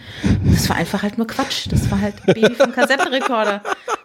[0.51, 1.67] Das war einfach halt nur Quatsch.
[1.71, 3.63] Das war halt ein Baby vom Kassettenrekorder.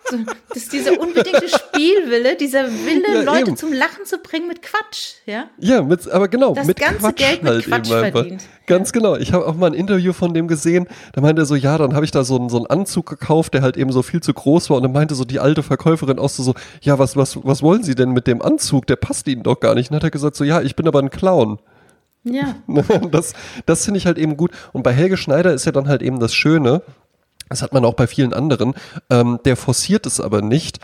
[0.09, 0.17] So,
[0.49, 3.57] das ist dieser unbedingte Spielwille, dieser Wille, ja, Leute eben.
[3.57, 5.15] zum Lachen zu bringen mit Quatsch.
[5.25, 8.43] Ja, ja mit, aber genau, das mit ganze Quatsch Geld mit halt Quatsch verdient.
[8.67, 9.15] Ganz genau.
[9.15, 10.87] Ich habe auch mal ein Interview von dem gesehen.
[11.13, 13.53] Da meinte er so, ja, dann habe ich da so einen, so einen Anzug gekauft,
[13.53, 14.77] der halt eben so viel zu groß war.
[14.77, 17.83] Und dann meinte so die alte Verkäuferin auch so, so ja, was, was, was wollen
[17.83, 18.87] Sie denn mit dem Anzug?
[18.87, 19.89] Der passt Ihnen doch gar nicht.
[19.89, 21.59] Und dann hat er gesagt so, ja, ich bin aber ein Clown.
[22.23, 22.55] Ja.
[23.11, 23.33] Das,
[23.65, 24.51] das finde ich halt eben gut.
[24.73, 26.81] Und bei Helge Schneider ist ja dann halt eben das Schöne,
[27.49, 28.73] das hat man auch bei vielen anderen,
[29.09, 30.79] ähm, der forciert es aber nicht,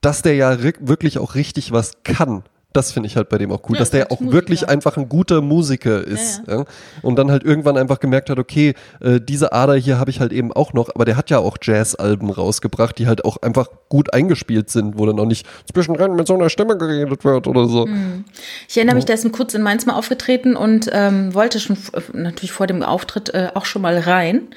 [0.00, 2.44] dass der ja wirklich auch richtig was kann.
[2.74, 4.32] Das finde ich halt bei dem auch cool, ja, dass der auch Musiker.
[4.34, 6.42] wirklich einfach ein guter Musiker ist.
[6.46, 6.64] Ja, ja.
[7.00, 10.32] Und dann halt irgendwann einfach gemerkt hat, okay, äh, diese Ader hier habe ich halt
[10.32, 14.12] eben auch noch, aber der hat ja auch Jazz-Alben rausgebracht, die halt auch einfach gut
[14.12, 17.86] eingespielt sind, wo dann auch nicht zwischendrin mit so einer Stimme geredet wird oder so.
[17.86, 18.26] Hm.
[18.68, 21.78] Ich erinnere mich, der ist kurz in Mainz mal aufgetreten und ähm, wollte schon
[22.12, 24.48] natürlich vor dem Auftritt äh, auch schon mal rein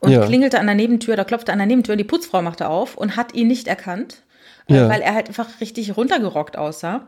[0.00, 3.16] und klingelte an der Nebentür, da klopfte an der Nebentür, die Putzfrau machte auf und
[3.16, 4.22] hat ihn nicht erkannt.
[4.68, 7.06] Äh, weil er halt einfach richtig runtergerockt aussah.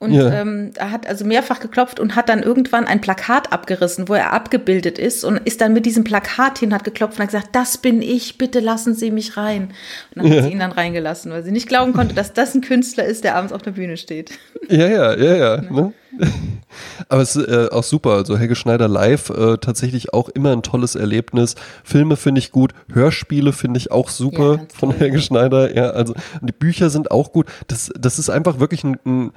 [0.00, 0.32] Und ja.
[0.32, 4.32] ähm, er hat also mehrfach geklopft und hat dann irgendwann ein Plakat abgerissen, wo er
[4.32, 7.78] abgebildet ist und ist dann mit diesem Plakat hin, hat geklopft und hat gesagt, das
[7.78, 9.72] bin ich, bitte lassen Sie mich rein.
[10.14, 10.36] Und dann ja.
[10.36, 13.24] hat sie ihn dann reingelassen, weil sie nicht glauben konnte, dass das ein Künstler ist,
[13.24, 14.30] der abends auf der Bühne steht.
[14.68, 15.62] Ja, ja, ja, ja.
[15.70, 15.92] Ne?
[17.08, 18.10] Aber es ist äh, auch super.
[18.12, 21.54] Also Helge Schneider live äh, tatsächlich auch immer ein tolles Erlebnis.
[21.84, 25.74] Filme finde ich gut, Hörspiele finde ich auch super ja, von Helge Schneider.
[25.74, 27.46] Ja, also die Bücher sind auch gut.
[27.66, 29.32] Das, das ist einfach wirklich ein, ein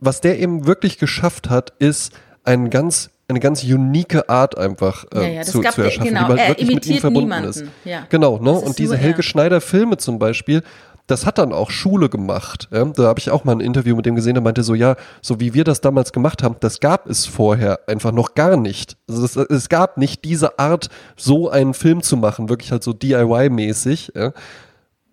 [0.00, 2.12] was der eben wirklich geschafft hat, ist
[2.44, 6.40] ein ganz eine ganz unique Art einfach äh, ja, ja, zu, zu erschaffen, genau, die
[6.40, 7.48] halt wirklich mit ihm verbunden niemanden.
[7.48, 7.64] ist.
[7.84, 8.06] Ja.
[8.08, 8.52] Genau, ne?
[8.52, 10.62] Und diese Helge Schneider Filme zum Beispiel,
[11.06, 12.68] das hat dann auch Schule gemacht.
[12.72, 12.84] Ja?
[12.84, 15.40] Da habe ich auch mal ein Interview mit dem gesehen, der meinte so, ja, so
[15.40, 18.96] wie wir das damals gemacht haben, das gab es vorher einfach noch gar nicht.
[19.08, 22.92] Also das, es gab nicht diese Art, so einen Film zu machen, wirklich halt so
[22.92, 24.12] DIY-mäßig.
[24.14, 24.32] Ja?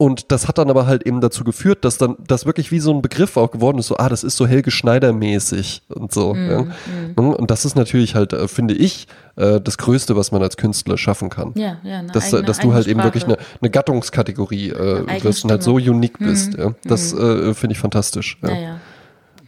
[0.04, 2.94] Und das hat dann aber halt eben dazu geführt, dass dann das wirklich wie so
[2.94, 6.34] ein Begriff auch geworden ist, so, ah, das ist so Helge Schneider-mäßig und so.
[6.34, 6.62] Mm, ja.
[6.62, 7.18] mm.
[7.18, 9.08] Und das ist natürlich halt, äh, finde ich,
[9.38, 11.54] äh, das Größte, was man als Künstler schaffen kann.
[11.56, 15.46] Ja, ja, eine dass, eigene, dass du halt eben wirklich eine, eine Gattungskategorie äh, wirst
[15.46, 16.58] und halt so unique bist.
[16.58, 16.74] Mm, ja.
[16.84, 18.38] Das äh, finde ich fantastisch.
[18.44, 18.80] Ja.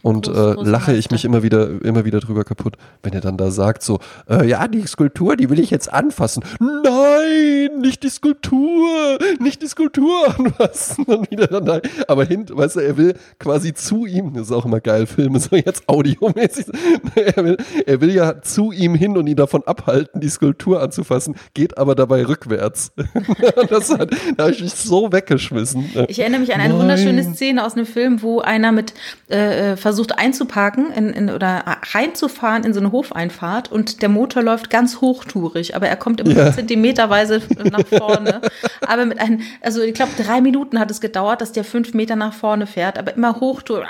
[0.06, 3.50] Und äh, lache ich mich immer wieder, immer wieder drüber kaputt, wenn er dann da
[3.50, 3.98] sagt so,
[4.30, 6.44] äh, ja, die Skulptur, die will ich jetzt anfassen.
[6.60, 11.06] Nein, nicht die Skulptur, nicht die Skulptur anfassen.
[11.06, 11.80] Und wieder dann, nein.
[12.06, 15.40] Aber hint, weißt du, er will quasi zu ihm, das ist auch immer geil, Filme
[15.40, 16.66] so jetzt audiomäßig.
[17.16, 17.56] Er will,
[17.86, 21.94] er will ja zu ihm hin und ihn davon abhalten, die Skulptur anzufassen, geht aber
[21.94, 22.92] dabei rückwärts.
[23.68, 25.90] das hat, da habe ich mich so weggeschmissen.
[26.08, 26.82] Ich erinnere mich an eine nein.
[26.82, 28.94] wunderschöne Szene aus einem Film, wo einer mit
[29.30, 31.64] äh, äh versucht einzuparken in, in, oder
[31.94, 36.34] reinzufahren in so eine Hofeinfahrt und der Motor läuft ganz hochtourig, aber er kommt immer
[36.34, 36.52] ja.
[36.52, 38.42] zentimeterweise nach vorne.
[38.86, 42.14] aber mit einem, also ich glaube, drei Minuten hat es gedauert, dass der fünf Meter
[42.14, 43.86] nach vorne fährt, aber immer hochtourig.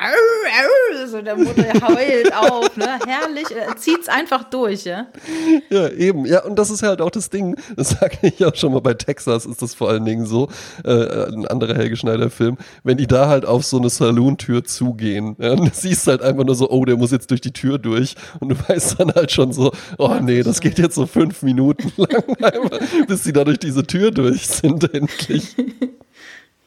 [1.09, 3.01] So der Motor heult auf, ne?
[3.05, 5.07] Herrlich, er zieht's einfach durch, ja.
[5.71, 6.25] Ja, eben.
[6.25, 8.95] Ja, und das ist halt auch das Ding, das sage ich auch schon mal bei
[8.95, 10.49] Texas, ist das vor allen Dingen so,
[10.85, 15.53] äh, ein anderer Helge Schneider-Film, wenn die da halt auf so eine Saloon-Tür zugehen, ja,
[15.53, 18.15] und das siehst halt einfach nur so, oh, der muss jetzt durch die Tür durch.
[18.41, 21.93] Und du weißt dann halt schon so, oh nee, das geht jetzt so fünf Minuten
[21.97, 25.57] lang, einfach, bis sie da durch diese Tür durch sind, endlich.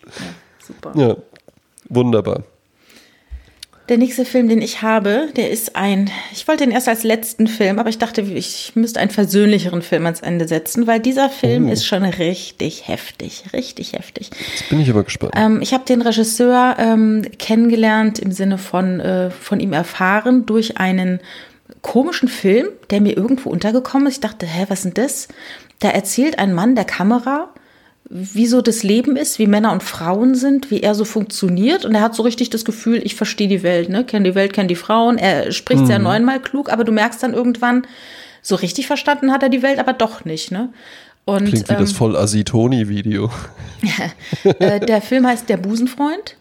[0.09, 0.99] Ja, super.
[0.99, 1.15] Ja,
[1.87, 2.43] wunderbar.
[3.89, 7.47] Der nächste Film, den ich habe, der ist ein, ich wollte den erst als letzten
[7.47, 11.67] Film, aber ich dachte, ich müsste einen versöhnlicheren Film ans Ende setzen, weil dieser Film
[11.67, 11.71] oh.
[11.71, 14.29] ist schon richtig heftig, richtig heftig.
[14.51, 15.33] Jetzt bin ich aber gespannt.
[15.35, 20.77] Ähm, ich habe den Regisseur ähm, kennengelernt im Sinne von, äh, von ihm erfahren durch
[20.77, 21.19] einen
[21.81, 24.15] komischen Film, der mir irgendwo untergekommen ist.
[24.15, 25.27] Ich dachte, hä, was ist denn das?
[25.79, 27.49] Da erzählt ein Mann der Kamera
[28.09, 31.85] wie so das Leben ist, wie Männer und Frauen sind, wie er so funktioniert.
[31.85, 34.03] Und er hat so richtig das Gefühl, ich verstehe die Welt, ne?
[34.03, 35.19] Kenn die Welt, kenn die Frauen.
[35.19, 35.85] Er spricht mhm.
[35.85, 37.83] sehr neunmal klug, aber du merkst dann irgendwann,
[38.41, 40.69] so richtig verstanden hat er die Welt aber doch nicht, ne?
[41.25, 43.29] Und, Klingt wie ähm, das voll Asitoni-Video.
[44.43, 46.35] äh, der Film heißt Der Busenfreund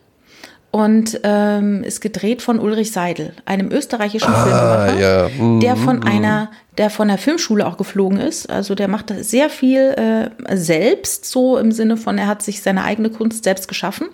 [0.70, 5.28] und ähm, ist gedreht von Ulrich Seidel, einem österreichischen ah, Filmemacher, ja.
[5.28, 6.06] mm, der von mm.
[6.06, 8.50] einer, der von der Filmschule auch geflogen ist.
[8.50, 12.84] Also der macht sehr viel äh, selbst, so im Sinne von, er hat sich seine
[12.84, 14.08] eigene Kunst selbst geschaffen.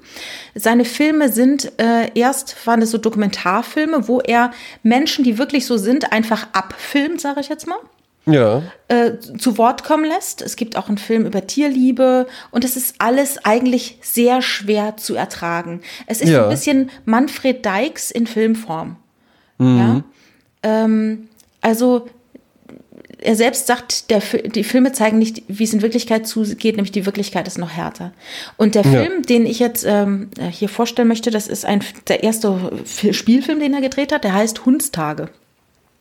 [0.55, 4.52] Seine Filme sind äh, erst waren es so Dokumentarfilme, wo er
[4.85, 7.78] Menschen, die wirklich so sind, einfach abfilmt, sage ich jetzt mal
[8.27, 8.63] ja.
[8.89, 10.43] äh, zu Wort kommen lässt.
[10.43, 15.15] Es gibt auch einen Film über Tierliebe und es ist alles eigentlich sehr schwer zu
[15.15, 15.81] ertragen.
[16.07, 16.45] Es ist ja.
[16.45, 18.97] ein bisschen Manfred Dykes in Filmform.
[19.59, 19.79] Mhm.
[19.79, 20.05] Ja?
[20.63, 21.29] Ähm,
[21.61, 22.07] also
[23.19, 27.07] er selbst sagt, der, die Filme zeigen nicht, wie es in Wirklichkeit zugeht, nämlich die
[27.07, 28.13] Wirklichkeit ist noch härter.
[28.57, 29.21] Und der Film, ja.
[29.21, 32.73] den ich jetzt ähm, hier vorstellen möchte, das ist ein, der erste
[33.13, 35.31] Spielfilm, den er gedreht hat, der heißt Hundstage.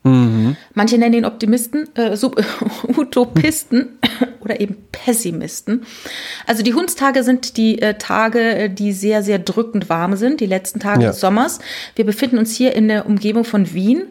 [0.04, 0.58] Mhm.
[0.74, 2.18] Manche nennen ihn Optimisten, äh,
[2.98, 4.00] Utopisten
[4.42, 5.86] oder eben Pessimisten.
[6.46, 10.46] Also die Hundstage sind die äh, Tage, äh, die sehr, sehr drückend warm sind, die
[10.46, 11.10] letzten Tage ja.
[11.10, 11.60] des Sommers.
[11.96, 14.04] Wir befinden uns hier in der Umgebung von Wien.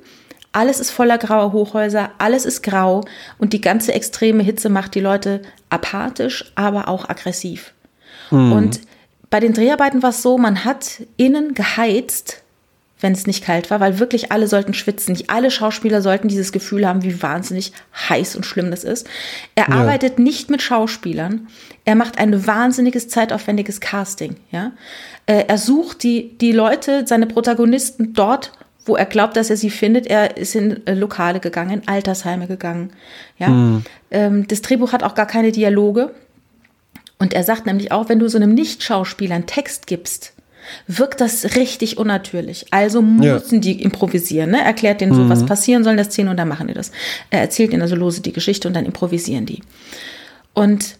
[0.53, 3.03] Alles ist voller grauer Hochhäuser, alles ist grau
[3.39, 5.41] und die ganze extreme Hitze macht die Leute
[5.71, 7.73] apathisch, aber auch aggressiv.
[8.31, 8.53] Mhm.
[8.53, 8.81] Und
[9.31, 12.42] bei den Dreharbeiten war es so, man hat innen geheizt
[13.03, 15.13] wenn es nicht kalt war, weil wirklich alle sollten schwitzen.
[15.13, 17.73] Nicht alle Schauspieler sollten dieses Gefühl haben, wie wahnsinnig
[18.09, 19.09] heiß und schlimm das ist.
[19.55, 19.75] Er ja.
[19.75, 21.49] arbeitet nicht mit Schauspielern.
[21.85, 24.37] Er macht ein wahnsinniges zeitaufwendiges Casting.
[24.51, 24.73] Ja?
[25.27, 28.53] Äh, er sucht die, die Leute, seine Protagonisten dort,
[28.85, 30.07] wo er glaubt, dass er sie findet.
[30.07, 32.93] Er ist in äh, Lokale gegangen, in Altersheime gegangen.
[33.39, 33.49] Ja?
[33.49, 33.85] Mhm.
[34.49, 36.15] das Drehbuch hat auch gar keine Dialoge.
[37.19, 40.35] Und er sagt nämlich auch, wenn du so einem Nicht-Schauspieler einen Text gibst,
[40.87, 42.67] wirkt das richtig unnatürlich.
[42.71, 43.61] Also müssen ja.
[43.61, 44.51] die improvisieren.
[44.51, 44.63] Ne?
[44.63, 45.29] Erklärt denen so, mhm.
[45.29, 46.93] was passieren soll in der Szene und dann machen die das.
[47.31, 49.63] Er erzählt ihnen also lose die Geschichte und dann improvisieren die.
[50.55, 50.97] Und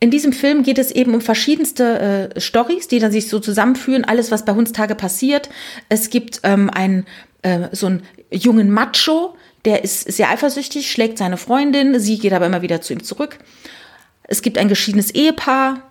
[0.00, 4.04] in diesem Film geht es eben um verschiedenste äh, Stories, die dann sich so zusammenführen,
[4.04, 5.48] alles, was bei Hundstage passiert.
[5.88, 7.06] Es gibt ähm, einen,
[7.42, 12.46] äh, so einen jungen Macho, der ist sehr eifersüchtig, schlägt seine Freundin, sie geht aber
[12.46, 13.38] immer wieder zu ihm zurück.
[14.24, 15.88] Es gibt ein geschiedenes Ehepaar,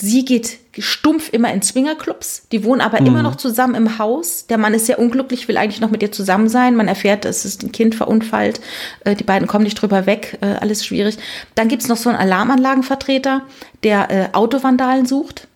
[0.00, 2.48] sie geht stumpf immer in Swingerclubs.
[2.52, 3.06] Die wohnen aber mhm.
[3.06, 4.46] immer noch zusammen im Haus.
[4.46, 6.76] Der Mann ist sehr unglücklich, will eigentlich noch mit ihr zusammen sein.
[6.76, 8.60] Man erfährt, es ist ein Kind verunfallt.
[9.04, 10.38] Äh, die beiden kommen nicht drüber weg.
[10.40, 11.18] Äh, alles schwierig.
[11.54, 13.42] Dann gibt es noch so einen Alarmanlagenvertreter,
[13.84, 15.48] der äh, Autovandalen sucht.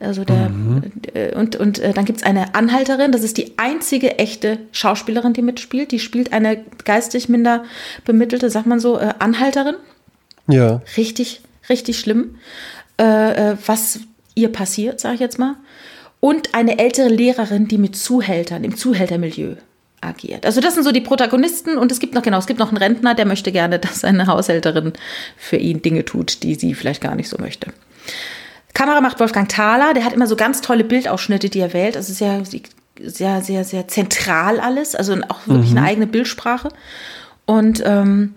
[0.00, 0.82] Also der, mhm.
[1.36, 5.92] Und und dann gibt es eine Anhalterin, das ist die einzige echte Schauspielerin, die mitspielt.
[5.92, 7.64] Die spielt eine geistig minder
[8.04, 9.76] bemittelte, sagt man so, Anhalterin.
[10.48, 10.82] Ja.
[10.96, 12.34] Richtig, richtig schlimm,
[12.98, 14.00] äh, äh was
[14.34, 15.56] ihr passiert, sage ich jetzt mal.
[16.20, 19.56] Und eine ältere Lehrerin, die mit Zuhältern, im Zuhältermilieu
[20.00, 20.46] agiert.
[20.46, 22.76] Also das sind so die Protagonisten und es gibt noch, genau, es gibt noch einen
[22.76, 24.92] Rentner, der möchte gerne, dass seine Haushälterin
[25.36, 27.72] für ihn Dinge tut, die sie vielleicht gar nicht so möchte.
[28.74, 31.96] Kamera macht Wolfgang Thaler, der hat immer so ganz tolle Bildausschnitte, die er wählt.
[31.96, 32.42] Also sehr,
[33.00, 35.78] sehr, sehr, sehr zentral alles, also auch wirklich mhm.
[35.78, 36.70] eine eigene Bildsprache.
[37.46, 38.34] Und ähm,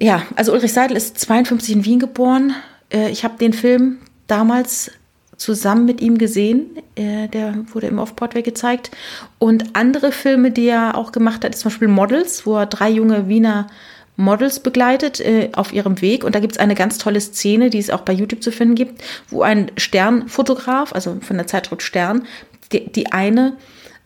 [0.00, 2.54] ja, also Ulrich Seidel ist 52 in Wien geboren.
[2.92, 4.90] Äh, ich habe den Film damals
[5.36, 6.76] zusammen mit ihm gesehen.
[6.96, 8.90] Äh, der wurde im Off-Broadway gezeigt.
[9.38, 12.90] Und andere Filme, die er auch gemacht hat, ist zum Beispiel Models, wo er drei
[12.90, 13.68] junge Wiener
[14.16, 16.24] Models begleitet äh, auf ihrem Weg.
[16.24, 18.74] Und da gibt es eine ganz tolle Szene, die es auch bei YouTube zu finden
[18.74, 22.26] gibt, wo ein Sternfotograf, also von der Zeitschrift Stern,
[22.72, 23.56] die, die eine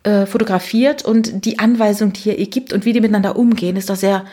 [0.03, 3.89] äh, fotografiert und die Anweisung, die er ihr gibt und wie die miteinander umgehen, ist
[3.89, 4.27] doch sehr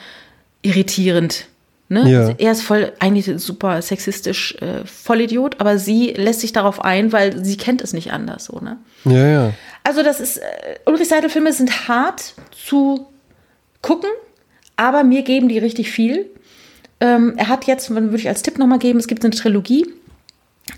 [0.62, 1.48] irritierend.
[1.92, 2.08] Ne?
[2.08, 2.36] Ja.
[2.38, 7.44] Er ist voll, eigentlich super sexistisch, äh, Vollidiot, aber sie lässt sich darauf ein, weil
[7.44, 8.46] sie kennt es nicht anders.
[8.46, 8.78] So, ne?
[9.06, 9.54] Ja, ja.
[9.84, 10.44] Also das ist, äh,
[10.86, 13.08] Ulrich Seidel-Filme sind hart zu
[13.82, 14.10] gucken,
[14.76, 16.28] aber mir geben die richtig viel.
[17.00, 19.88] Ähm, er hat jetzt, würde ich als Tipp nochmal geben, es gibt eine Trilogie,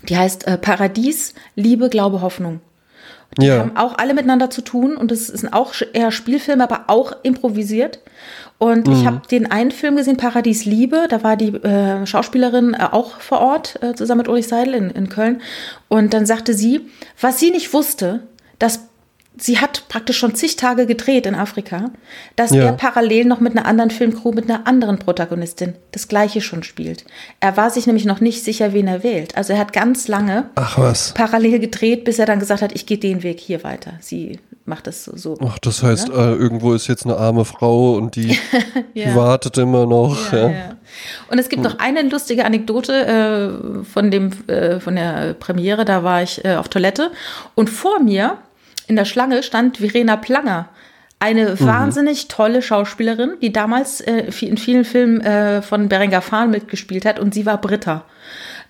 [0.08, 2.60] die heißt äh, Paradies, Liebe, Glaube, Hoffnung.
[3.38, 3.58] Die ja.
[3.58, 8.00] haben auch alle miteinander zu tun und es sind auch eher Spielfilme, aber auch improvisiert.
[8.62, 8.92] Und mhm.
[8.92, 13.18] ich habe den einen Film gesehen, Paradies Liebe, da war die äh, Schauspielerin äh, auch
[13.18, 15.42] vor Ort, äh, zusammen mit Ulrich Seidel in, in Köln.
[15.88, 16.82] Und dann sagte sie,
[17.20, 18.20] was sie nicht wusste,
[18.60, 18.88] dass
[19.36, 21.90] sie hat praktisch schon zig Tage gedreht in Afrika,
[22.36, 22.64] dass ja.
[22.64, 27.04] er parallel noch mit einer anderen Filmcrew, mit einer anderen Protagonistin das Gleiche schon spielt.
[27.40, 29.36] Er war sich nämlich noch nicht sicher, wen er wählt.
[29.36, 33.22] Also er hat ganz lange parallel gedreht, bis er dann gesagt hat, ich gehe den
[33.22, 33.94] Weg hier weiter.
[34.00, 35.16] Sie macht das so.
[35.16, 36.14] so Ach, das heißt, ne?
[36.14, 38.38] äh, irgendwo ist jetzt eine arme Frau und die,
[38.94, 39.14] ja.
[39.14, 40.32] wartet immer noch.
[40.32, 40.76] Ja.
[41.30, 45.84] Und es gibt noch eine lustige Anekdote äh, von, dem, äh, von der Premiere.
[45.84, 47.10] Da war ich äh, auf Toilette
[47.54, 48.38] und vor mir
[48.86, 50.68] in der Schlange stand Verena Planger.
[51.18, 51.66] Eine mhm.
[51.66, 57.20] wahnsinnig tolle Schauspielerin, die damals äh, in vielen Filmen äh, von Berengar Fahren mitgespielt hat
[57.20, 58.04] und sie war Britta.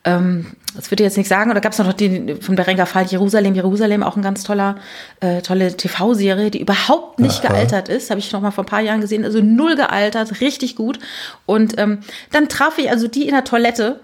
[0.04, 1.50] Ähm, das würde ich jetzt nicht sagen.
[1.50, 4.76] Oder gab es noch die von Berengar Fall Jerusalem, Jerusalem, auch ein ganz toller,
[5.20, 7.52] äh, tolle TV-Serie, die überhaupt nicht Aha.
[7.52, 8.10] gealtert ist.
[8.10, 9.24] Habe ich noch mal vor ein paar Jahren gesehen.
[9.24, 10.98] Also null gealtert, richtig gut.
[11.46, 11.98] Und ähm,
[12.32, 14.00] dann traf ich also die in der Toilette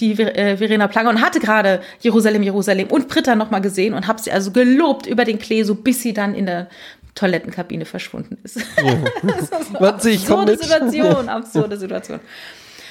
[0.00, 4.06] die äh, Verena Planger und hatte gerade Jerusalem, Jerusalem und Britta noch mal gesehen und
[4.06, 6.68] habe sie also gelobt über den Klee, so bis sie dann in der
[7.14, 8.56] Toilettenkabine verschwunden ist.
[8.56, 8.94] Ja.
[9.22, 12.20] das war so Was absurde Situation, absurde Situation.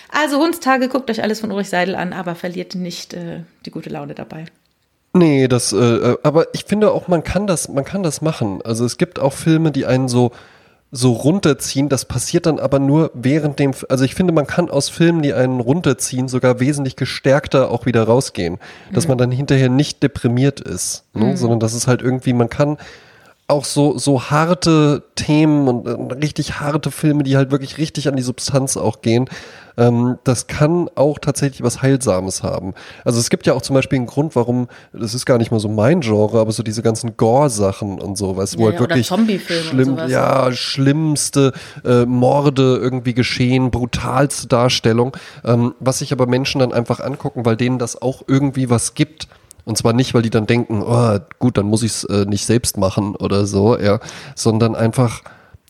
[0.09, 3.89] Also Hundstage, guckt euch alles von Ulrich Seidel an, aber verliert nicht äh, die gute
[3.89, 4.45] Laune dabei.
[5.13, 8.61] Nee, das, äh, äh aber ich finde auch, man kann das, man kann das machen.
[8.63, 10.31] Also es gibt auch Filme, die einen so
[10.91, 11.89] so runterziehen.
[11.89, 15.33] Das passiert dann aber nur während dem, also ich finde, man kann aus Filmen, die
[15.33, 18.59] einen runterziehen, sogar wesentlich gestärkter auch wieder rausgehen.
[18.91, 19.11] Dass mhm.
[19.11, 21.25] man dann hinterher nicht deprimiert ist, ne?
[21.25, 21.37] mhm.
[21.37, 22.77] sondern dass es halt irgendwie, man kann
[23.47, 28.15] auch so, so harte Themen und äh, richtig harte Filme, die halt wirklich richtig an
[28.15, 29.29] die Substanz auch gehen,
[29.77, 32.73] ähm, das kann auch tatsächlich was Heilsames haben.
[33.05, 35.59] Also es gibt ja auch zum Beispiel einen Grund, warum, das ist gar nicht mal
[35.59, 38.79] so mein Genre, aber so diese ganzen Gore-Sachen und so, weißt du, wo ja, halt
[38.79, 41.53] wirklich schlimm, ja, schlimmste
[41.85, 47.57] äh, Morde irgendwie geschehen, brutalste Darstellung, ähm, was sich aber Menschen dann einfach angucken, weil
[47.57, 49.27] denen das auch irgendwie was gibt.
[49.63, 52.45] Und zwar nicht, weil die dann denken, oh, gut, dann muss ich es äh, nicht
[52.45, 53.99] selbst machen oder so, ja,
[54.35, 55.21] sondern einfach,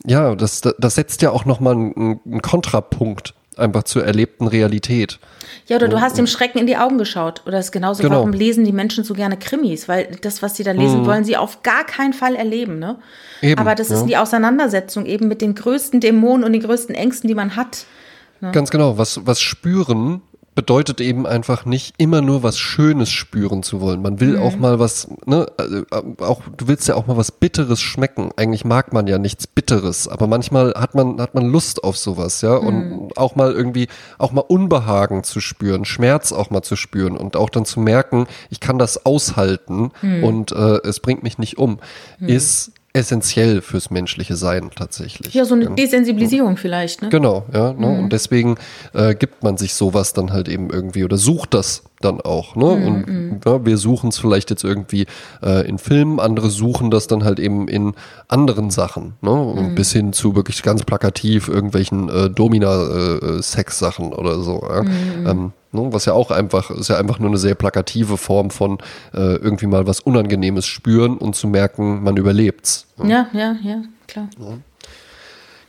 [0.06, 5.19] ja, das, das setzt ja auch nochmal einen, einen Kontrapunkt einfach zur erlebten Realität.
[5.68, 7.44] Ja, oder du hast dem Schrecken in die Augen geschaut.
[7.45, 8.18] Oder es ist genauso, genau.
[8.18, 9.88] warum lesen die Menschen so gerne Krimis?
[9.88, 11.06] Weil das, was sie da lesen, mhm.
[11.06, 12.80] wollen sie auf gar keinen Fall erleben.
[12.80, 12.98] Ne?
[13.41, 13.98] Eben, Aber das ja.
[13.98, 17.86] ist die Auseinandersetzung eben mit den größten Dämonen und den größten Ängsten, die man hat.
[18.40, 18.52] Ne?
[18.52, 18.98] Ganz genau.
[18.98, 20.22] Was, was spüren
[20.53, 24.02] bedeutet eben einfach nicht immer nur was Schönes spüren zu wollen.
[24.02, 24.41] Man will mhm.
[24.41, 28.32] auch mal was, ne, also, äh, auch du willst ja auch mal was Bitteres schmecken.
[28.36, 32.41] Eigentlich mag man ja nichts Bitteres, aber manchmal hat man hat man Lust auf sowas,
[32.41, 33.10] ja, und mhm.
[33.15, 33.88] auch mal irgendwie
[34.18, 38.28] auch mal Unbehagen zu spüren, Schmerz auch mal zu spüren und auch dann zu merken,
[38.49, 40.23] ich kann das aushalten mhm.
[40.23, 41.80] und äh, es bringt mich nicht um,
[42.19, 42.28] mhm.
[42.28, 45.34] ist essentiell fürs menschliche Sein tatsächlich.
[45.34, 47.09] Ja, so eine Desensibilisierung vielleicht, ne?
[47.09, 47.73] Genau, ja.
[47.73, 47.88] Ne?
[47.88, 47.99] Mhm.
[47.99, 48.55] Und deswegen
[48.93, 52.55] äh, gibt man sich sowas dann halt eben irgendwie oder sucht das dann auch.
[52.55, 52.65] Ne?
[52.65, 52.85] Mhm.
[52.85, 53.39] Und mhm.
[53.45, 55.05] ja, wir suchen es vielleicht jetzt irgendwie
[55.41, 57.93] äh, in Filmen, andere suchen das dann halt eben in
[58.27, 59.13] anderen Sachen.
[59.22, 59.31] Ne?
[59.31, 59.76] Mhm.
[59.76, 64.61] Bis hin zu wirklich ganz plakativ irgendwelchen äh, Domina-Sex-Sachen äh, oder so.
[64.68, 64.84] Ja?
[64.84, 65.27] Mhm.
[65.27, 65.51] Ähm, Ne?
[65.72, 68.80] Was ja auch einfach, ist ja einfach nur eine sehr plakative Form von
[69.14, 72.88] äh, irgendwie mal was Unangenehmes spüren und zu merken, man überlebt's.
[72.98, 73.10] Ne?
[73.10, 74.30] Ja, ja, ja, klar.
[74.38, 74.57] Ja.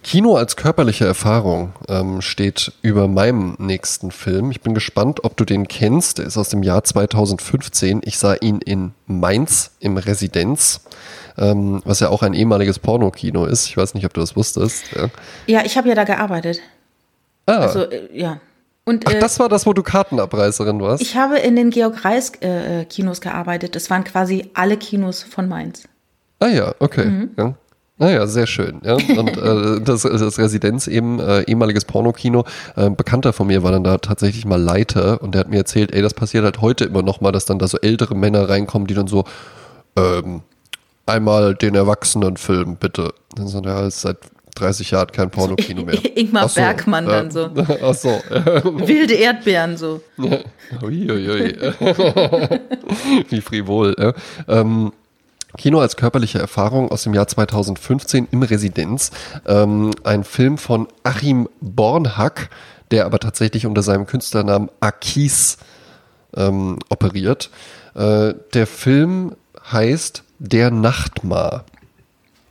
[0.02, 4.50] Kino als körperliche Erfahrung ähm, steht über meinem nächsten Film.
[4.50, 6.18] Ich bin gespannt, ob du den kennst.
[6.18, 8.00] Der ist aus dem Jahr 2015.
[8.04, 10.80] Ich sah ihn in Mainz im Residenz,
[11.38, 13.68] ähm, was ja auch ein ehemaliges Pornokino ist.
[13.68, 14.92] Ich weiß nicht, ob du das wusstest.
[14.92, 15.08] Ja,
[15.46, 16.60] ja ich habe ja da gearbeitet.
[17.46, 17.58] Ah.
[17.58, 18.40] Also, äh, ja.
[18.84, 21.02] Und, Ach, äh, das war das, wo du Kartenabreißerin warst?
[21.02, 23.76] Ich habe in den Georg Reis äh, äh, Kinos gearbeitet.
[23.76, 25.84] Das waren quasi alle Kinos von Mainz.
[26.40, 27.04] Ah ja, okay.
[27.04, 27.30] Mhm.
[27.36, 27.54] Ja.
[27.98, 28.80] Naja, sehr schön.
[28.82, 28.94] Ja.
[28.94, 32.44] Und äh, das, das Residenz eben, äh, ehemaliges Pornokino,
[32.74, 35.92] äh, Bekannter von mir war dann da tatsächlich mal Leiter und der hat mir erzählt,
[35.92, 38.88] ey, das passiert halt heute immer noch mal, dass dann da so ältere Männer reinkommen,
[38.88, 39.24] die dann so,
[39.96, 40.42] ähm,
[41.06, 43.14] einmal den Erwachsenenfilm, bitte.
[43.36, 44.18] Dann so, ja, seit
[44.54, 45.98] 30 Jahren kein Pornokino mehr.
[46.16, 47.50] Ingmar so, Bergmann dann so.
[47.82, 48.10] Ach so.
[48.30, 50.02] Wilde Erdbeeren so.
[50.82, 51.56] Uiuiui.
[53.28, 53.94] Wie frivol.
[53.98, 54.12] Ja.
[54.48, 54.92] Ähm,
[55.58, 59.10] Kino als körperliche Erfahrung aus dem Jahr 2015 im Residenz.
[59.46, 62.50] Ähm, ein Film von Achim Bornhack,
[62.90, 65.58] der aber tatsächlich unter seinem Künstlernamen Akis
[66.34, 67.50] ähm, operiert.
[67.94, 69.36] Äh, der Film
[69.70, 71.64] heißt Der Nachtmar.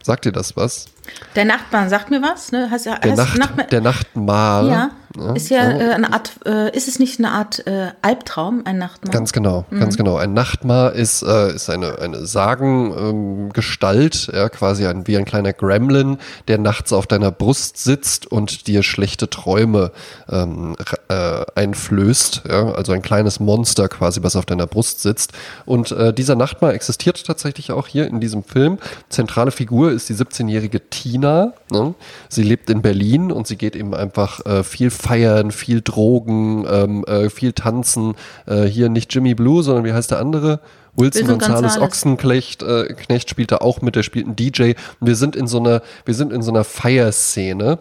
[0.04, 0.91] Sagt dir das was?
[1.36, 2.70] Der Nachtmar sagt mir was, ne?
[2.70, 4.64] Heißt, der, heißt Nacht, Nachtmar, der Nachtmar.
[4.70, 4.90] Ja.
[5.18, 8.78] Ja, ist ja, äh, eine Art, äh, ist es nicht eine Art äh, Albtraum, ein
[8.78, 9.12] Nachtmar?
[9.12, 9.80] Ganz genau, mhm.
[9.80, 10.18] ganz genau.
[10.18, 15.54] Ein Nachtmar ist, äh, ist eine, eine Sagengestalt, ähm, ja, quasi ein, wie ein kleiner
[15.54, 16.18] Gremlin,
[16.48, 19.92] der nachts auf deiner Brust sitzt und dir schlechte Träume
[20.30, 20.76] ähm,
[21.10, 22.44] äh, einflößt.
[22.48, 22.72] Ja?
[22.72, 25.34] Also ein kleines Monster quasi, was auf deiner Brust sitzt.
[25.66, 28.78] Und äh, dieser Nachtmar existiert tatsächlich auch hier in diesem Film.
[29.10, 31.54] Zentrale Figur ist die 17-jährige Tina.
[31.70, 31.96] Ne?
[32.30, 37.30] Sie lebt in Berlin und sie geht eben einfach viel feiern, viel Drogen, ähm, äh,
[37.30, 38.16] viel tanzen.
[38.46, 40.60] Äh, hier nicht Jimmy Blue, sondern wie heißt der andere?
[40.96, 41.78] Wilson, Wilson Gonzales.
[41.80, 44.74] Ochsenknecht äh, Knecht spielt da auch mit, der spielt einen DJ.
[45.00, 47.80] Und wir sind in so einer, wir sind in so einer Feierszene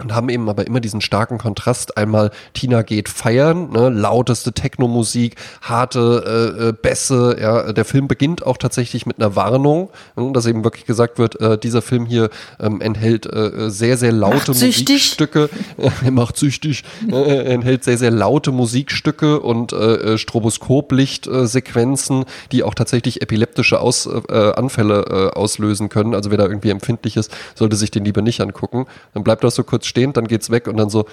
[0.00, 1.96] und haben eben aber immer diesen starken Kontrast.
[1.96, 7.36] Einmal Tina geht feiern, ne, lauteste Techno-Musik, harte äh, äh, Bässe.
[7.40, 11.40] Ja, der Film beginnt auch tatsächlich mit einer Warnung, ne, dass eben wirklich gesagt wird,
[11.40, 15.48] äh, dieser Film hier ähm, enthält äh, sehr sehr laute Musikstücke,
[16.04, 22.64] er macht süchtig, äh, enthält sehr sehr laute Musikstücke und äh, äh Stroboskoplichtsequenzen, äh, die
[22.64, 26.14] auch tatsächlich epileptische Aus, äh, Anfälle äh, auslösen können.
[26.14, 28.86] Also wer da irgendwie empfindlich ist, sollte sich den lieber nicht angucken.
[29.12, 31.06] Dann bleibt das so kurz kurz stehen, dann geht's weg und dann so.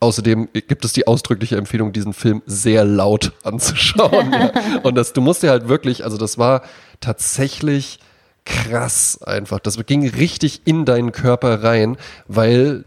[0.00, 4.32] Außerdem gibt es die ausdrückliche Empfehlung, diesen Film sehr laut anzuschauen.
[4.32, 4.52] ja.
[4.84, 6.62] Und das, du musst dir halt wirklich, also das war
[7.00, 7.98] tatsächlich
[8.44, 9.58] krass einfach.
[9.58, 11.96] Das ging richtig in deinen Körper rein,
[12.28, 12.84] weil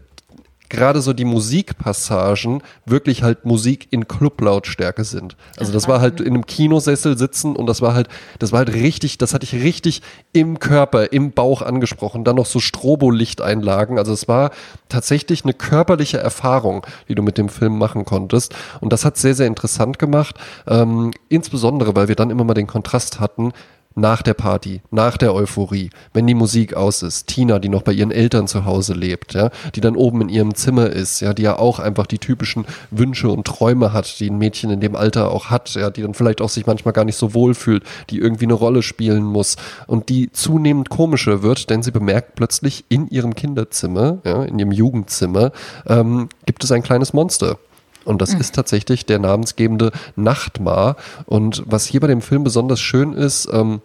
[0.72, 5.36] gerade so die Musikpassagen wirklich halt Musik in Clublautstärke sind.
[5.58, 8.08] Also das war halt in einem Kinosessel sitzen und das war halt,
[8.38, 10.00] das war halt richtig, das hatte ich richtig
[10.32, 12.24] im Körper, im Bauch angesprochen.
[12.24, 13.98] Dann noch so Strobolichteinlagen.
[13.98, 14.50] Also es war
[14.88, 18.54] tatsächlich eine körperliche Erfahrung, die du mit dem Film machen konntest.
[18.80, 20.36] Und das hat sehr, sehr interessant gemacht.
[20.66, 23.52] Ähm, insbesondere, weil wir dann immer mal den Kontrast hatten
[23.94, 27.92] nach der Party, nach der Euphorie, wenn die Musik aus ist, Tina, die noch bei
[27.92, 31.42] ihren Eltern zu Hause lebt, ja, die dann oben in ihrem Zimmer ist, ja, die
[31.42, 35.30] ja auch einfach die typischen Wünsche und Träume hat, die ein Mädchen in dem Alter
[35.30, 38.18] auch hat, ja, die dann vielleicht auch sich manchmal gar nicht so wohl fühlt, die
[38.18, 39.56] irgendwie eine Rolle spielen muss
[39.86, 44.72] und die zunehmend komischer wird, denn sie bemerkt plötzlich in ihrem Kinderzimmer, ja, in ihrem
[44.72, 45.52] Jugendzimmer,
[45.86, 47.58] ähm, gibt es ein kleines Monster.
[48.04, 48.40] Und das mhm.
[48.40, 50.96] ist tatsächlich der namensgebende Nachtmar.
[51.26, 53.80] Und was hier bei dem Film besonders schön ist, ähm,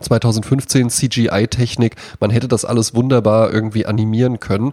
[0.00, 4.72] 2015 CGI-Technik, man hätte das alles wunderbar irgendwie animieren können.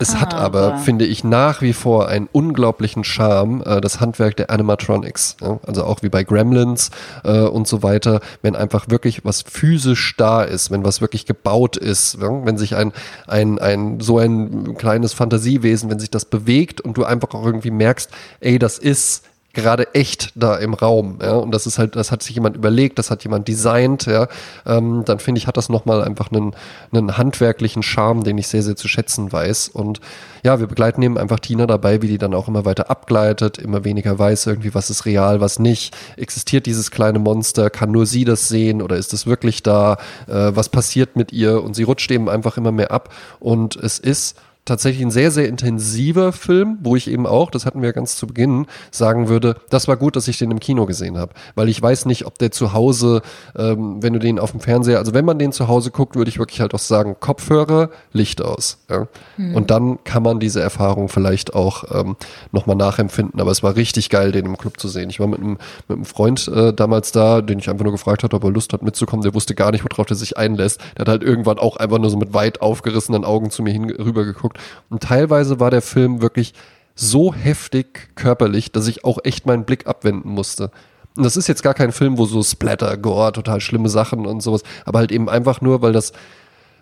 [0.00, 0.76] Es ah, hat aber, ja.
[0.78, 5.36] finde ich, nach wie vor einen unglaublichen Charme, äh, das Handwerk der Animatronics.
[5.42, 5.58] Ja?
[5.66, 6.90] Also auch wie bei Gremlins
[7.24, 11.76] äh, und so weiter, wenn einfach wirklich was physisch da ist, wenn was wirklich gebaut
[11.76, 12.44] ist, ja?
[12.46, 12.92] wenn sich ein,
[13.26, 17.72] ein, ein, so ein kleines Fantasiewesen, wenn sich das bewegt und du einfach auch irgendwie
[17.72, 18.08] merkst,
[18.38, 19.24] ey, das ist
[19.58, 22.98] gerade echt da im Raum, ja, und das ist halt, das hat sich jemand überlegt,
[22.98, 24.28] das hat jemand designt, ja,
[24.66, 26.54] ähm, dann finde ich, hat das nochmal einfach einen,
[26.92, 29.68] einen handwerklichen Charme, den ich sehr, sehr zu schätzen weiß.
[29.68, 30.00] Und
[30.44, 33.84] ja, wir begleiten eben einfach Tina dabei, wie die dann auch immer weiter abgleitet, immer
[33.84, 38.24] weniger weiß irgendwie, was ist real, was nicht, existiert dieses kleine Monster, kann nur sie
[38.24, 39.94] das sehen oder ist es wirklich da,
[40.26, 41.62] äh, was passiert mit ihr?
[41.62, 43.12] Und sie rutscht eben einfach immer mehr ab.
[43.40, 44.36] Und es ist
[44.68, 48.26] tatsächlich ein sehr, sehr intensiver Film, wo ich eben auch, das hatten wir ganz zu
[48.26, 51.32] Beginn, sagen würde, das war gut, dass ich den im Kino gesehen habe.
[51.54, 53.22] Weil ich weiß nicht, ob der zu Hause,
[53.56, 56.28] ähm, wenn du den auf dem Fernseher, also wenn man den zu Hause guckt, würde
[56.28, 58.78] ich wirklich halt auch sagen, Kopfhörer, Licht aus.
[58.90, 59.08] Ja?
[59.36, 59.54] Mhm.
[59.54, 62.16] Und dann kann man diese Erfahrung vielleicht auch ähm,
[62.52, 63.40] nochmal nachempfinden.
[63.40, 65.10] Aber es war richtig geil, den im Club zu sehen.
[65.10, 65.58] Ich war mit einem,
[65.88, 68.72] mit einem Freund äh, damals da, den ich einfach nur gefragt hatte, ob er Lust
[68.72, 69.22] hat mitzukommen.
[69.22, 70.80] Der wusste gar nicht, worauf der sich einlässt.
[70.96, 73.90] Der hat halt irgendwann auch einfach nur so mit weit aufgerissenen Augen zu mir hin
[73.90, 74.57] rüber geguckt.
[74.88, 76.54] Und teilweise war der Film wirklich
[76.94, 80.70] so heftig körperlich, dass ich auch echt meinen Blick abwenden musste.
[81.16, 84.40] Und das ist jetzt gar kein Film, wo so Splatter, Gore, total schlimme Sachen und
[84.40, 86.12] sowas, aber halt eben einfach nur, weil das,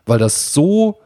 [0.05, 0.99] weil das so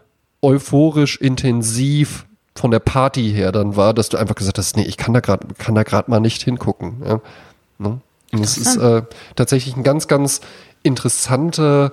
[0.42, 4.96] euphorisch intensiv von der Party her dann war, dass du einfach gesagt hast, nee, ich
[4.96, 7.02] kann da gerade, kann da gerade mal nicht hingucken.
[7.04, 7.20] Ja?
[7.78, 8.00] Ne?
[8.32, 9.02] Und es ist äh,
[9.34, 10.40] tatsächlich ein ganz, ganz
[10.82, 11.90] interessanter äh,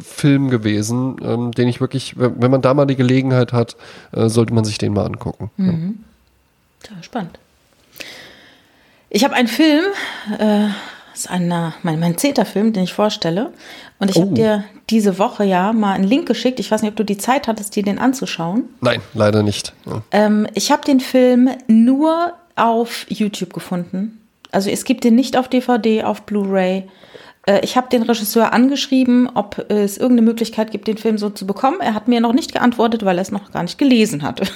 [0.00, 3.76] Film gewesen, ähm, den ich wirklich, wenn man da mal die Gelegenheit hat,
[4.12, 5.50] äh, sollte man sich den mal angucken.
[5.56, 6.04] Mhm.
[6.88, 7.02] Ja.
[7.02, 7.38] spannend.
[9.10, 9.84] Ich habe einen Film,
[10.38, 10.68] äh,
[11.12, 13.52] das ist einer, mein, mein zehnter Film, den ich vorstelle.
[13.98, 14.22] Und ich oh.
[14.22, 16.60] habe dir diese Woche ja mal einen Link geschickt.
[16.60, 18.64] Ich weiß nicht, ob du die Zeit hattest, dir den anzuschauen.
[18.80, 19.72] Nein, leider nicht.
[19.86, 20.02] Ja.
[20.10, 24.20] Ähm, ich habe den Film nur auf YouTube gefunden.
[24.52, 26.84] Also es gibt den nicht auf DVD, auf Blu-ray.
[27.46, 31.46] Äh, ich habe den Regisseur angeschrieben, ob es irgendeine Möglichkeit gibt, den Film so zu
[31.46, 31.80] bekommen.
[31.80, 34.42] Er hat mir noch nicht geantwortet, weil er es noch gar nicht gelesen hat.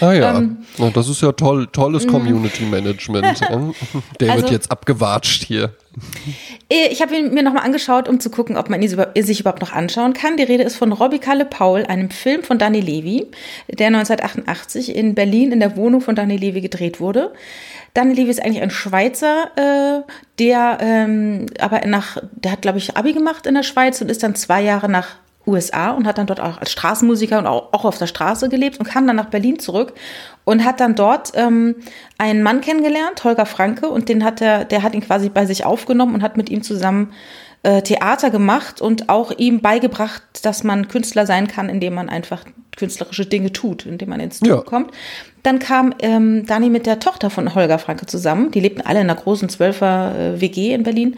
[0.00, 0.58] Ah ja, ähm,
[0.94, 2.10] das ist ja toll, tolles mhm.
[2.10, 3.40] Community Management.
[4.20, 5.74] Der also, wird jetzt abgewatscht hier.
[6.70, 9.60] Äh, ich habe ihn mir nochmal angeschaut, um zu gucken, ob man ihn sich überhaupt
[9.60, 10.36] noch anschauen kann.
[10.36, 13.26] Die Rede ist von Robbie Kalle Paul, einem Film von Danny Levy,
[13.68, 17.32] der 1988 in Berlin in der Wohnung von Danny Levy gedreht wurde.
[17.94, 22.96] Danny Levy ist eigentlich ein Schweizer, äh, der ähm, aber nach, der hat, glaube ich,
[22.96, 25.16] Abi gemacht in der Schweiz und ist dann zwei Jahre nach
[25.48, 28.78] USA und hat dann dort auch als Straßenmusiker und auch, auch auf der Straße gelebt
[28.78, 29.94] und kam dann nach Berlin zurück
[30.44, 31.76] und hat dann dort ähm,
[32.18, 35.64] einen Mann kennengelernt, Holger Franke, und den hat er, der hat ihn quasi bei sich
[35.64, 37.12] aufgenommen und hat mit ihm zusammen
[37.62, 42.44] äh, Theater gemacht und auch ihm beigebracht, dass man Künstler sein kann, indem man einfach
[42.76, 44.56] künstlerische Dinge tut, indem man ins Tun ja.
[44.58, 44.92] kommt.
[45.42, 48.50] Dann kam ähm, Dani mit der Tochter von Holger Franke zusammen.
[48.52, 51.16] Die lebten alle in einer großen Zwölfer-WG äh, in Berlin.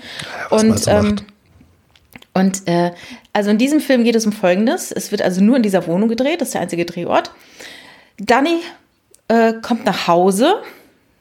[0.50, 1.16] Ja, und ähm,
[2.34, 2.92] und äh,
[3.32, 4.92] also in diesem Film geht es um Folgendes.
[4.92, 7.32] Es wird also nur in dieser Wohnung gedreht, das ist der einzige Drehort.
[8.18, 8.60] Danny
[9.28, 10.56] äh, kommt nach Hause,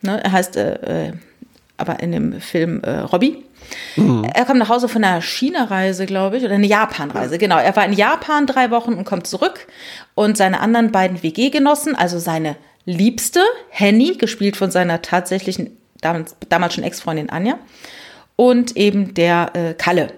[0.01, 1.13] ne, er heißt äh, äh
[1.79, 3.41] aber in dem Film äh, Robbie.
[3.95, 4.25] Mhm.
[4.33, 7.37] Er kommt nach Hause von einer China-Reise, glaube ich, oder eine Japan-Reise.
[7.37, 9.67] Genau, er war in Japan drei Wochen und kommt zurück.
[10.13, 16.73] Und seine anderen beiden WG-Genossen, also seine Liebste, Henny, gespielt von seiner tatsächlichen, damals, damals
[16.73, 17.57] schon Ex-Freundin Anja,
[18.35, 20.09] und eben der äh, Kalle,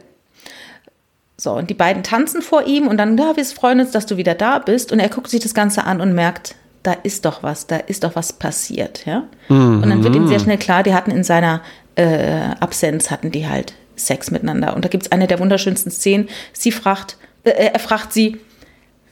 [1.41, 4.15] so, und die beiden tanzen vor ihm und dann, ja, wir freuen uns, dass du
[4.15, 4.91] wieder da bist.
[4.91, 6.53] Und er guckt sich das Ganze an und merkt,
[6.83, 9.23] da ist doch was, da ist doch was passiert, ja.
[9.49, 9.81] Mhm.
[9.81, 11.63] Und dann wird ihm sehr schnell klar, die hatten in seiner
[11.95, 14.75] äh, Absenz, hatten die halt Sex miteinander.
[14.75, 16.29] Und da gibt es eine der wunderschönsten Szenen.
[16.53, 18.39] Sie fragt, äh, er fragt sie,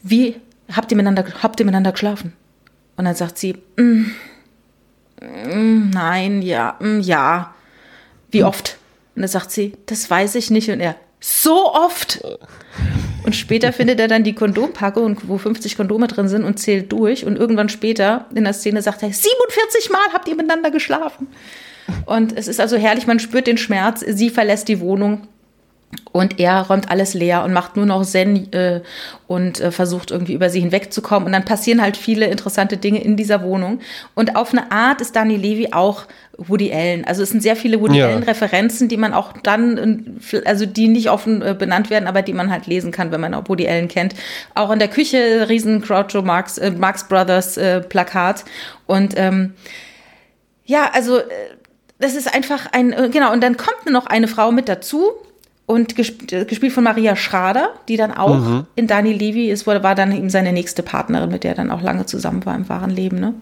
[0.03, 0.35] wie
[0.71, 2.33] habt ihr miteinander, habt ihr miteinander geschlafen?
[2.95, 4.05] Und dann sagt sie, mm,
[5.19, 7.55] mm, nein, ja, mm, ja.
[8.29, 8.77] Wie oft?
[9.15, 10.69] Und dann sagt sie, das weiß ich nicht.
[10.69, 12.21] Und er, so oft.
[13.23, 17.25] Und später findet er dann die Kondompackung, wo 50 Kondome drin sind und zählt durch.
[17.25, 21.27] Und irgendwann später in der Szene sagt er, 47 Mal habt ihr miteinander geschlafen.
[22.05, 24.01] Und es ist also herrlich, man spürt den Schmerz.
[24.07, 25.27] Sie verlässt die Wohnung
[26.11, 28.81] und er räumt alles leer und macht nur noch Zen äh,
[29.27, 31.25] und äh, versucht irgendwie über sie hinwegzukommen.
[31.25, 33.79] Und dann passieren halt viele interessante Dinge in dieser Wohnung.
[34.15, 36.05] Und auf eine Art ist Danny Levy auch
[36.37, 37.05] Woody Allen.
[37.05, 38.07] Also es sind sehr viele Woody ja.
[38.07, 42.51] Allen-Referenzen, die man auch dann, also die nicht offen äh, benannt werden, aber die man
[42.51, 44.13] halt lesen kann, wenn man auch Woody Allen kennt.
[44.55, 48.45] Auch in der Küche riesen Groucho Marx, äh, Marx Brothers äh, Plakat.
[48.85, 49.53] Und ähm,
[50.65, 51.23] ja, also äh,
[51.99, 55.11] das ist einfach ein, äh, genau, und dann kommt noch eine Frau mit dazu,
[55.69, 58.65] und äh, gespielt von Maria Schrader, die dann auch mhm.
[58.75, 61.83] in Dani Levy ist, war dann eben seine nächste Partnerin, mit der er dann auch
[61.83, 63.19] lange zusammen war im wahren Leben.
[63.19, 63.35] Ne?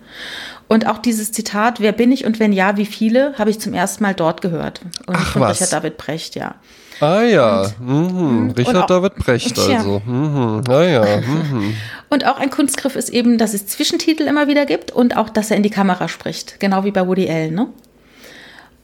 [0.67, 3.73] Und auch dieses Zitat, wer bin ich und wenn ja, wie viele, habe ich zum
[3.73, 4.81] ersten Mal dort gehört.
[5.05, 5.61] Und Ach, von was?
[5.61, 6.55] Richard David Precht, ja.
[6.99, 8.51] Ah ja, und, mhm.
[8.57, 10.01] Richard auch, David Precht also.
[10.05, 10.63] Mhm.
[10.67, 11.05] Ah ja.
[11.21, 11.75] Mhm.
[12.09, 15.51] Und auch ein Kunstgriff ist eben, dass es Zwischentitel immer wieder gibt und auch, dass
[15.51, 17.53] er in die Kamera spricht, genau wie bei Woody Allen.
[17.53, 17.67] Ne?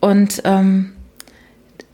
[0.02, 0.91] Und ähm,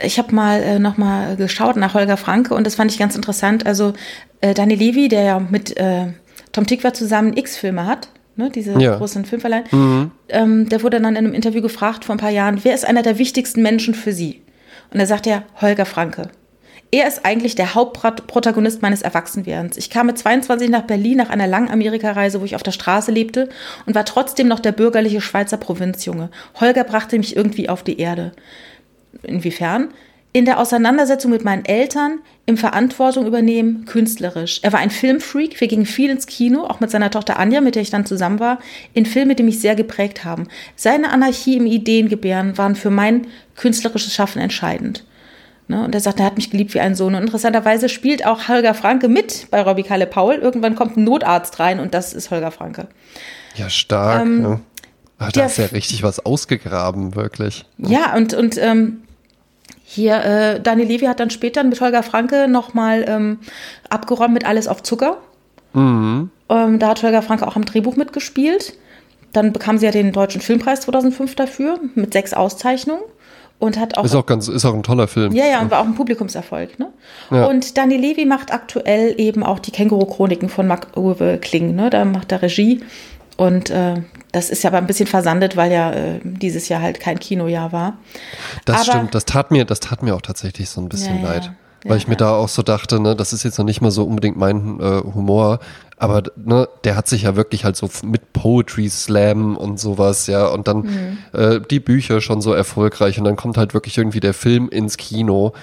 [0.02, 3.16] ich habe mal äh, noch mal geschaut nach Holger Franke und das fand ich ganz
[3.16, 3.66] interessant.
[3.66, 3.94] Also
[4.42, 6.08] äh, Dani Levy, der ja mit äh,
[6.52, 8.96] Tom Tikva zusammen X-Filme hat, ne, diese ja.
[8.96, 10.12] großen Filmverleihen, mhm.
[10.30, 13.04] ähm, der wurde dann in einem Interview gefragt vor ein paar Jahren, wer ist einer
[13.04, 14.42] der wichtigsten Menschen für Sie?
[14.92, 16.30] Und er sagt ja Holger Franke.
[16.92, 19.78] Er ist eigentlich der Hauptprotagonist meines Erwachsenwerdens.
[19.78, 23.12] Ich kam mit 22 nach Berlin nach einer langen Amerikareise, wo ich auf der Straße
[23.12, 23.50] lebte
[23.86, 26.32] und war trotzdem noch der bürgerliche Schweizer Provinzjunge.
[26.60, 28.32] Holger brachte mich irgendwie auf die Erde.
[29.24, 29.90] Inwiefern?
[30.32, 34.60] In der Auseinandersetzung mit meinen Eltern, im Verantwortung übernehmen, künstlerisch.
[34.62, 37.74] Er war ein Filmfreak, wir gingen viel ins Kino, auch mit seiner Tochter Anja, mit
[37.74, 38.60] der ich dann zusammen war,
[38.94, 40.48] in Filme, die mich sehr geprägt haben.
[40.76, 43.26] Seine Anarchie im Ideengebären waren für mein
[43.56, 45.04] künstlerisches Schaffen entscheidend.
[45.70, 45.84] Ne?
[45.84, 47.16] Und er sagt, er hat mich geliebt wie ein Sohn.
[47.16, 50.36] Und interessanterweise spielt auch Holger Franke mit bei Robbie Kalle Paul.
[50.36, 52.88] Irgendwann kommt ein Notarzt rein und das ist Holger Franke.
[53.56, 54.22] Ja, stark.
[54.22, 54.60] Ähm, ja.
[55.20, 57.66] Ach, da ist ja richtig was ausgegraben, wirklich.
[57.78, 59.02] Ja, und, und ähm,
[59.84, 63.40] hier, äh, Dani Levi hat dann später mit Holger Franke nochmal ähm,
[63.90, 65.18] abgeräumt mit Alles auf Zucker.
[65.74, 66.30] Mhm.
[66.48, 68.74] Ähm, da hat Holger Franke auch am Drehbuch mitgespielt.
[69.34, 73.04] Dann bekam sie ja den Deutschen Filmpreis 2005 dafür mit sechs Auszeichnungen
[73.60, 75.34] und hat auch ist auch ganz ist auch ein toller Film.
[75.34, 76.88] Ja, ja, und war auch ein Publikumserfolg, ne?
[77.30, 77.46] Ja.
[77.46, 81.90] Und Dani Levy macht aktuell eben auch die Känguru Chroniken von Mark Uwe Kling, ne?
[81.90, 82.82] Da macht er Regie
[83.40, 84.02] und äh,
[84.34, 87.72] das ist ja aber ein bisschen versandet, weil ja äh, dieses Jahr halt kein Kinojahr
[87.72, 87.98] war.
[88.66, 91.30] Das aber, stimmt, das tat mir das tat mir auch tatsächlich so ein bisschen ja,
[91.30, 91.46] leid.
[91.46, 91.56] Ja.
[91.84, 93.92] Weil ja, ich mir da auch so dachte, ne, das ist jetzt noch nicht mal
[93.92, 95.60] so unbedingt mein äh, Humor,
[95.96, 100.48] aber ne, der hat sich ja wirklich halt so mit Poetry Slam und sowas, ja,
[100.48, 101.18] und dann mhm.
[101.32, 104.98] äh, die Bücher schon so erfolgreich und dann kommt halt wirklich irgendwie der Film ins
[104.98, 105.54] Kino,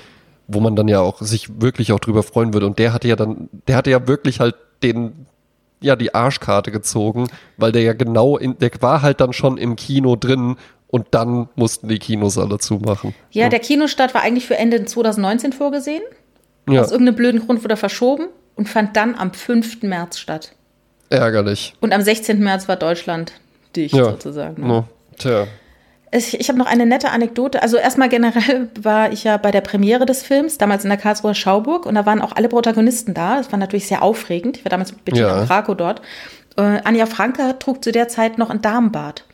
[0.49, 2.65] wo man dann ja auch sich wirklich auch drüber freuen würde.
[2.65, 5.27] Und der hatte ja dann, der hatte ja wirklich halt den,
[5.81, 9.77] ja, die Arschkarte gezogen, weil der ja genau in, der war halt dann schon im
[9.77, 10.57] Kino drin
[10.89, 13.15] und dann mussten die Kinos alle zumachen.
[13.31, 16.03] Ja, der Kinostart war eigentlich für Ende 2019 vorgesehen.
[16.69, 16.81] Ja.
[16.81, 19.83] Aus irgendeinem blöden Grund wurde er verschoben und fand dann am 5.
[19.83, 20.53] März statt.
[21.11, 21.75] Ärgerlich.
[21.81, 22.41] Und am 16.
[22.41, 23.33] März war Deutschland
[23.77, 24.05] dicht ja.
[24.05, 24.63] sozusagen.
[24.63, 24.69] Ne?
[24.69, 24.89] No.
[25.19, 25.47] Tja.
[26.17, 27.63] Ich, ich habe noch eine nette Anekdote.
[27.63, 31.35] Also erstmal generell war ich ja bei der Premiere des Films, damals in der Karlsruher
[31.35, 33.37] Schauburg, und da waren auch alle Protagonisten da.
[33.37, 34.59] Das war natürlich sehr aufregend.
[34.59, 35.45] Ich war damals mit Bettina ja.
[35.45, 36.03] Krakow dort.
[36.57, 39.25] Äh, Anja Franke trug zu der Zeit noch ein Damenbart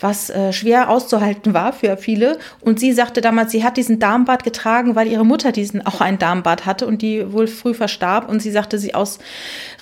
[0.00, 2.38] was äh, schwer auszuhalten war für viele.
[2.60, 6.18] Und sie sagte damals, sie hat diesen Darmbad getragen, weil ihre Mutter diesen auch einen
[6.18, 8.28] Darmbad hatte und die wohl früh verstarb.
[8.28, 9.18] Und sie sagte, sie aus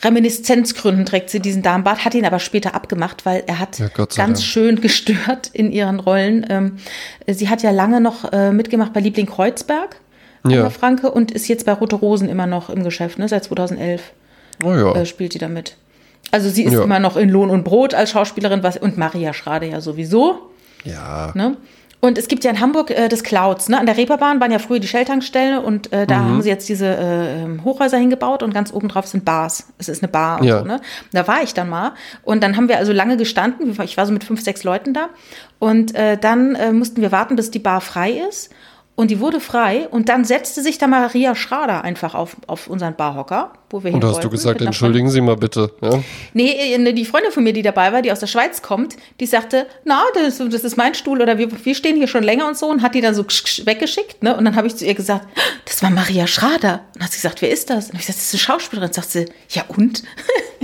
[0.02, 4.14] Reminiszenzgründen trägt sie diesen Darmbad, hat ihn aber später abgemacht, weil er hat ja, ganz
[4.14, 4.38] Dank.
[4.40, 6.46] schön gestört in ihren Rollen.
[6.48, 6.76] Ähm,
[7.26, 9.96] sie hat ja lange noch äh, mitgemacht bei Liebling Kreuzberg,
[10.46, 10.70] ja.
[10.70, 14.12] Franke, und ist jetzt bei Rote Rosen immer noch im Geschäft, ne, seit 2011.
[14.64, 14.94] Oh ja.
[14.94, 15.76] Äh, spielt sie damit.
[16.30, 16.82] Also sie ist ja.
[16.82, 20.50] immer noch in Lohn und Brot als Schauspielerin was, und Maria Schrade ja sowieso.
[20.84, 21.32] Ja.
[21.34, 21.56] Ne?
[22.00, 23.68] Und es gibt ja in Hamburg äh, das Clouds.
[23.68, 23.78] Ne?
[23.78, 26.24] An der Reeperbahn waren ja früher die Shelltankstellen und äh, da mhm.
[26.24, 29.72] haben sie jetzt diese äh, ähm, Hochhäuser hingebaut und ganz oben drauf sind Bars.
[29.78, 30.58] Es ist eine Bar und ja.
[30.60, 30.64] so.
[30.64, 30.80] Ne?
[31.12, 31.92] Da war ich dann mal
[32.22, 33.76] und dann haben wir also lange gestanden.
[33.82, 35.08] Ich war so mit fünf, sechs Leuten da
[35.58, 38.50] und äh, dann äh, mussten wir warten, bis die Bar frei ist.
[38.96, 42.96] Und die wurde frei und dann setzte sich da Maria Schrader einfach auf, auf unseren
[42.96, 45.70] Barhocker, wo wir Und da hast du gesagt, entschuldigen Sie mal bitte.
[45.82, 46.02] Ja?
[46.32, 49.26] Nee, äh, die Freundin von mir, die dabei war, die aus der Schweiz kommt, die
[49.26, 52.56] sagte, na, das, das ist mein Stuhl oder wir, wir stehen hier schon länger und
[52.56, 54.22] so und hat die dann so weggeschickt.
[54.22, 54.34] Ne?
[54.34, 55.28] Und dann habe ich zu ihr gesagt,
[55.66, 56.80] das war Maria Schrader.
[56.94, 57.90] Und hat sie gesagt, wer ist das?
[57.90, 58.88] Und ich gesagt, das ist eine Schauspielerin.
[58.88, 60.04] Und sagt sie, ja und?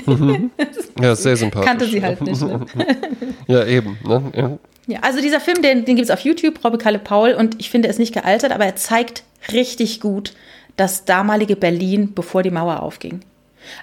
[0.07, 0.51] Mhm.
[1.01, 1.67] Ja, sehr sympathisch.
[1.67, 2.41] Kannte sie halt nicht.
[2.41, 2.67] Ne?
[3.47, 3.99] ja, eben.
[4.05, 4.23] Ne?
[4.35, 4.59] Ja.
[4.87, 7.71] Ja, also dieser Film, den, den gibt es auf YouTube, Robbe Kalle Paul, und ich
[7.71, 9.23] finde, er ist nicht gealtert, aber er zeigt
[9.53, 10.33] richtig gut
[10.77, 13.21] das damalige Berlin, bevor die Mauer aufging.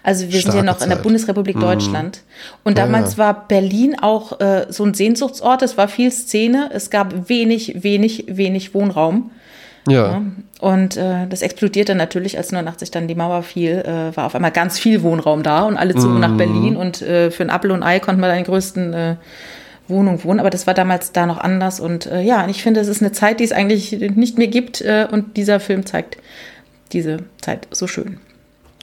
[0.04, 0.88] Also wir Starke sind ja noch Zeit.
[0.88, 1.62] in der Bundesrepublik mhm.
[1.62, 2.22] Deutschland.
[2.64, 3.18] Und damals ja.
[3.20, 5.62] war Berlin auch äh, so ein Sehnsuchtsort.
[5.62, 6.70] Es war viel Szene.
[6.74, 9.32] Es gab wenig, wenig, wenig Wohnraum.
[9.88, 10.12] Ja.
[10.12, 10.22] ja.
[10.60, 14.52] Und äh, das explodierte natürlich, als 89 dann die Mauer fiel, äh, war auf einmal
[14.52, 16.20] ganz viel Wohnraum da und alle zogen mhm.
[16.20, 16.76] nach Berlin.
[16.76, 19.16] Und äh, für ein Apfel und Ei konnten wir den größten äh,
[19.90, 22.88] Wohnung wohnen, aber das war damals da noch anders und äh, ja, ich finde, es
[22.88, 26.18] ist eine Zeit, die es eigentlich nicht mehr gibt äh, und dieser Film zeigt
[26.92, 28.20] diese Zeit so schön.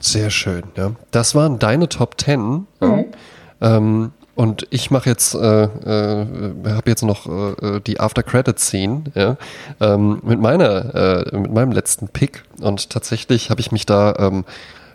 [0.01, 0.91] Sehr schön, ja.
[1.11, 2.67] Das waren deine Top Ten.
[2.79, 3.05] Mhm.
[3.61, 6.25] Ähm, und ich mache jetzt, äh, äh,
[6.67, 9.35] habe jetzt noch äh, die After Credit Scene ja,
[9.79, 10.93] ähm, mit meiner,
[11.33, 12.43] äh, mit meinem letzten Pick.
[12.61, 14.45] Und tatsächlich habe ich mich da ähm,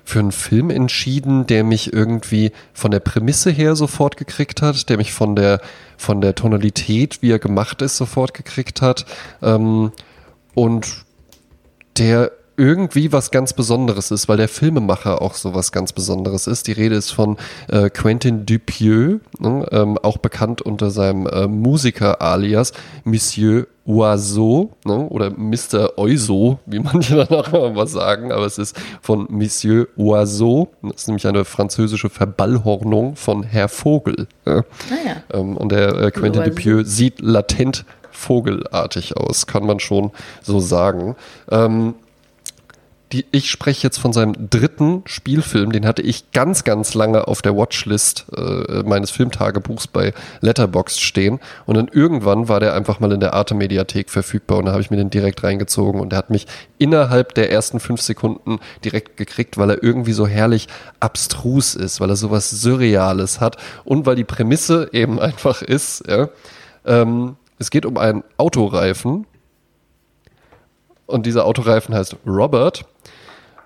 [0.04, 4.96] für einen Film entschieden, der mich irgendwie von der Prämisse her sofort gekriegt hat, der
[4.96, 5.60] mich von der,
[5.96, 9.06] von der Tonalität, wie er gemacht ist, sofort gekriegt hat.
[9.42, 9.92] Ähm,
[10.54, 11.04] und
[11.98, 16.66] der irgendwie was ganz Besonderes ist, weil der Filmemacher auch so was ganz Besonderes ist.
[16.66, 17.36] Die Rede ist von
[17.68, 22.72] äh, Quentin Dupieux, ne, ähm, auch bekannt unter seinem äh, Musiker-Alias
[23.04, 25.98] Monsieur Oiseau ne, oder Mr.
[25.98, 30.72] Oiseau, wie manche dann auch immer was sagen, aber es ist von Monsieur Oiseau.
[30.82, 34.28] Das ist nämlich eine französische Verballhornung von Herr Vogel.
[34.46, 34.58] Ja.
[34.58, 34.62] Ah,
[35.04, 35.38] ja.
[35.38, 40.12] Ähm, und der äh, Quentin Dupieux sieht latent vogelartig aus, kann man schon
[40.42, 41.16] so sagen.
[41.50, 41.94] Ähm,
[43.12, 47.43] die, ich spreche jetzt von seinem dritten Spielfilm, den hatte ich ganz, ganz lange auf
[47.43, 51.39] der Watchlist äh, meines Filmtagebuchs bei Letterboxd stehen.
[51.66, 54.90] Und dann irgendwann war der einfach mal in der Arte-Mediathek verfügbar und da habe ich
[54.90, 56.47] mir den direkt reingezogen und der hat mich
[56.78, 60.68] innerhalb der ersten fünf Sekunden direkt gekriegt, weil er irgendwie so herrlich
[61.01, 66.28] abstrus ist, weil er sowas Surreales hat und weil die Prämisse eben einfach ist, ja,
[66.86, 69.26] ähm, es geht um einen Autoreifen
[71.06, 72.86] und dieser Autoreifen heißt Robert.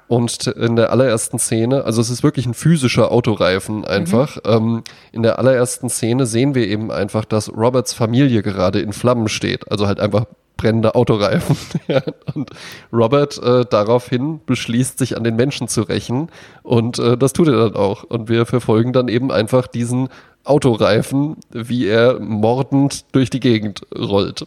[0.09, 4.37] Und in der allerersten Szene, also es ist wirklich ein physischer Autoreifen einfach.
[4.37, 4.43] Mhm.
[4.45, 9.29] Ähm, in der allerersten Szene sehen wir eben einfach, dass Roberts Familie gerade in Flammen
[9.29, 9.71] steht.
[9.71, 10.27] Also halt einfach
[10.57, 11.57] brennende Autoreifen.
[12.35, 12.51] und
[12.93, 16.31] Robert äh, daraufhin beschließt, sich an den Menschen zu rächen.
[16.63, 18.05] Und äh, das tut er dann auch.
[18.05, 20.09] Und wir verfolgen dann eben einfach diesen
[20.45, 24.47] Autoreifen, wie er mordend durch die Gegend rollt.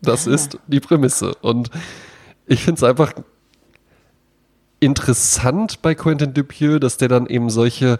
[0.00, 0.32] Das ah.
[0.32, 1.34] ist die Prämisse.
[1.42, 1.70] Und
[2.46, 3.12] ich finde es einfach
[4.80, 7.98] interessant bei Quentin Dupieux, dass der dann eben solche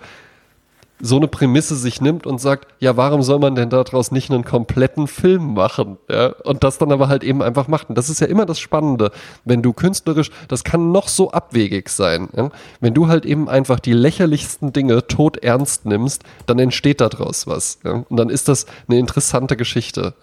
[1.00, 4.44] so eine Prämisse sich nimmt und sagt, ja, warum soll man denn daraus nicht einen
[4.44, 5.98] kompletten Film machen?
[6.08, 6.34] Ja?
[6.44, 7.88] Und das dann aber halt eben einfach macht.
[7.88, 9.10] Und das ist ja immer das Spannende,
[9.44, 12.28] wenn du künstlerisch, das kann noch so abwegig sein.
[12.36, 12.50] Ja?
[12.80, 17.78] Wenn du halt eben einfach die lächerlichsten Dinge tot ernst nimmst, dann entsteht daraus was.
[17.84, 18.04] Ja?
[18.08, 20.14] Und dann ist das eine interessante Geschichte.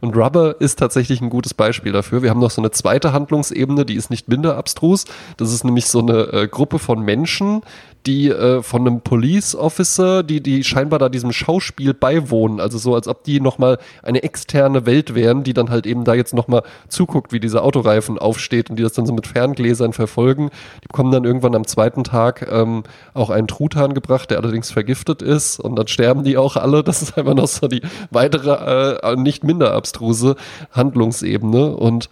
[0.00, 2.22] Und Rubber ist tatsächlich ein gutes Beispiel dafür.
[2.22, 5.04] Wir haben noch so eine zweite Handlungsebene, die ist nicht minder abstrus.
[5.36, 7.62] Das ist nämlich so eine äh, Gruppe von Menschen,
[8.06, 12.60] die äh, von einem Police Officer, die, die scheinbar da diesem Schauspiel beiwohnen.
[12.60, 16.14] Also so, als ob die nochmal eine externe Welt wären, die dann halt eben da
[16.14, 20.50] jetzt nochmal zuguckt, wie dieser Autoreifen aufsteht und die das dann so mit Ferngläsern verfolgen.
[20.82, 22.84] Die bekommen dann irgendwann am zweiten Tag ähm,
[23.14, 26.82] auch einen Truthahn gebracht, der allerdings vergiftet ist und dann sterben die auch alle.
[26.82, 30.36] Das ist einfach noch so die weitere, äh, nicht minder abstruse
[30.72, 32.08] Handlungsebene und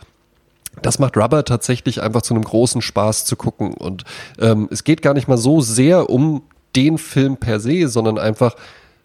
[0.83, 3.75] das macht Rubber tatsächlich einfach zu einem großen Spaß zu gucken.
[3.75, 4.05] Und
[4.39, 6.43] ähm, es geht gar nicht mal so sehr um
[6.75, 8.55] den Film per se, sondern einfach,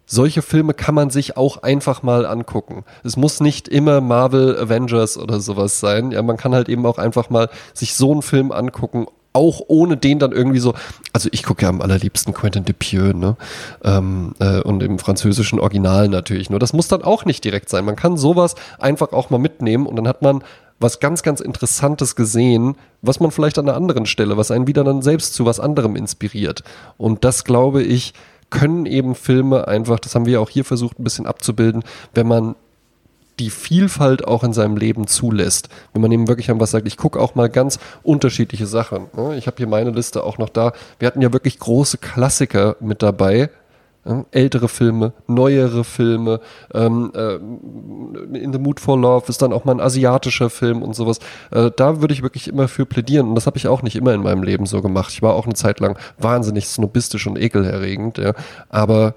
[0.05, 2.83] solche Filme kann man sich auch einfach mal angucken.
[3.03, 6.11] Es muss nicht immer Marvel Avengers oder sowas sein.
[6.11, 9.95] Ja, man kann halt eben auch einfach mal sich so einen Film angucken, auch ohne
[9.95, 10.73] den dann irgendwie so,
[11.13, 13.37] also ich gucke ja am allerliebsten Quentin Dupieux, ne?
[13.85, 16.49] Ähm, äh, und im französischen Original natürlich.
[16.49, 17.85] Nur das muss dann auch nicht direkt sein.
[17.85, 20.43] Man kann sowas einfach auch mal mitnehmen und dann hat man
[20.81, 24.83] was ganz, ganz Interessantes gesehen, was man vielleicht an einer anderen Stelle, was einen wieder
[24.83, 26.63] dann selbst zu was anderem inspiriert.
[26.97, 28.13] Und das glaube ich,
[28.49, 31.83] können eben Filme einfach, das haben wir auch hier versucht ein bisschen abzubilden,
[32.13, 32.55] wenn man
[33.39, 35.69] die Vielfalt auch in seinem Leben zulässt.
[35.93, 39.07] Wenn man eben wirklich an was sagt, ich gucke auch mal ganz unterschiedliche Sachen.
[39.15, 39.35] Ne?
[39.35, 40.73] Ich habe hier meine Liste auch noch da.
[40.99, 43.49] Wir hatten ja wirklich große Klassiker mit dabei,
[44.31, 46.39] ältere Filme, neuere Filme,
[46.73, 47.35] ähm, äh,
[48.37, 51.19] In the Mood for Love ist dann auch mal ein asiatischer Film und sowas.
[51.51, 54.13] Äh, da würde ich wirklich immer für plädieren und das habe ich auch nicht immer
[54.13, 55.11] in meinem Leben so gemacht.
[55.13, 58.33] Ich war auch eine Zeit lang wahnsinnig snobistisch und ekelerregend, ja.
[58.69, 59.13] aber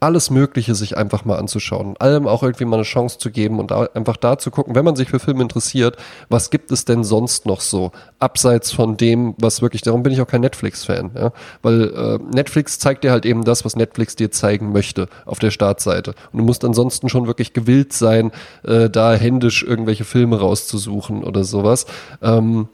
[0.00, 1.96] alles Mögliche sich einfach mal anzuschauen.
[1.98, 4.96] Allem auch irgendwie mal eine Chance zu geben und einfach da zu gucken, wenn man
[4.96, 5.96] sich für Filme interessiert,
[6.28, 7.90] was gibt es denn sonst noch so?
[8.20, 11.32] Abseits von dem, was wirklich, darum bin ich auch kein Netflix-Fan, ja?
[11.62, 15.50] weil äh, Netflix zeigt dir halt eben das, was Netflix dir zeigen möchte auf der
[15.50, 16.14] Startseite.
[16.32, 18.30] Und du musst ansonsten schon wirklich gewillt sein,
[18.62, 21.86] äh, da händisch irgendwelche Filme rauszusuchen oder sowas.
[22.22, 22.68] Ähm,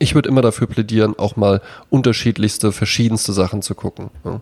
[0.00, 1.60] ich würde immer dafür plädieren, auch mal
[1.90, 4.10] unterschiedlichste, verschiedenste Sachen zu gucken.
[4.24, 4.40] Ja.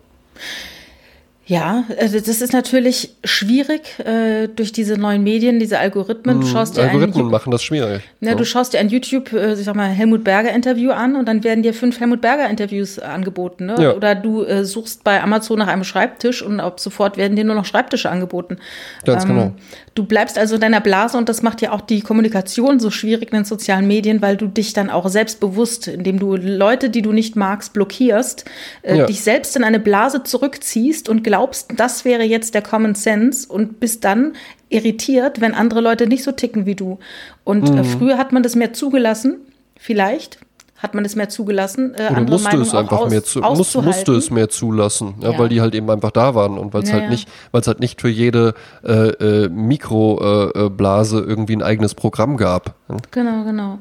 [1.49, 6.41] Ja, also das ist natürlich schwierig äh, durch diese neuen Medien, diese Algorithmen.
[6.41, 8.03] Du hm, schaust dir Algorithmen ein, machen das schwierig.
[8.21, 8.37] Ja, so.
[8.37, 11.43] du schaust dir ein YouTube, äh, ich sag mal, Helmut Berger Interview an und dann
[11.43, 13.65] werden dir fünf Helmut Berger Interviews angeboten.
[13.65, 13.75] Ne?
[13.79, 13.93] Ja.
[13.95, 17.55] Oder du äh, suchst bei Amazon nach einem Schreibtisch und ab sofort werden dir nur
[17.55, 18.57] noch Schreibtische angeboten.
[19.03, 19.51] Ganz ähm, genau.
[19.99, 23.33] Du bleibst also in deiner Blase und das macht ja auch die Kommunikation so schwierig
[23.33, 27.11] in den sozialen Medien, weil du dich dann auch selbstbewusst, indem du Leute, die du
[27.11, 28.45] nicht magst, blockierst,
[28.83, 29.05] äh, ja.
[29.07, 33.81] dich selbst in eine Blase zurückziehst und glaubst, das wäre jetzt der Common Sense und
[33.81, 34.37] bist dann
[34.69, 36.99] irritiert, wenn andere Leute nicht so ticken wie du.
[37.43, 37.83] Und äh, mhm.
[37.83, 39.41] früher hat man das mehr zugelassen,
[39.77, 40.39] vielleicht,
[40.79, 41.93] hat man es mehr zugelassen.
[41.95, 45.31] Äh, Oder musste Meinung es einfach aus, mehr zu, muss, musste es mehr zulassen, ja,
[45.31, 47.61] ja, weil die halt eben einfach da waren und weil es ja, halt nicht, weil
[47.61, 48.53] es halt nicht für jede
[48.83, 52.75] äh, äh, Mikroblase äh, irgendwie ein eigenes Programm gab.
[53.11, 53.79] Genau, genau.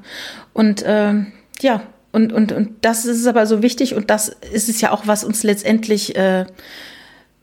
[0.53, 1.29] Und ähm,
[1.61, 5.07] ja, und, und, und das ist aber so wichtig und das ist es ja auch,
[5.07, 6.47] was uns letztendlich äh,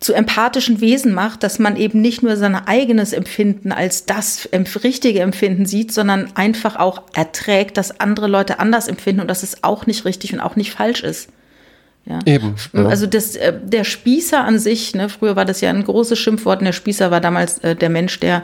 [0.06, 4.48] zu empathischen Wesen macht, dass man eben nicht nur sein eigenes Empfinden als das
[4.84, 9.64] richtige Empfinden sieht, sondern einfach auch erträgt, dass andere Leute anders empfinden und dass es
[9.64, 11.30] auch nicht richtig und auch nicht falsch ist.
[12.06, 12.19] Ja.
[12.27, 12.53] Eben.
[12.73, 12.86] Ja.
[12.86, 16.60] Also das, äh, der Spießer an sich, ne, früher war das ja ein großes Schimpfwort,
[16.60, 18.44] und der Spießer war damals äh, der Mensch, der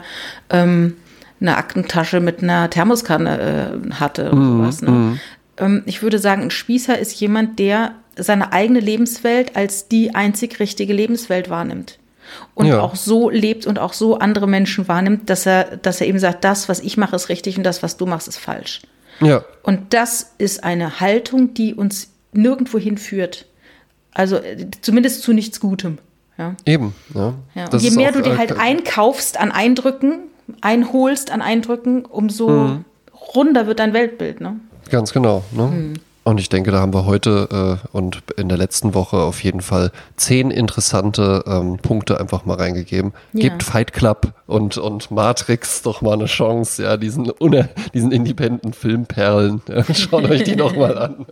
[0.50, 0.96] ähm,
[1.40, 4.82] eine Aktentasche mit einer Thermoskanne äh, hatte und mm, sowas.
[4.82, 4.90] Ne?
[4.90, 5.20] Mm.
[5.58, 10.60] ähm, ich würde sagen, ein Spießer ist jemand, der seine eigene Lebenswelt als die einzig
[10.60, 11.98] richtige Lebenswelt wahrnimmt.
[12.54, 12.80] Und ja.
[12.80, 16.44] auch so lebt und auch so andere Menschen wahrnimmt, dass er, dass er eben sagt,
[16.44, 18.82] das, was ich mache, ist richtig und das, was du machst, ist falsch.
[19.20, 19.44] Ja.
[19.62, 23.46] Und das ist eine Haltung, die uns nirgendwo hinführt.
[24.12, 25.98] Also äh, zumindest zu nichts Gutem.
[26.38, 26.54] Ja.
[26.64, 26.94] Eben.
[27.14, 27.34] Ja.
[27.54, 27.68] ja.
[27.70, 30.20] Und je mehr auch, du dir halt äh, einkaufst an Eindrücken,
[30.60, 32.84] einholst an Eindrücken, umso mhm.
[33.34, 34.40] runder wird dein Weltbild.
[34.40, 34.56] Ne?
[34.90, 35.44] Ganz genau.
[35.52, 35.66] Ne?
[35.66, 35.94] Mhm.
[36.24, 39.60] Und ich denke, da haben wir heute äh, und in der letzten Woche auf jeden
[39.60, 43.12] Fall zehn interessante ähm, Punkte einfach mal reingegeben.
[43.32, 43.48] Ja.
[43.48, 47.32] Gebt Fight Club und, und Matrix doch mal eine Chance, ja, diesen,
[47.92, 49.62] diesen independenten Filmperlen.
[49.68, 51.26] Ja, schaut euch die doch mal an.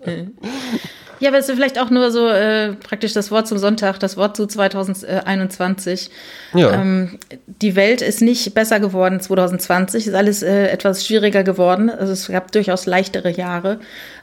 [1.21, 4.17] Ja, aber es ist vielleicht auch nur so äh, praktisch das Wort zum Sonntag, das
[4.17, 6.11] Wort zu 2021.
[6.55, 6.73] Ja.
[6.73, 11.91] Ähm, die Welt ist nicht besser geworden 2020, ist alles äh, etwas schwieriger geworden.
[11.91, 13.81] Also es gab durchaus leichtere Jahre.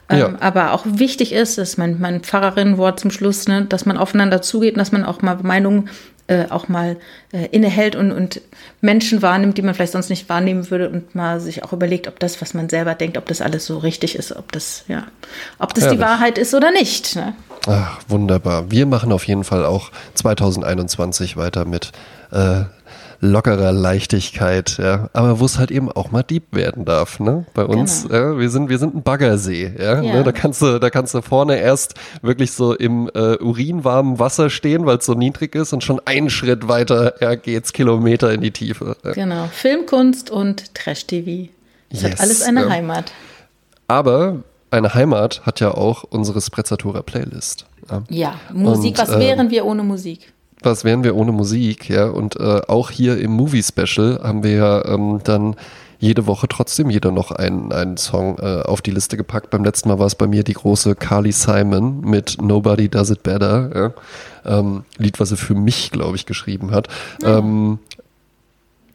[0.08, 0.34] Ähm, ja.
[0.40, 4.42] Aber auch wichtig ist, das ist mein, mein Pfarrerinnenwort zum Schluss, ne, dass man aufeinander
[4.42, 5.90] zugeht und dass man auch mal Meinungen
[6.28, 6.96] äh, auch mal
[7.32, 8.42] äh, innehält und, und
[8.82, 12.20] Menschen wahrnimmt, die man vielleicht sonst nicht wahrnehmen würde und mal sich auch überlegt, ob
[12.20, 15.06] das, was man selber denkt, ob das alles so richtig ist, ob das, ja,
[15.58, 15.98] ob das Herrlich.
[15.98, 17.16] die Wahrheit ist oder nicht.
[17.16, 17.34] Ne?
[17.66, 18.70] Ach, wunderbar.
[18.70, 21.92] Wir machen auf jeden Fall auch 2021 weiter mit
[22.30, 22.64] äh,
[23.20, 25.10] lockerer Leichtigkeit, ja.
[25.12, 27.46] Aber wo es halt eben auch mal deep werden darf, ne?
[27.54, 28.14] Bei uns, genau.
[28.14, 30.00] ja, wir sind, wir sind ein Baggersee, ja.
[30.00, 30.14] ja.
[30.14, 30.24] Ne?
[30.24, 34.86] Da kannst du, da kannst du vorne erst wirklich so im äh, urinwarmen Wasser stehen,
[34.86, 38.52] weil es so niedrig ist und schon einen Schritt weiter ja, geht's Kilometer in die
[38.52, 38.96] Tiefe.
[39.04, 39.12] Ja.
[39.12, 39.48] Genau.
[39.52, 41.50] Filmkunst und Trash-TV.
[41.90, 42.68] Das yes, hat alles eine ja.
[42.68, 43.12] Heimat.
[43.88, 47.66] Aber eine Heimat hat ja auch unsere Sprezzatura Playlist.
[47.90, 50.32] Ja, ja Musik, und, was äh, wären wir ohne Musik?
[50.62, 52.06] Was wären wir ohne Musik, ja?
[52.06, 55.56] Und äh, auch hier im Movie Special haben wir ja ähm, dann
[56.00, 59.50] jede Woche trotzdem jeder noch einen, einen Song äh, auf die Liste gepackt.
[59.50, 63.22] Beim letzten Mal war es bei mir die große Carly Simon mit Nobody Does It
[63.24, 63.94] Better.
[64.44, 64.58] Ja?
[64.58, 66.88] Ähm, Lied, was sie für mich, glaube ich, geschrieben hat.
[67.22, 67.38] Ja.
[67.38, 67.80] Ähm,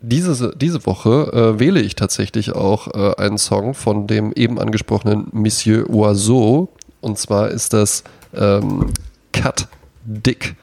[0.06, 5.28] diese, diese Woche äh, wähle ich tatsächlich auch äh, einen Song von dem eben angesprochenen
[5.32, 6.70] Monsieur Oiseau.
[7.00, 8.04] Und zwar ist das
[8.36, 8.92] ähm,
[9.32, 9.68] Cut
[10.06, 10.56] Dick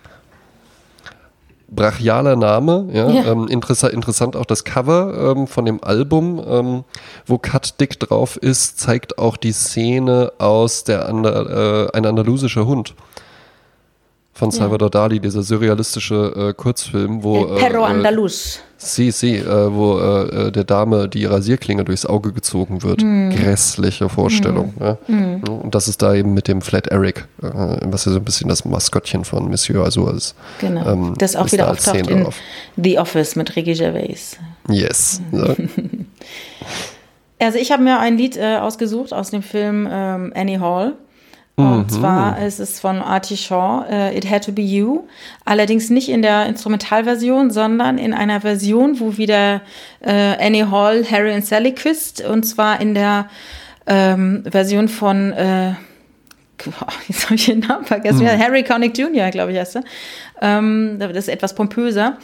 [1.71, 2.89] brachialer Name.
[2.93, 3.11] Ja?
[3.11, 3.33] ja.
[3.33, 6.85] Ähm, interessant, interessant auch das Cover ähm, von dem Album, ähm,
[7.27, 12.67] wo Cut Dick drauf ist, zeigt auch die Szene aus der Ander, äh, ein andalusischer
[12.67, 12.95] Hund
[14.41, 15.03] von Salvador ja.
[15.03, 18.61] Dali, dieser surrealistische äh, Kurzfilm, wo El Perro äh, Andalus.
[18.79, 23.03] Sie, sie, äh, wo äh, äh, der Dame die Rasierklinge durchs Auge gezogen wird.
[23.03, 23.29] Mm.
[23.29, 24.73] Grässliche Vorstellung.
[24.79, 24.83] Mm.
[24.83, 24.99] Ja?
[25.09, 25.43] Mm.
[25.45, 27.49] Und das ist da eben mit dem Flat Eric, äh,
[27.85, 30.35] was ja so ein bisschen das Maskottchen von Monsieur Azur ist.
[30.59, 30.91] Genau.
[30.91, 32.37] Ähm, das auch wieder auftaucht in drauf.
[32.83, 34.39] The Office mit Ricky Gervais.
[34.71, 35.21] Yes.
[35.33, 35.55] So.
[37.39, 40.95] also ich habe mir ein Lied ausgesucht aus dem Film ähm, Annie Hall.
[41.61, 41.89] Und mhm.
[41.89, 45.05] zwar ist es von Artie Shaw, uh, It Had to Be You.
[45.45, 49.63] Allerdings nicht in der Instrumentalversion, sondern in einer Version, wo wieder
[50.05, 52.23] uh, Annie Hall Harry und Sally küsst.
[52.23, 53.29] Und zwar in der
[53.87, 55.71] ähm, Version von, äh,
[57.09, 58.39] jetzt habe ich den Namen vergessen, mhm.
[58.39, 59.85] Harry Connick Jr., glaube ich, heißt er.
[60.41, 62.19] Ähm, das ist etwas pompöser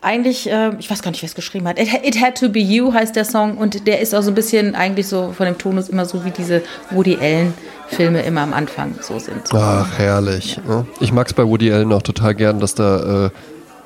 [0.00, 1.78] eigentlich, äh, ich weiß gar nicht, wer es geschrieben hat.
[1.78, 4.34] It, It, Had to Be You heißt der Song und der ist auch so ein
[4.34, 7.54] bisschen eigentlich so von dem Tonus immer so wie diese Woody Allen
[7.88, 9.42] Filme immer am Anfang so sind.
[9.52, 10.60] Ach, herrlich.
[10.68, 10.84] Ja.
[11.00, 13.30] Ich mag es bei Woody Allen auch total gern, dass da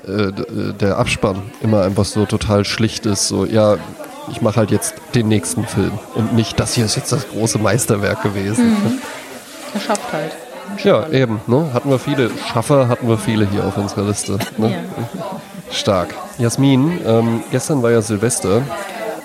[0.07, 0.33] äh, äh,
[0.81, 3.29] der Abspann immer einfach so total schlicht ist.
[3.29, 3.77] So, ja,
[4.31, 7.59] ich mache halt jetzt den nächsten Film und nicht, das hier ist jetzt das große
[7.59, 8.71] Meisterwerk gewesen.
[8.71, 8.99] Mhm.
[9.75, 10.33] Er schafft halt.
[10.85, 11.41] Ja, eben.
[11.47, 11.71] Ne?
[11.73, 14.39] Hatten wir viele Schaffer, hatten wir viele hier auf unserer Liste.
[14.59, 14.71] Ne?
[14.71, 15.41] Ja.
[15.73, 16.15] Stark.
[16.39, 18.63] Jasmin, ähm, gestern war ja Silvester,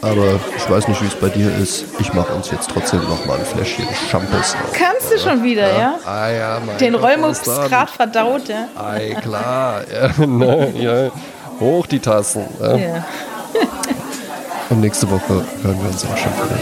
[0.02, 1.86] aber ich weiß nicht, wie es bei dir ist.
[2.00, 4.72] Ich mache uns jetzt trotzdem noch mal ein Fläschchen Shampoos auf.
[4.74, 5.80] Kannst du schon wieder, ja?
[5.80, 6.00] ja?
[6.06, 8.68] Ah ja, mein Den Rollmucks gerade verdaut, ja?
[8.76, 9.82] Ei, klar.
[10.18, 11.12] Ja, ne, ja.
[11.60, 12.46] Hoch die Tassen.
[12.62, 12.76] Ja.
[12.78, 13.06] ja.
[14.70, 16.60] Und nächste Woche hören wir uns auch schon wieder.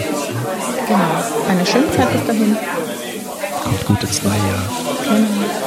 [0.87, 1.49] Genau.
[1.49, 2.57] Eine schöne Zeit bis dahin.
[3.63, 4.69] Kommt gut ins neue Jahr.
[5.03, 5.64] Genau.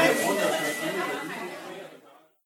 [0.00, 0.05] you.